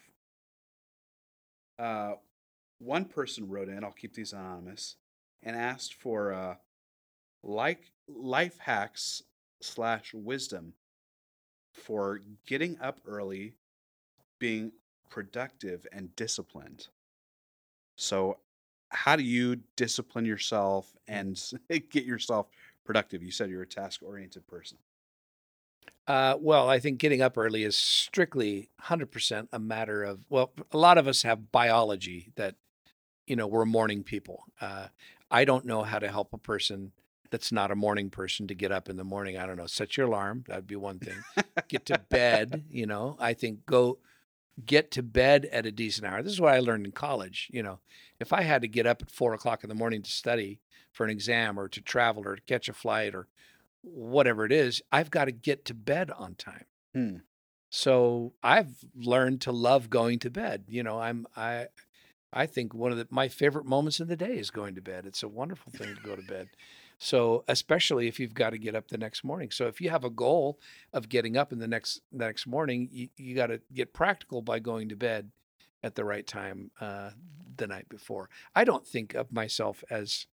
Uh, 1.78 2.12
one 2.78 3.04
person 3.04 3.48
wrote 3.48 3.68
in. 3.68 3.82
I'll 3.82 3.92
keep 3.92 4.14
these 4.14 4.32
anonymous, 4.32 4.96
and 5.44 5.54
asked 5.54 5.94
for 5.94 6.32
uh, 6.32 6.54
like 7.42 7.92
life 8.08 8.58
hacks 8.58 9.22
slash 9.60 10.12
wisdom 10.12 10.72
for 11.72 12.20
getting 12.46 12.78
up 12.80 13.00
early, 13.06 13.54
being 14.38 14.72
productive 15.10 15.86
and 15.92 16.14
disciplined. 16.16 16.88
So, 17.96 18.38
how 18.90 19.16
do 19.16 19.22
you 19.22 19.56
discipline 19.76 20.24
yourself 20.24 20.92
and 21.08 21.40
get 21.90 22.04
yourself 22.04 22.46
productive? 22.84 23.22
You 23.22 23.30
said 23.30 23.50
you're 23.50 23.62
a 23.62 23.66
task 23.66 24.02
oriented 24.02 24.46
person. 24.46 24.78
Uh, 26.06 26.36
well, 26.38 26.68
I 26.68 26.80
think 26.80 26.98
getting 26.98 27.22
up 27.22 27.38
early 27.38 27.64
is 27.64 27.76
strictly 27.76 28.68
100% 28.82 29.48
a 29.52 29.58
matter 29.58 30.04
of, 30.04 30.20
well, 30.28 30.52
a 30.72 30.78
lot 30.78 30.98
of 30.98 31.08
us 31.08 31.22
have 31.22 31.50
biology 31.50 32.30
that, 32.36 32.56
you 33.26 33.36
know, 33.36 33.46
we're 33.46 33.64
morning 33.64 34.02
people. 34.02 34.44
Uh, 34.60 34.88
I 35.34 35.44
don't 35.44 35.64
know 35.64 35.82
how 35.82 35.98
to 35.98 36.06
help 36.06 36.32
a 36.32 36.38
person 36.38 36.92
that's 37.32 37.50
not 37.50 37.72
a 37.72 37.74
morning 37.74 38.08
person 38.08 38.46
to 38.46 38.54
get 38.54 38.70
up 38.70 38.88
in 38.88 38.96
the 38.96 39.02
morning. 39.02 39.36
I 39.36 39.46
don't 39.46 39.56
know, 39.56 39.66
set 39.66 39.96
your 39.96 40.06
alarm. 40.06 40.44
That'd 40.46 40.68
be 40.68 40.76
one 40.76 41.00
thing. 41.00 41.16
get 41.66 41.86
to 41.86 41.98
bed, 41.98 42.62
you 42.70 42.86
know, 42.86 43.16
I 43.18 43.34
think 43.34 43.66
go 43.66 43.98
get 44.64 44.92
to 44.92 45.02
bed 45.02 45.48
at 45.50 45.66
a 45.66 45.72
decent 45.72 46.06
hour. 46.06 46.22
This 46.22 46.32
is 46.32 46.40
what 46.40 46.54
I 46.54 46.60
learned 46.60 46.86
in 46.86 46.92
college. 46.92 47.48
You 47.52 47.64
know, 47.64 47.80
if 48.20 48.32
I 48.32 48.42
had 48.42 48.62
to 48.62 48.68
get 48.68 48.86
up 48.86 49.02
at 49.02 49.10
four 49.10 49.34
o'clock 49.34 49.64
in 49.64 49.68
the 49.68 49.74
morning 49.74 50.02
to 50.02 50.10
study 50.10 50.60
for 50.92 51.02
an 51.02 51.10
exam 51.10 51.58
or 51.58 51.66
to 51.66 51.80
travel 51.80 52.22
or 52.24 52.36
to 52.36 52.42
catch 52.42 52.68
a 52.68 52.72
flight 52.72 53.12
or 53.12 53.26
whatever 53.82 54.44
it 54.44 54.52
is, 54.52 54.82
I've 54.92 55.10
got 55.10 55.24
to 55.24 55.32
get 55.32 55.64
to 55.64 55.74
bed 55.74 56.12
on 56.12 56.36
time. 56.36 56.66
Hmm. 56.94 57.16
So 57.70 58.34
I've 58.40 58.84
learned 58.94 59.40
to 59.40 59.50
love 59.50 59.90
going 59.90 60.20
to 60.20 60.30
bed. 60.30 60.66
You 60.68 60.84
know, 60.84 61.00
I'm 61.00 61.26
I 61.36 61.66
I 62.34 62.46
think 62.46 62.74
one 62.74 62.92
of 62.92 62.98
the, 62.98 63.06
my 63.10 63.28
favorite 63.28 63.64
moments 63.64 64.00
in 64.00 64.08
the 64.08 64.16
day 64.16 64.36
is 64.36 64.50
going 64.50 64.74
to 64.74 64.82
bed. 64.82 65.06
It's 65.06 65.22
a 65.22 65.28
wonderful 65.28 65.72
thing 65.72 65.94
to 65.94 66.02
go 66.02 66.16
to 66.16 66.22
bed. 66.22 66.48
So 66.98 67.44
especially 67.48 68.08
if 68.08 68.18
you've 68.18 68.34
got 68.34 68.50
to 68.50 68.58
get 68.58 68.74
up 68.74 68.88
the 68.88 68.98
next 68.98 69.24
morning. 69.24 69.50
So 69.50 69.66
if 69.66 69.80
you 69.80 69.90
have 69.90 70.04
a 70.04 70.10
goal 70.10 70.58
of 70.92 71.08
getting 71.08 71.36
up 71.36 71.52
in 71.52 71.58
the 71.58 71.68
next 71.68 72.00
the 72.12 72.24
next 72.24 72.46
morning, 72.46 72.88
you, 72.90 73.08
you 73.16 73.34
got 73.34 73.46
to 73.48 73.60
get 73.72 73.92
practical 73.92 74.42
by 74.42 74.58
going 74.58 74.88
to 74.88 74.96
bed 74.96 75.30
at 75.82 75.94
the 75.94 76.04
right 76.04 76.26
time 76.26 76.70
uh, 76.80 77.10
the 77.56 77.66
night 77.66 77.88
before. 77.88 78.28
I 78.54 78.64
don't 78.64 78.86
think 78.86 79.14
of 79.14 79.32
myself 79.32 79.84
as 79.90 80.26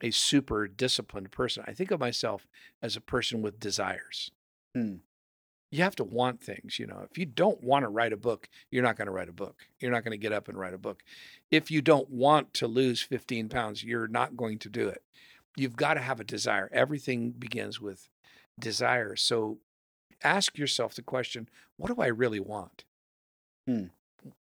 a 0.00 0.10
super 0.10 0.66
disciplined 0.66 1.30
person. 1.30 1.64
I 1.66 1.72
think 1.72 1.90
of 1.90 2.00
myself 2.00 2.46
as 2.82 2.96
a 2.96 3.00
person 3.00 3.42
with 3.42 3.60
desires. 3.60 4.30
Hmm. 4.74 4.96
You 5.72 5.82
have 5.82 5.96
to 5.96 6.04
want 6.04 6.42
things, 6.42 6.78
you 6.78 6.86
know. 6.86 7.06
If 7.10 7.16
you 7.16 7.24
don't 7.24 7.64
want 7.64 7.84
to 7.84 7.88
write 7.88 8.12
a 8.12 8.16
book, 8.18 8.46
you're 8.70 8.82
not 8.82 8.96
going 8.96 9.06
to 9.06 9.12
write 9.12 9.30
a 9.30 9.32
book. 9.32 9.56
You're 9.80 9.90
not 9.90 10.04
going 10.04 10.12
to 10.12 10.18
get 10.18 10.32
up 10.32 10.48
and 10.48 10.58
write 10.58 10.74
a 10.74 10.78
book. 10.78 11.02
If 11.50 11.70
you 11.70 11.80
don't 11.80 12.10
want 12.10 12.52
to 12.54 12.66
lose 12.66 13.00
15 13.00 13.48
pounds, 13.48 13.82
you're 13.82 14.06
not 14.06 14.36
going 14.36 14.58
to 14.58 14.68
do 14.68 14.86
it. 14.86 15.02
You've 15.56 15.74
got 15.74 15.94
to 15.94 16.00
have 16.00 16.20
a 16.20 16.24
desire. 16.24 16.68
Everything 16.72 17.30
begins 17.30 17.80
with 17.80 18.10
desire. 18.60 19.16
So 19.16 19.58
ask 20.22 20.58
yourself 20.58 20.94
the 20.94 21.02
question, 21.02 21.48
what 21.78 21.88
do 21.88 22.02
I 22.02 22.08
really 22.08 22.40
want? 22.40 22.84
Hmm. 23.66 23.86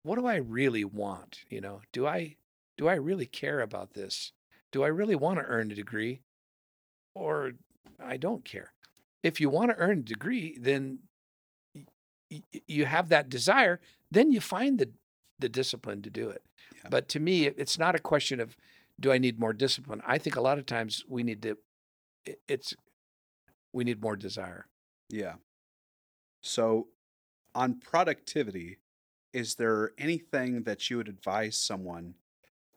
What 0.03 0.18
do 0.18 0.26
I 0.26 0.37
really 0.37 0.85
want? 0.85 1.41
You 1.51 1.61
know, 1.61 1.83
do 1.93 2.07
I 2.07 2.37
do 2.79 2.89
I 2.89 2.95
really 2.95 3.26
care 3.26 3.61
about 3.61 3.93
this? 3.93 4.33
Do 4.72 4.83
I 4.83 4.89
really 4.89 5.14
want 5.14 5.41
to 5.41 5.45
earn 5.45 5.70
a 5.70 5.74
degree? 5.74 6.22
Or 7.14 7.53
I 8.03 8.16
don't 8.16 8.45
care. 8.47 8.72
If 9.22 9.41
you 9.41 9.51
want 9.51 9.70
to 9.70 9.76
earn 9.76 9.99
a 9.99 10.03
degree, 10.03 10.57
then 10.59 11.01
you 12.66 12.85
have 12.85 13.09
that 13.09 13.29
desire, 13.29 13.81
then 14.11 14.31
you 14.31 14.41
find 14.41 14.79
the 14.79 14.91
the 15.39 15.49
discipline 15.49 16.03
to 16.03 16.11
do 16.11 16.29
it. 16.29 16.43
Yeah. 16.74 16.89
But 16.91 17.09
to 17.11 17.20
me, 17.20 17.47
it's 17.47 17.79
not 17.79 17.95
a 17.95 18.01
question 18.01 18.41
of 18.41 18.57
do 19.01 19.12
I 19.12 19.18
need 19.18 19.39
more 19.39 19.53
discipline. 19.53 20.03
I 20.05 20.18
think 20.18 20.37
a 20.37 20.41
lot 20.41 20.59
of 20.59 20.66
times 20.66 21.05
we 21.09 21.22
need 21.22 21.43
to 21.43 21.57
it's 22.47 22.74
we 23.72 23.85
need 23.85 24.03
more 24.03 24.16
desire. 24.16 24.66
Yeah. 25.09 25.35
So, 26.43 26.89
on 27.55 27.74
productivity, 27.74 28.79
is 29.33 29.57
there 29.57 29.93
anything 29.99 30.62
that 30.62 30.89
you 30.89 30.97
would 30.97 31.09
advise 31.09 31.57
someone 31.57 32.14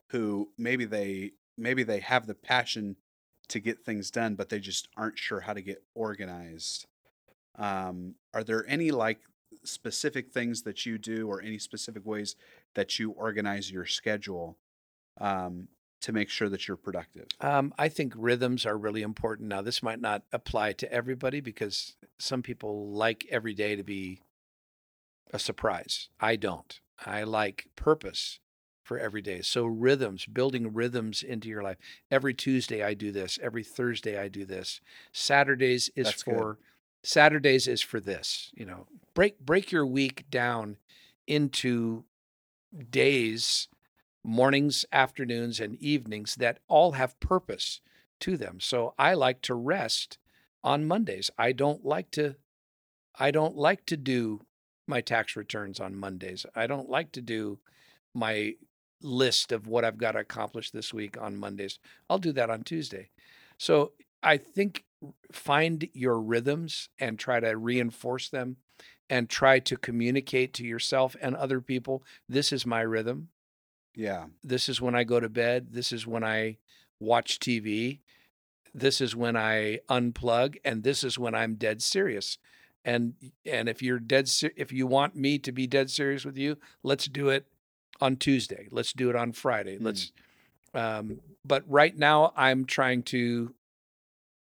who 0.07 0.49
maybe 0.57 0.85
they 0.85 1.31
maybe 1.57 1.83
they 1.83 1.99
have 1.99 2.27
the 2.27 2.35
passion 2.35 2.95
to 3.49 3.59
get 3.59 3.83
things 3.83 4.11
done, 4.11 4.35
but 4.35 4.49
they 4.49 4.59
just 4.59 4.87
aren't 4.95 5.19
sure 5.19 5.41
how 5.41 5.53
to 5.53 5.61
get 5.61 5.83
organized? 5.93 6.85
Um, 7.57 8.15
are 8.33 8.43
there 8.43 8.65
any 8.67 8.91
like 8.91 9.19
specific 9.63 10.31
things 10.31 10.63
that 10.63 10.85
you 10.85 10.97
do, 10.97 11.27
or 11.27 11.41
any 11.41 11.57
specific 11.57 12.05
ways 12.05 12.35
that 12.75 12.99
you 12.99 13.11
organize 13.11 13.71
your 13.71 13.85
schedule 13.85 14.57
um, 15.19 15.67
to 16.01 16.11
make 16.11 16.29
sure 16.29 16.49
that 16.49 16.67
you're 16.67 16.77
productive? 16.77 17.27
Um, 17.39 17.73
I 17.77 17.89
think 17.89 18.13
rhythms 18.15 18.65
are 18.65 18.77
really 18.77 19.01
important. 19.01 19.49
Now, 19.49 19.61
this 19.61 19.83
might 19.83 20.01
not 20.01 20.23
apply 20.31 20.73
to 20.73 20.91
everybody 20.91 21.41
because 21.41 21.95
some 22.19 22.41
people 22.41 22.91
like 22.91 23.25
every 23.29 23.53
day 23.53 23.75
to 23.75 23.83
be 23.83 24.21
a 25.33 25.39
surprise. 25.39 26.09
I 26.19 26.35
don't. 26.35 26.79
I 27.05 27.23
like 27.23 27.67
purpose 27.75 28.39
for 28.83 28.97
every 28.99 29.21
day. 29.21 29.41
So, 29.41 29.65
rhythms, 29.65 30.25
building 30.25 30.73
rhythms 30.73 31.23
into 31.23 31.47
your 31.47 31.63
life. 31.63 31.77
Every 32.09 32.33
Tuesday, 32.33 32.83
I 32.83 32.93
do 32.93 33.11
this. 33.11 33.39
Every 33.41 33.63
Thursday, 33.63 34.19
I 34.19 34.27
do 34.27 34.45
this. 34.45 34.81
Saturdays 35.11 35.89
is 35.95 36.07
That's 36.07 36.23
good. 36.23 36.57
Saturdays 37.03 37.67
is 37.67 37.81
for 37.81 37.99
this. 37.99 38.51
You 38.53 38.65
know, 38.65 38.87
break 39.13 39.39
break 39.39 39.71
your 39.71 39.85
week 39.85 40.25
down 40.29 40.77
into 41.27 42.05
days 42.89 43.67
mornings, 44.23 44.85
afternoons, 44.91 45.59
and 45.59 45.81
evenings 45.81 46.35
that 46.35 46.59
all 46.67 46.93
have 46.93 47.19
purpose 47.19 47.81
to 48.19 48.37
them. 48.37 48.59
So 48.59 48.93
I 48.97 49.13
like 49.13 49.41
to 49.43 49.55
rest 49.55 50.17
on 50.63 50.85
Mondays. 50.85 51.31
I 51.37 51.51
don't 51.51 51.85
like 51.85 52.11
to 52.11 52.35
I 53.17 53.31
don't 53.31 53.57
like 53.57 53.85
to 53.87 53.97
do 53.97 54.41
my 54.87 55.01
tax 55.01 55.35
returns 55.35 55.79
on 55.79 55.95
Mondays. 55.95 56.45
I 56.55 56.65
don't 56.65 56.89
like 56.89 57.11
to 57.13 57.21
do 57.21 57.59
my 58.13 58.55
list 59.01 59.51
of 59.51 59.67
what 59.67 59.83
I've 59.83 59.97
got 59.97 60.13
to 60.13 60.19
accomplish 60.19 60.71
this 60.71 60.93
week 60.93 61.19
on 61.19 61.37
Mondays. 61.37 61.79
I'll 62.09 62.19
do 62.19 62.31
that 62.33 62.49
on 62.49 62.63
Tuesday. 62.63 63.09
So 63.57 63.93
I 64.23 64.37
think 64.37 64.85
find 65.31 65.89
your 65.93 66.19
rhythms 66.19 66.89
and 66.99 67.17
try 67.17 67.39
to 67.39 67.57
reinforce 67.57 68.29
them 68.29 68.57
and 69.09 69.29
try 69.29 69.59
to 69.59 69.75
communicate 69.77 70.53
to 70.53 70.65
yourself 70.65 71.15
and 71.21 71.35
other 71.35 71.59
people 71.59 72.03
this 72.29 72.51
is 72.53 72.65
my 72.65 72.81
rhythm 72.81 73.29
Yeah. 73.95 74.25
this 74.43 74.69
is 74.69 74.79
when 74.81 74.95
I 74.95 75.03
go 75.03 75.19
to 75.19 75.29
bed. 75.29 75.67
This 75.71 75.91
is 75.91 76.07
when 76.07 76.23
I 76.23 76.57
watch 76.99 77.39
TV. 77.39 77.99
This 78.73 79.01
is 79.01 79.15
when 79.15 79.35
I 79.35 79.79
unplug, 79.89 80.55
and 80.63 80.83
this 80.83 81.03
is 81.03 81.19
when 81.19 81.35
I'm 81.35 81.55
dead 81.55 81.81
serious. 81.81 82.37
And 82.85 83.15
and 83.45 83.67
if 83.67 83.81
you're 83.81 83.99
dead, 83.99 84.29
ser- 84.29 84.53
if 84.55 84.71
you 84.71 84.87
want 84.87 85.13
me 85.15 85.37
to 85.39 85.51
be 85.51 85.67
dead 85.67 85.89
serious 85.89 86.23
with 86.23 86.37
you, 86.37 86.57
let's 86.83 87.07
do 87.07 87.27
it 87.29 87.45
on 87.99 88.15
Tuesday. 88.15 88.67
Let's 88.71 88.93
do 88.93 89.09
it 89.09 89.15
on 89.15 89.33
Friday. 89.33 89.77
Hmm. 89.77 89.85
Let's. 89.87 90.11
Um, 90.73 91.19
but 91.43 91.63
right 91.67 91.97
now, 91.97 92.31
I'm 92.37 92.63
trying 92.65 93.03
to 93.11 93.53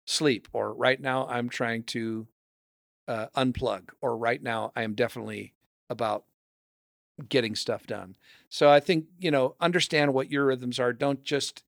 sleep, 0.06 0.48
or 0.54 0.74
right 0.74 1.00
now, 1.00 1.28
I'm 1.28 1.50
trying 1.50 1.84
to 1.84 2.28
uh, 3.08 3.28
unplug, 3.36 3.90
or 4.02 4.18
right 4.18 4.42
now, 4.42 4.72
I 4.76 4.84
am 4.84 4.94
definitely 4.94 5.54
about 5.90 6.26
getting 7.30 7.56
stuff 7.56 7.88
done. 7.88 8.16
So 8.50 8.70
I 8.70 8.80
think, 8.80 9.06
you 9.20 9.32
know, 9.32 9.56
understand 9.60 10.14
what 10.14 10.32
your 10.32 10.46
rhythms 10.46 10.80
are. 10.80 10.94
Don't 10.94 11.24
just 11.24 11.64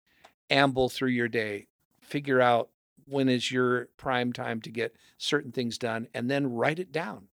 amble 0.50 0.90
through 0.90 1.10
your 1.10 1.28
day. 1.28 1.68
Figure 2.02 2.42
out 2.42 2.70
when 3.06 3.30
is 3.30 3.52
your 3.52 3.88
prime 3.98 4.34
time 4.34 4.62
to 4.62 4.70
get 4.70 4.96
certain 5.18 5.52
things 5.52 5.78
done 5.78 6.08
and 6.14 6.30
then 6.30 6.52
write 6.54 6.80
it 6.80 6.92
down. 6.92 7.28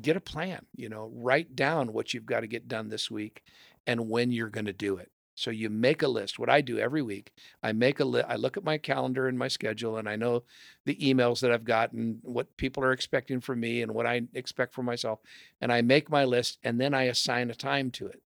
Get 0.00 0.16
a 0.16 0.20
plan, 0.20 0.66
you 0.76 0.88
know, 0.88 1.10
write 1.12 1.56
down 1.56 1.92
what 1.92 2.12
you've 2.12 2.26
got 2.26 2.40
to 2.40 2.46
get 2.46 2.68
done 2.68 2.88
this 2.90 3.10
week 3.10 3.42
and 3.86 4.08
when 4.08 4.30
you're 4.30 4.50
going 4.50 4.66
to 4.66 4.72
do 4.72 4.96
it. 4.96 5.10
So 5.40 5.50
you 5.50 5.70
make 5.70 6.02
a 6.02 6.08
list. 6.08 6.38
What 6.38 6.50
I 6.50 6.60
do 6.60 6.78
every 6.78 7.00
week, 7.00 7.32
I 7.62 7.72
make 7.72 7.98
a 7.98 8.04
list. 8.04 8.26
I 8.28 8.36
look 8.36 8.58
at 8.58 8.62
my 8.64 8.76
calendar 8.76 9.26
and 9.26 9.38
my 9.38 9.48
schedule 9.48 9.96
and 9.96 10.06
I 10.06 10.14
know 10.14 10.42
the 10.84 10.96
emails 10.96 11.40
that 11.40 11.50
I've 11.50 11.64
gotten, 11.64 12.18
what 12.22 12.58
people 12.58 12.84
are 12.84 12.92
expecting 12.92 13.40
from 13.40 13.60
me 13.60 13.80
and 13.80 13.92
what 13.92 14.04
I 14.04 14.20
expect 14.34 14.74
from 14.74 14.84
myself 14.84 15.20
and 15.58 15.72
I 15.72 15.80
make 15.80 16.10
my 16.10 16.24
list 16.26 16.58
and 16.62 16.78
then 16.78 16.92
I 16.92 17.04
assign 17.04 17.48
a 17.50 17.54
time 17.54 17.90
to 17.92 18.06
it. 18.06 18.20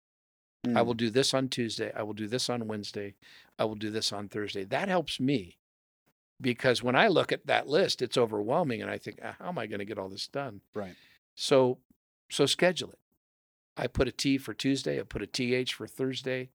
I 0.66 0.70
Mm. 0.70 0.86
will 0.88 0.93
do 0.95 1.11
this 1.11 1.36
on 1.36 1.49
Tuesday. 1.49 1.91
I 1.93 2.01
will 2.01 2.14
do 2.16 2.26
this 2.28 2.49
on 2.49 2.68
Wednesday. 2.68 3.14
I 3.59 3.66
will 3.66 3.76
do 3.76 3.91
this 3.91 4.11
on 4.11 4.28
Thursday. 4.28 4.64
That 4.64 4.88
helps 4.88 5.20
me 5.20 5.59
because 6.41 6.82
when 6.82 6.95
I 6.95 7.09
look 7.09 7.32
at 7.32 7.45
that 7.45 7.68
list, 7.68 8.01
it's 8.01 8.18
overwhelming 8.18 8.82
and 8.82 8.89
I 8.89 8.97
think, 8.97 9.20
"Ah, 9.24 9.36
how 9.38 9.49
am 9.49 9.59
I 9.59 9.68
going 9.68 9.80
to 9.80 9.86
get 9.86 9.99
all 9.99 10.09
this 10.09 10.28
done? 10.28 10.61
Right. 10.74 10.95
So, 11.36 11.78
so 12.32 12.47
schedule 12.47 12.89
it. 12.91 12.99
I 13.78 13.86
put 13.86 14.07
a 14.07 14.11
T 14.11 14.39
for 14.39 14.53
Tuesday. 14.55 14.99
I 14.99 15.03
put 15.03 15.22
a 15.22 15.28
TH 15.28 15.74
for 15.76 15.86
Thursday. 15.86 16.49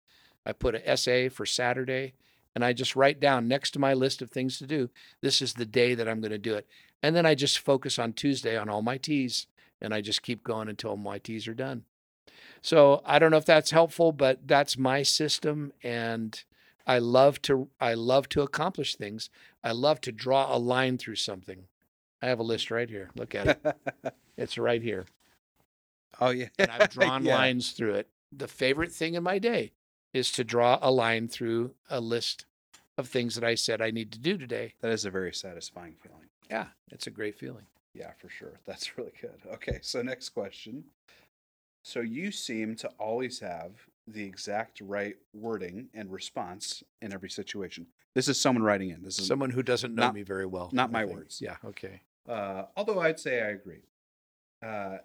I 0.48 0.52
put 0.52 0.74
a 0.74 0.96
SA 0.96 1.28
for 1.32 1.46
Saturday. 1.46 2.14
And 2.54 2.64
I 2.64 2.72
just 2.72 2.96
write 2.96 3.20
down 3.20 3.46
next 3.46 3.70
to 3.72 3.78
my 3.78 3.92
list 3.94 4.20
of 4.20 4.30
things 4.30 4.58
to 4.58 4.66
do, 4.66 4.90
this 5.20 5.40
is 5.40 5.54
the 5.54 5.66
day 5.66 5.94
that 5.94 6.08
I'm 6.08 6.20
going 6.20 6.32
to 6.32 6.38
do 6.38 6.54
it. 6.54 6.66
And 7.04 7.14
then 7.14 7.24
I 7.24 7.36
just 7.36 7.60
focus 7.60 8.00
on 8.00 8.14
Tuesday 8.14 8.56
on 8.56 8.68
all 8.68 8.82
my 8.82 8.96
T's 8.96 9.46
and 9.80 9.94
I 9.94 10.00
just 10.00 10.22
keep 10.22 10.42
going 10.42 10.68
until 10.68 10.96
my 10.96 11.18
T's 11.18 11.46
are 11.46 11.54
done. 11.54 11.84
So 12.60 13.00
I 13.04 13.20
don't 13.20 13.30
know 13.30 13.36
if 13.36 13.44
that's 13.44 13.70
helpful, 13.70 14.10
but 14.10 14.48
that's 14.48 14.76
my 14.76 15.04
system. 15.04 15.72
And 15.84 16.42
I 16.84 16.98
love 16.98 17.40
to 17.42 17.68
I 17.80 17.94
love 17.94 18.28
to 18.30 18.42
accomplish 18.42 18.96
things. 18.96 19.30
I 19.62 19.70
love 19.70 20.00
to 20.00 20.10
draw 20.10 20.52
a 20.52 20.58
line 20.58 20.98
through 20.98 21.16
something. 21.16 21.64
I 22.20 22.26
have 22.26 22.40
a 22.40 22.42
list 22.44 22.72
right 22.72 22.88
here. 22.90 23.10
Look 23.14 23.34
at 23.36 23.46
it. 23.46 24.14
It's 24.36 24.56
right 24.58 24.82
here. 24.82 25.04
oh 26.20 26.30
yeah. 26.30 26.48
And 26.58 26.70
I've 26.70 26.88
drawn 26.96 27.24
Yeah. 27.24 27.36
lines 27.36 27.70
through 27.72 27.94
it. 27.94 28.08
The 28.32 28.48
favorite 28.48 28.90
thing 28.92 29.14
in 29.14 29.22
my 29.22 29.38
day 29.38 29.72
is 30.18 30.30
to 30.32 30.44
draw 30.44 30.78
a 30.82 30.90
line 30.90 31.28
through 31.28 31.74
a 31.88 32.00
list 32.00 32.44
of 32.98 33.08
things 33.08 33.34
that 33.36 33.44
I 33.44 33.54
said 33.54 33.80
I 33.80 33.90
need 33.90 34.12
to 34.12 34.18
do 34.18 34.36
today. 34.36 34.74
That 34.80 34.90
is 34.90 35.04
a 35.04 35.10
very 35.10 35.32
satisfying 35.32 35.94
feeling. 36.02 36.28
Yeah, 36.50 36.66
it's 36.90 37.06
a 37.06 37.10
great 37.10 37.38
feeling. 37.38 37.64
Yeah, 37.94 38.10
for 38.18 38.28
sure. 38.28 38.58
That's 38.66 38.98
really 38.98 39.12
good. 39.20 39.40
Okay, 39.54 39.78
so 39.82 40.02
next 40.02 40.30
question. 40.30 40.84
So 41.84 42.00
you 42.00 42.32
seem 42.32 42.74
to 42.76 42.88
always 42.98 43.38
have 43.40 43.72
the 44.06 44.22
exact 44.24 44.80
right 44.80 45.16
wording 45.32 45.88
and 45.94 46.10
response 46.10 46.82
in 47.00 47.12
every 47.12 47.30
situation. 47.30 47.86
This 48.14 48.26
is 48.28 48.40
someone 48.40 48.64
writing 48.64 48.90
in. 48.90 49.02
This 49.02 49.18
is 49.18 49.26
Someone 49.26 49.50
who 49.50 49.62
doesn't 49.62 49.94
know 49.94 50.02
not- 50.06 50.14
me 50.14 50.22
very 50.22 50.46
well. 50.46 50.70
not 50.72 50.90
my 50.90 51.04
words. 51.04 51.40
Yeah, 51.40 51.56
okay. 51.64 52.00
uh, 52.28 52.64
although 52.76 52.98
I'd 53.00 53.20
say 53.20 53.40
I 53.42 53.48
agree. 53.50 53.82
Uh, 54.62 54.98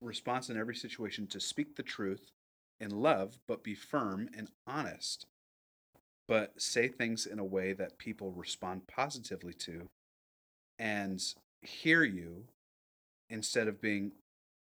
response 0.00 0.48
in 0.48 0.56
every 0.58 0.74
situation 0.74 1.26
to 1.28 1.38
speak 1.38 1.76
the 1.76 1.82
truth 1.82 2.30
in 2.82 2.90
love, 2.90 3.38
but 3.46 3.62
be 3.62 3.74
firm 3.74 4.28
and 4.36 4.50
honest, 4.66 5.26
but 6.26 6.60
say 6.60 6.88
things 6.88 7.24
in 7.24 7.38
a 7.38 7.44
way 7.44 7.72
that 7.72 7.96
people 7.96 8.32
respond 8.32 8.88
positively 8.88 9.54
to 9.54 9.88
and 10.80 11.22
hear 11.62 12.02
you 12.02 12.44
instead 13.30 13.68
of 13.68 13.80
being 13.80 14.10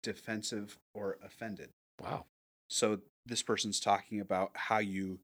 defensive 0.02 0.78
or 0.92 1.16
offended. 1.24 1.68
Wow. 2.02 2.24
So 2.68 2.98
this 3.24 3.42
person's 3.42 3.78
talking 3.78 4.20
about 4.20 4.50
how 4.54 4.78
you 4.78 5.20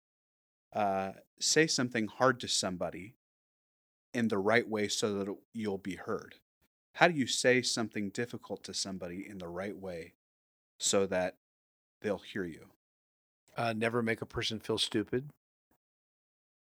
uh, 0.73 1.13
say 1.41 1.67
something 1.67 2.07
hard 2.07 2.39
to 2.41 2.49
somebody 2.49 3.15
in 4.15 4.29
the 4.29 4.39
right 4.39 4.69
way 4.69 4.87
so 4.87 5.15
that 5.15 5.35
you'll 5.53 5.79
be 5.79 5.97
heard. 5.97 6.37
How 6.95 7.09
do 7.09 7.15
you 7.15 7.27
say 7.27 7.61
something 7.61 8.11
difficult 8.11 8.63
to 8.65 8.75
somebody 8.75 9.27
in 9.29 9.39
the 9.39 9.49
right 9.49 9.77
way 9.77 10.13
so 10.79 11.07
that 11.07 11.35
they'll 12.01 12.19
hear 12.19 12.45
you? 12.45 12.67
Uh, 13.57 13.73
never 13.77 14.03
make 14.03 14.21
a 14.23 14.27
person 14.27 14.61
feel 14.61 14.79
stupid. 14.79 15.31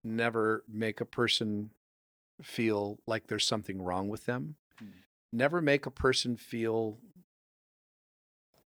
Never 0.02 0.64
make 0.68 1.00
a 1.00 1.04
person 1.04 1.70
feel 2.42 2.98
like 3.06 3.26
there's 3.26 3.46
something 3.46 3.82
wrong 3.82 4.08
with 4.08 4.26
them. 4.26 4.56
Hmm. 4.78 4.86
never 5.32 5.60
make 5.60 5.84
a 5.86 5.90
person 5.90 6.36
feel 6.36 6.98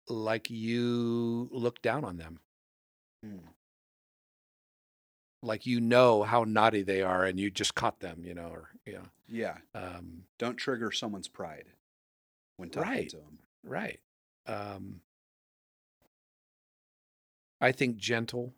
like 0.09 0.49
you 0.49 1.47
look 1.51 1.81
down 1.81 2.03
on 2.03 2.17
them. 2.17 2.39
Mm. 3.25 3.39
Like 5.41 5.65
you 5.65 5.79
know 5.81 6.23
how 6.23 6.43
naughty 6.43 6.83
they 6.83 7.01
are 7.01 7.23
and 7.25 7.39
you 7.39 7.49
just 7.49 7.73
caught 7.75 7.99
them, 8.01 8.23
you 8.25 8.33
know, 8.33 8.49
or 8.49 8.69
yeah. 8.85 9.05
Yeah. 9.29 9.57
Um, 9.73 10.23
Don't 10.37 10.57
trigger 10.57 10.91
someone's 10.91 11.27
pride 11.29 11.65
when 12.57 12.69
talking 12.69 12.91
Right. 12.91 13.09
to 13.09 13.17
them. 13.17 13.39
right. 13.63 13.99
Um, 14.45 15.01
I 17.63 17.71
think 17.71 17.97
gentle 17.97 18.53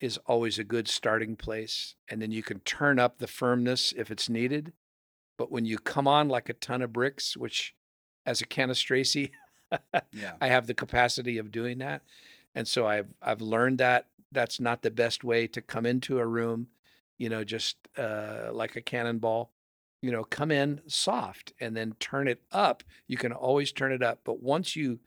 is 0.00 0.18
always 0.26 0.58
a 0.58 0.64
good 0.64 0.88
starting 0.88 1.36
place. 1.36 1.94
And 2.08 2.20
then 2.20 2.32
you 2.32 2.42
can 2.42 2.60
turn 2.60 2.98
up 2.98 3.18
the 3.18 3.26
firmness 3.26 3.92
if 3.96 4.10
it's 4.10 4.28
needed. 4.28 4.72
But 5.38 5.52
when 5.52 5.64
you 5.66 5.78
come 5.78 6.08
on 6.08 6.28
like 6.28 6.48
a 6.48 6.54
ton 6.54 6.82
of 6.82 6.92
bricks, 6.92 7.36
which 7.36 7.74
as 8.24 8.40
a 8.40 8.46
Cannistraci, 8.46 9.30
Yeah. 10.12 10.32
I 10.40 10.48
have 10.48 10.66
the 10.66 10.74
capacity 10.74 11.38
of 11.38 11.50
doing 11.50 11.78
that. 11.78 12.02
And 12.54 12.66
so 12.66 12.86
I've 12.86 13.08
I've 13.20 13.40
learned 13.40 13.78
that 13.78 14.06
that's 14.32 14.60
not 14.60 14.82
the 14.82 14.90
best 14.90 15.24
way 15.24 15.46
to 15.48 15.60
come 15.60 15.86
into 15.86 16.18
a 16.18 16.26
room, 16.26 16.68
you 17.18 17.28
know, 17.28 17.44
just 17.44 17.76
uh, 17.98 18.50
like 18.52 18.76
a 18.76 18.80
cannonball. 18.80 19.50
You 20.02 20.12
know, 20.12 20.24
come 20.24 20.52
in 20.52 20.82
soft 20.86 21.52
and 21.58 21.76
then 21.76 21.94
turn 21.98 22.28
it 22.28 22.42
up. 22.52 22.84
You 23.08 23.16
can 23.16 23.32
always 23.32 23.72
turn 23.72 23.92
it 23.92 24.02
up, 24.02 24.20
but 24.24 24.40
once 24.42 24.76
you 24.76 25.00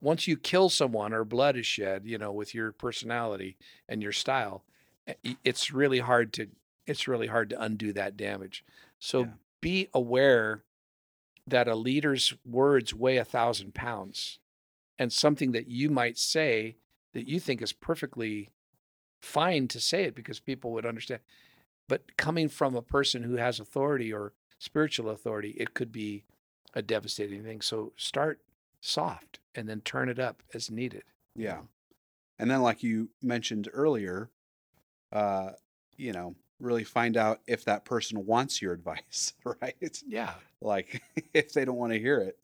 once 0.00 0.26
you 0.26 0.36
kill 0.36 0.68
someone 0.68 1.12
or 1.12 1.24
blood 1.24 1.56
is 1.56 1.66
shed, 1.66 2.02
you 2.06 2.18
know, 2.18 2.32
with 2.32 2.54
your 2.54 2.72
personality 2.72 3.56
and 3.88 4.02
your 4.02 4.12
style, 4.12 4.64
eh, 5.06 5.34
it's 5.44 5.72
really 5.72 5.98
hard 6.00 6.32
to 6.34 6.48
it's 6.86 7.06
really 7.06 7.28
hard 7.28 7.50
to 7.50 7.62
undo 7.62 7.92
that 7.92 8.16
damage. 8.16 8.64
So 8.98 9.20
Yeah. 9.22 9.32
be 9.60 9.88
aware 9.94 10.64
that 11.46 11.68
a 11.68 11.74
leader's 11.74 12.34
words 12.44 12.94
weigh 12.94 13.18
a 13.18 13.24
thousand 13.24 13.74
pounds 13.74 14.38
and 14.98 15.12
something 15.12 15.52
that 15.52 15.68
you 15.68 15.90
might 15.90 16.18
say 16.18 16.76
that 17.12 17.28
you 17.28 17.40
think 17.40 17.62
is 17.62 17.72
perfectly 17.72 18.50
fine 19.20 19.68
to 19.68 19.80
say 19.80 20.04
it 20.04 20.14
because 20.14 20.40
people 20.40 20.72
would 20.72 20.86
understand. 20.86 21.20
But 21.88 22.16
coming 22.16 22.48
from 22.48 22.74
a 22.74 22.82
person 22.82 23.22
who 23.24 23.36
has 23.36 23.60
authority 23.60 24.12
or 24.12 24.32
spiritual 24.58 25.10
authority, 25.10 25.50
it 25.50 25.74
could 25.74 25.92
be 25.92 26.24
a 26.74 26.82
devastating 26.82 27.42
thing. 27.42 27.60
So 27.60 27.92
start 27.96 28.40
soft 28.80 29.38
and 29.54 29.68
then 29.68 29.80
turn 29.80 30.08
it 30.08 30.18
up 30.18 30.42
as 30.54 30.70
needed. 30.70 31.04
Yeah. 31.36 31.60
And 32.38 32.50
then, 32.50 32.62
like 32.62 32.82
you 32.82 33.10
mentioned 33.22 33.68
earlier, 33.72 34.30
uh, 35.12 35.50
you 35.96 36.12
know, 36.12 36.34
really 36.58 36.84
find 36.84 37.16
out 37.16 37.40
if 37.46 37.64
that 37.64 37.84
person 37.84 38.26
wants 38.26 38.62
your 38.62 38.72
advice, 38.74 39.34
right? 39.44 40.02
Yeah. 40.06 40.34
Like 40.60 41.02
if 41.34 41.52
they 41.52 41.64
don't 41.64 41.76
want 41.76 41.92
to 41.92 41.98
hear 41.98 42.18
it. 42.18 42.38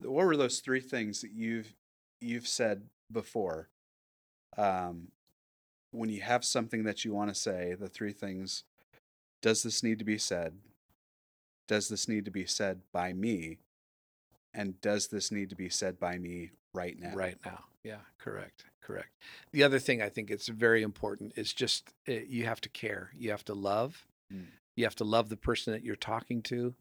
What 0.00 0.26
were 0.26 0.36
those 0.36 0.60
three 0.60 0.80
things 0.80 1.20
that 1.22 1.32
you've 1.32 1.72
you've 2.20 2.48
said 2.48 2.82
before? 3.10 3.68
Um, 4.56 5.08
when 5.92 6.10
you 6.10 6.20
have 6.20 6.44
something 6.44 6.84
that 6.84 7.04
you 7.04 7.14
want 7.14 7.32
to 7.32 7.34
say, 7.34 7.74
the 7.78 7.88
three 7.88 8.12
things: 8.12 8.64
Does 9.40 9.62
this 9.62 9.82
need 9.82 9.98
to 10.00 10.04
be 10.04 10.18
said? 10.18 10.54
Does 11.66 11.88
this 11.88 12.08
need 12.08 12.24
to 12.26 12.30
be 12.30 12.44
said 12.44 12.82
by 12.92 13.12
me? 13.12 13.58
And 14.54 14.80
does 14.80 15.08
this 15.08 15.32
need 15.32 15.50
to 15.50 15.56
be 15.56 15.68
said 15.68 15.98
by 15.98 16.16
me 16.16 16.52
right 16.72 16.98
now? 16.98 17.14
Right 17.14 17.36
now. 17.44 17.64
Yeah, 17.82 18.00
correct. 18.18 18.64
Correct. 18.80 19.10
The 19.52 19.64
other 19.64 19.78
thing 19.78 20.00
I 20.00 20.08
think 20.08 20.30
it's 20.30 20.48
very 20.48 20.82
important 20.82 21.32
is 21.36 21.52
just 21.52 21.92
uh, 22.08 22.12
you 22.28 22.44
have 22.44 22.60
to 22.62 22.68
care. 22.68 23.10
You 23.16 23.30
have 23.30 23.44
to 23.46 23.54
love. 23.54 24.06
Mm. 24.32 24.46
You 24.76 24.84
have 24.84 24.94
to 24.96 25.04
love 25.04 25.28
the 25.28 25.36
person 25.36 25.72
that 25.72 25.82
you're 25.82 25.96
talking 25.96 26.42
to. 26.42 26.74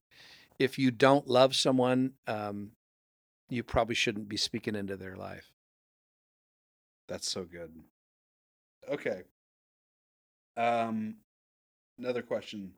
If 0.59 0.77
you 0.77 0.91
don't 0.91 1.27
love 1.27 1.55
someone, 1.55 2.13
um, 2.27 2.71
you 3.49 3.63
probably 3.63 3.95
shouldn't 3.95 4.29
be 4.29 4.37
speaking 4.37 4.75
into 4.75 4.97
their 4.97 5.15
life. 5.15 5.51
That's 7.07 7.29
so 7.29 7.43
good. 7.43 7.71
Okay. 8.89 9.23
Um 10.57 11.15
another 11.97 12.21
question. 12.21 12.73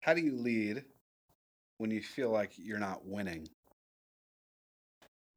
How 0.00 0.14
do 0.14 0.20
you 0.20 0.34
lead 0.34 0.84
when 1.78 1.90
you 1.90 2.02
feel 2.02 2.30
like 2.30 2.52
you're 2.56 2.78
not 2.78 3.06
winning? 3.06 3.48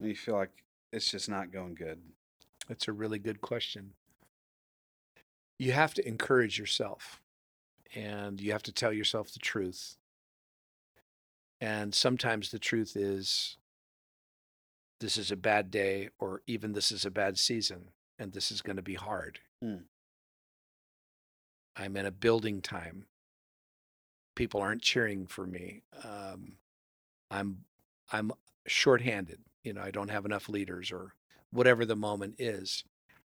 When 0.03 0.09
you 0.09 0.17
feel 0.17 0.35
like 0.35 0.65
it's 0.91 1.09
just 1.09 1.29
not 1.29 1.49
going 1.49 1.75
good? 1.75 1.97
That's 2.67 2.89
a 2.89 2.91
really 2.91 3.19
good 3.19 3.39
question. 3.39 3.91
You 5.57 5.71
have 5.71 5.93
to 5.93 6.05
encourage 6.05 6.59
yourself 6.59 7.21
and 7.95 8.41
you 8.41 8.51
have 8.51 8.63
to 8.63 8.73
tell 8.73 8.91
yourself 8.91 9.31
the 9.31 9.39
truth. 9.39 9.95
And 11.61 11.95
sometimes 11.95 12.51
the 12.51 12.59
truth 12.59 12.97
is 12.97 13.55
this 14.99 15.15
is 15.15 15.31
a 15.31 15.37
bad 15.37 15.71
day, 15.71 16.09
or 16.19 16.41
even 16.47 16.73
this 16.73 16.91
is 16.91 17.05
a 17.05 17.09
bad 17.09 17.37
season, 17.37 17.91
and 18.19 18.33
this 18.33 18.51
is 18.51 18.61
going 18.61 18.75
to 18.75 18.81
be 18.81 18.95
hard. 18.95 19.39
Hmm. 19.61 19.83
I'm 21.77 21.95
in 21.95 22.05
a 22.05 22.11
building 22.11 22.61
time. 22.61 23.05
People 24.35 24.59
aren't 24.59 24.81
cheering 24.81 25.27
for 25.27 25.47
me. 25.47 25.83
Um, 26.03 26.57
I'm 27.31 27.59
I'm 28.11 28.33
shorthanded. 28.67 29.39
You 29.63 29.73
know, 29.73 29.81
I 29.81 29.91
don't 29.91 30.11
have 30.11 30.25
enough 30.25 30.49
leaders, 30.49 30.91
or 30.91 31.13
whatever 31.51 31.85
the 31.85 31.95
moment 31.95 32.35
is. 32.39 32.83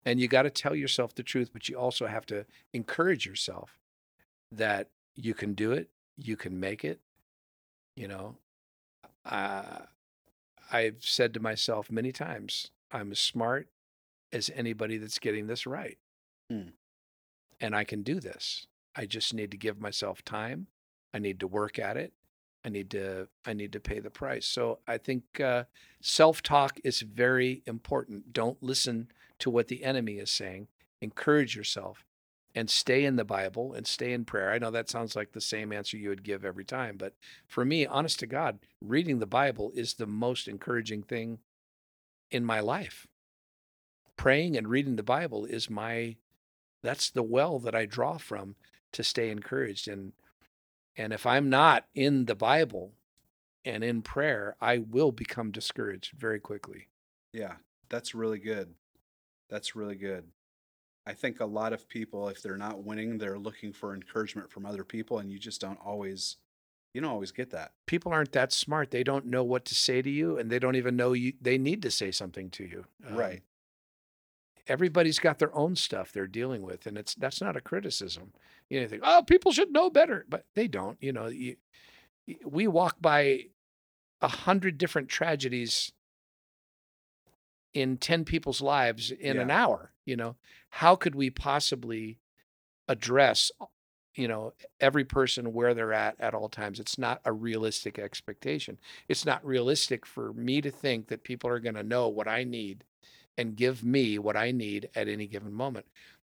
And 0.05 0.19
you 0.19 0.27
got 0.27 0.43
to 0.43 0.49
tell 0.49 0.75
yourself 0.75 1.13
the 1.13 1.23
truth, 1.23 1.51
but 1.53 1.69
you 1.69 1.77
also 1.77 2.07
have 2.07 2.25
to 2.27 2.45
encourage 2.73 3.25
yourself 3.25 3.77
that 4.51 4.89
you 5.15 5.33
can 5.33 5.53
do 5.53 5.71
it, 5.71 5.89
you 6.17 6.35
can 6.35 6.59
make 6.59 6.83
it. 6.83 6.99
You 7.95 8.07
know, 8.07 8.37
uh, 9.25 9.79
I've 10.71 11.03
said 11.03 11.33
to 11.33 11.39
myself 11.39 11.91
many 11.91 12.11
times, 12.11 12.71
I'm 12.91 13.11
as 13.11 13.19
smart 13.19 13.67
as 14.31 14.49
anybody 14.55 14.97
that's 14.97 15.19
getting 15.19 15.47
this 15.47 15.67
right. 15.67 15.97
Hmm. 16.49 16.69
And 17.59 17.75
I 17.75 17.83
can 17.83 18.01
do 18.01 18.19
this. 18.19 18.67
I 18.95 19.05
just 19.05 19.33
need 19.33 19.51
to 19.51 19.57
give 19.57 19.79
myself 19.79 20.23
time. 20.23 20.67
I 21.13 21.19
need 21.19 21.39
to 21.41 21.47
work 21.47 21.77
at 21.77 21.97
it. 21.97 22.13
I 22.63 22.69
need 22.69 22.89
to 22.91 23.27
I 23.45 23.53
need 23.53 23.73
to 23.73 23.79
pay 23.79 23.99
the 23.99 24.09
price. 24.09 24.45
So 24.45 24.79
I 24.87 24.97
think 24.97 25.39
uh, 25.39 25.63
self-talk 26.01 26.79
is 26.83 27.01
very 27.01 27.63
important. 27.65 28.33
Don't 28.33 28.61
listen 28.61 29.07
to 29.39 29.49
what 29.49 29.67
the 29.67 29.83
enemy 29.83 30.13
is 30.13 30.29
saying. 30.29 30.67
Encourage 31.01 31.55
yourself 31.55 32.05
and 32.53 32.69
stay 32.69 33.05
in 33.05 33.15
the 33.15 33.25
Bible 33.25 33.73
and 33.73 33.87
stay 33.87 34.13
in 34.13 34.25
prayer. 34.25 34.51
I 34.51 34.59
know 34.59 34.71
that 34.71 34.89
sounds 34.89 35.15
like 35.15 35.31
the 35.31 35.41
same 35.41 35.71
answer 35.71 35.97
you 35.97 36.09
would 36.09 36.23
give 36.23 36.43
every 36.43 36.65
time, 36.65 36.97
but 36.97 37.13
for 37.47 37.63
me, 37.63 37.85
honest 37.85 38.19
to 38.19 38.27
God, 38.27 38.59
reading 38.81 39.19
the 39.19 39.25
Bible 39.25 39.71
is 39.73 39.93
the 39.93 40.05
most 40.05 40.47
encouraging 40.47 41.01
thing 41.01 41.39
in 42.29 42.45
my 42.45 42.59
life. 42.59 43.07
Praying 44.17 44.57
and 44.57 44.67
reading 44.67 44.97
the 44.97 45.03
Bible 45.03 45.45
is 45.45 45.69
my 45.69 46.17
that's 46.83 47.09
the 47.09 47.23
well 47.23 47.59
that 47.59 47.75
I 47.75 47.85
draw 47.85 48.17
from 48.17 48.55
to 48.91 49.03
stay 49.03 49.29
encouraged 49.29 49.87
and 49.87 50.13
and 50.97 51.13
if 51.13 51.25
I'm 51.25 51.49
not 51.49 51.85
in 51.95 52.25
the 52.25 52.35
Bible 52.35 52.93
and 53.65 53.83
in 53.83 54.01
prayer, 54.01 54.55
I 54.59 54.79
will 54.79 55.11
become 55.11 55.51
discouraged 55.51 56.13
very 56.17 56.39
quickly. 56.39 56.87
Yeah, 57.33 57.53
that's 57.89 58.15
really 58.15 58.39
good. 58.39 58.73
That's 59.49 59.75
really 59.75 59.95
good. 59.95 60.25
I 61.05 61.13
think 61.13 61.39
a 61.39 61.45
lot 61.45 61.73
of 61.73 61.87
people, 61.87 62.29
if 62.29 62.41
they're 62.41 62.57
not 62.57 62.83
winning, 62.83 63.17
they're 63.17 63.39
looking 63.39 63.73
for 63.73 63.93
encouragement 63.93 64.51
from 64.51 64.65
other 64.65 64.83
people, 64.83 65.19
and 65.19 65.31
you 65.31 65.39
just 65.39 65.59
don't 65.59 65.79
always, 65.83 66.37
you 66.93 67.01
don't 67.01 67.09
always 67.09 67.31
get 67.31 67.49
that. 67.51 67.71
People 67.87 68.11
aren't 68.11 68.33
that 68.33 68.51
smart. 68.51 68.91
They 68.91 69.03
don't 69.03 69.25
know 69.25 69.43
what 69.43 69.65
to 69.65 69.75
say 69.75 70.01
to 70.01 70.09
you 70.09 70.37
and 70.37 70.49
they 70.49 70.59
don't 70.59 70.75
even 70.75 70.95
know 70.95 71.13
you 71.13 71.33
they 71.41 71.57
need 71.57 71.81
to 71.83 71.91
say 71.91 72.11
something 72.11 72.49
to 72.51 72.63
you. 72.63 72.85
Um, 73.07 73.15
Right. 73.15 73.41
Everybody's 74.71 75.19
got 75.19 75.37
their 75.39 75.55
own 75.55 75.75
stuff 75.75 76.11
they're 76.11 76.27
dealing 76.27 76.61
with 76.61 76.87
and 76.87 76.97
it's 76.97 77.13
that's 77.15 77.41
not 77.41 77.57
a 77.57 77.61
criticism. 77.61 78.31
You 78.69 78.77
know 78.77 78.83
you 78.83 78.87
think 78.87 79.03
oh 79.05 79.23
people 79.27 79.51
should 79.51 79.71
know 79.71 79.89
better 79.89 80.25
but 80.29 80.45
they 80.55 80.67
don't 80.67 80.97
you 81.01 81.11
know 81.11 81.27
you, 81.27 81.57
we 82.45 82.67
walk 82.67 82.97
by 83.01 83.45
a 84.21 84.27
hundred 84.27 84.77
different 84.77 85.09
tragedies 85.09 85.91
in 87.73 87.97
10 87.97 88.25
people's 88.25 88.61
lives 88.61 89.11
in 89.11 89.37
an 89.37 89.51
hour 89.51 89.91
you 90.05 90.15
know? 90.15 90.35
How 90.69 90.95
could 90.95 91.15
we 91.15 91.29
possibly 91.29 92.17
address 92.87 93.51
you 94.15 94.27
know 94.27 94.53
every 94.79 95.05
person 95.05 95.53
where 95.53 95.73
they're 95.73 95.93
at 95.93 96.19
at 96.19 96.33
all 96.33 96.49
times? 96.49 96.79
It's 96.79 96.97
not 96.97 97.21
a 97.25 97.31
realistic 97.31 97.99
expectation. 97.99 98.77
It's 99.07 99.25
not 99.25 99.45
realistic 99.45 100.05
for 100.05 100.33
me 100.33 100.61
to 100.61 100.71
think 100.71 101.07
that 101.07 101.23
people 101.23 101.49
are 101.49 101.59
going 101.59 101.75
to 101.75 101.83
know 101.83 102.07
what 102.07 102.27
i 102.27 102.43
need 102.43 102.83
and 103.41 103.55
give 103.55 103.83
me 103.83 104.17
what 104.19 104.37
i 104.37 104.51
need 104.51 104.87
at 104.95 105.07
any 105.07 105.25
given 105.27 105.51
moment 105.53 105.85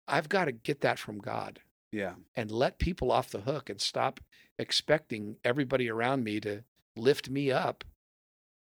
i've 0.08 0.30
got 0.30 0.46
to 0.46 0.52
get 0.52 0.82
that 0.82 0.98
from 0.98 1.20
god 1.20 1.60
Yeah. 1.92 2.14
and 2.36 2.50
let 2.50 2.80
people 2.80 3.12
off 3.12 3.30
the 3.30 3.42
hook 3.42 3.70
and 3.70 3.80
stop 3.82 4.20
expecting 4.58 5.36
everybody 5.44 5.90
around 5.90 6.24
me 6.24 6.40
to 6.42 6.64
lift 6.96 7.30
me 7.30 7.52
up 7.52 7.84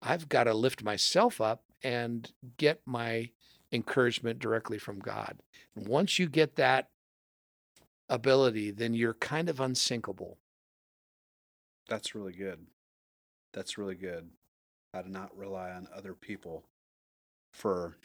i've 0.02 0.28
got 0.28 0.44
to 0.44 0.54
lift 0.54 0.82
myself 0.84 1.40
up 1.40 1.64
and 1.82 2.32
get 2.56 2.80
my 2.86 3.30
encouragement 3.72 4.38
directly 4.38 4.78
from 4.78 4.98
god 5.00 5.38
and 5.74 5.88
once 5.88 6.18
you 6.18 6.28
get 6.28 6.54
that 6.56 6.88
ability 8.08 8.70
then 8.70 8.94
you're 8.94 9.14
kind 9.14 9.48
of 9.50 9.60
unsinkable 9.60 10.38
That's 11.88 12.14
really 12.14 12.32
good. 12.34 12.66
That's 13.54 13.78
really 13.78 13.94
good. 13.94 14.28
How 14.92 15.02
to 15.02 15.10
not 15.10 15.36
rely 15.36 15.70
on 15.70 15.88
other 15.94 16.12
people 16.14 16.64
for 17.54 17.96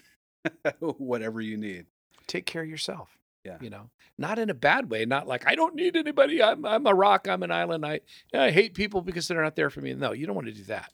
whatever 0.80 1.42
you 1.42 1.58
need. 1.58 1.86
Take 2.28 2.46
care 2.46 2.64
of 2.64 2.70
yourself. 2.70 3.18
Yeah. 3.44 3.58
You 3.60 3.70
know, 3.70 3.90
not 4.18 4.40
in 4.40 4.50
a 4.50 4.54
bad 4.54 4.90
way, 4.90 5.06
not 5.06 5.28
like 5.28 5.46
I 5.46 5.56
don't 5.56 5.76
need 5.76 5.98
anybody. 5.98 6.42
I'm 6.42 6.66
I'm 6.66 6.88
a 6.88 6.94
rock. 6.94 7.28
I'm 7.28 7.44
an 7.44 7.52
island. 7.52 7.86
I 7.86 8.00
I 8.34 8.52
hate 8.52 8.74
people 8.74 9.02
because 9.02 9.28
they're 9.28 9.42
not 9.44 9.58
there 9.58 9.70
for 9.70 9.82
me. 9.82 9.94
No, 9.94 10.14
you 10.14 10.26
don't 10.26 10.36
want 10.36 10.48
to 10.48 10.54
do 10.54 10.64
that. 10.66 10.94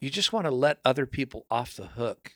You 0.00 0.08
just 0.08 0.32
want 0.32 0.46
to 0.46 0.50
let 0.50 0.78
other 0.84 1.06
people 1.06 1.44
off 1.50 1.76
the 1.76 1.86
hook 1.86 2.32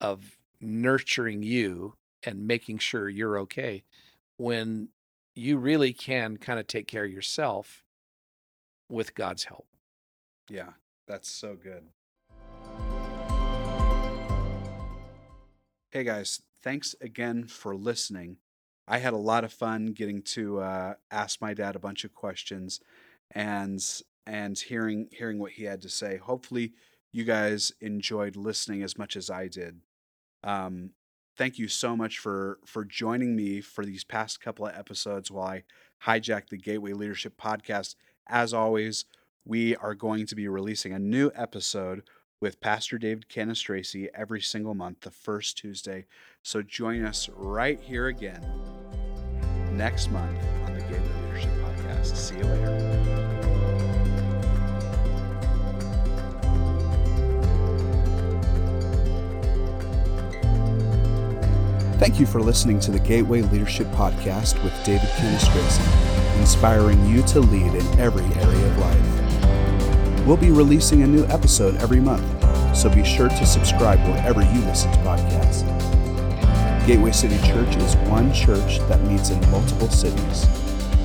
of 0.00 0.38
nurturing 0.60 1.42
you 1.42 1.94
and 2.22 2.46
making 2.46 2.78
sure 2.78 3.08
you're 3.08 3.38
okay 3.38 3.82
when 4.36 4.88
you 5.34 5.56
really 5.56 5.92
can 5.92 6.36
kind 6.36 6.58
of 6.58 6.66
take 6.66 6.86
care 6.86 7.04
of 7.04 7.12
yourself 7.12 7.84
with 8.88 9.14
God's 9.14 9.44
help. 9.44 9.66
Yeah, 10.50 10.70
that's 11.06 11.30
so 11.30 11.56
good. 11.56 11.84
Hey 15.90 16.04
guys, 16.04 16.42
thanks 16.62 16.94
again 17.00 17.46
for 17.46 17.74
listening. 17.74 18.36
I 18.86 18.98
had 18.98 19.14
a 19.14 19.16
lot 19.16 19.42
of 19.42 19.54
fun 19.54 19.86
getting 19.86 20.20
to 20.34 20.60
uh, 20.60 20.94
ask 21.10 21.40
my 21.40 21.54
dad 21.54 21.76
a 21.76 21.78
bunch 21.78 22.04
of 22.04 22.12
questions 22.12 22.78
and 23.30 23.82
and 24.26 24.58
hearing 24.58 25.08
hearing 25.12 25.38
what 25.38 25.52
he 25.52 25.64
had 25.64 25.80
to 25.80 25.88
say. 25.88 26.18
Hopefully, 26.18 26.74
you 27.10 27.24
guys 27.24 27.72
enjoyed 27.80 28.36
listening 28.36 28.82
as 28.82 28.98
much 28.98 29.16
as 29.16 29.30
I 29.30 29.48
did. 29.48 29.80
Um, 30.44 30.90
thank 31.38 31.58
you 31.58 31.68
so 31.68 31.96
much 31.96 32.18
for 32.18 32.58
for 32.66 32.84
joining 32.84 33.34
me 33.34 33.62
for 33.62 33.82
these 33.86 34.04
past 34.04 34.42
couple 34.42 34.66
of 34.66 34.76
episodes 34.76 35.30
while 35.30 35.46
I 35.46 35.62
hijack 36.04 36.50
the 36.50 36.58
Gateway 36.58 36.92
Leadership 36.92 37.40
Podcast. 37.40 37.94
As 38.28 38.52
always, 38.52 39.06
we 39.46 39.74
are 39.76 39.94
going 39.94 40.26
to 40.26 40.36
be 40.36 40.48
releasing 40.48 40.92
a 40.92 40.98
new 40.98 41.30
episode 41.34 42.02
with 42.40 42.60
Pastor 42.60 42.98
David 42.98 43.26
Cannistraci 43.28 44.08
every 44.14 44.40
single 44.40 44.74
month, 44.74 45.00
the 45.00 45.10
first 45.10 45.58
Tuesday. 45.58 46.06
So 46.42 46.62
join 46.62 47.04
us 47.04 47.28
right 47.34 47.80
here 47.80 48.06
again 48.08 48.44
next 49.72 50.10
month 50.10 50.38
on 50.64 50.74
the 50.74 50.80
Gateway 50.80 51.22
Leadership 51.26 51.50
Podcast. 51.62 52.16
See 52.16 52.36
you 52.36 52.44
later. 52.44 52.98
Thank 61.98 62.20
you 62.20 62.26
for 62.26 62.40
listening 62.40 62.78
to 62.80 62.92
the 62.92 63.00
Gateway 63.00 63.42
Leadership 63.42 63.88
Podcast 63.88 64.62
with 64.62 64.72
David 64.84 65.08
Cannistraci, 65.10 66.38
inspiring 66.38 67.04
you 67.06 67.22
to 67.22 67.40
lead 67.40 67.74
in 67.74 68.00
every 68.00 68.24
area 68.40 68.66
of 68.66 68.78
life. 68.78 69.17
We'll 70.28 70.36
be 70.36 70.50
releasing 70.50 71.02
a 71.04 71.06
new 71.06 71.24
episode 71.28 71.76
every 71.76 72.00
month, 72.00 72.22
so 72.76 72.94
be 72.94 73.02
sure 73.02 73.30
to 73.30 73.46
subscribe 73.46 73.98
wherever 74.00 74.42
you 74.42 74.60
listen 74.66 74.92
to 74.92 74.98
podcasts. 74.98 75.64
Gateway 76.86 77.12
City 77.12 77.38
Church 77.38 77.76
is 77.76 77.96
one 78.10 78.30
church 78.34 78.78
that 78.90 79.00
meets 79.04 79.30
in 79.30 79.40
multiple 79.50 79.88
cities. 79.88 80.42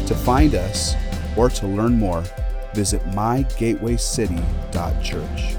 To 0.07 0.13
find 0.13 0.55
us 0.55 0.95
or 1.37 1.49
to 1.51 1.67
learn 1.67 1.97
more, 1.97 2.25
visit 2.73 3.01
mygatewaycity.church. 3.11 5.55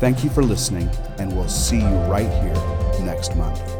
Thank 0.00 0.24
you 0.24 0.30
for 0.30 0.42
listening, 0.42 0.90
and 1.18 1.32
we'll 1.36 1.46
see 1.46 1.78
you 1.78 1.96
right 2.08 2.28
here 2.42 2.56
next 3.04 3.36
month. 3.36 3.75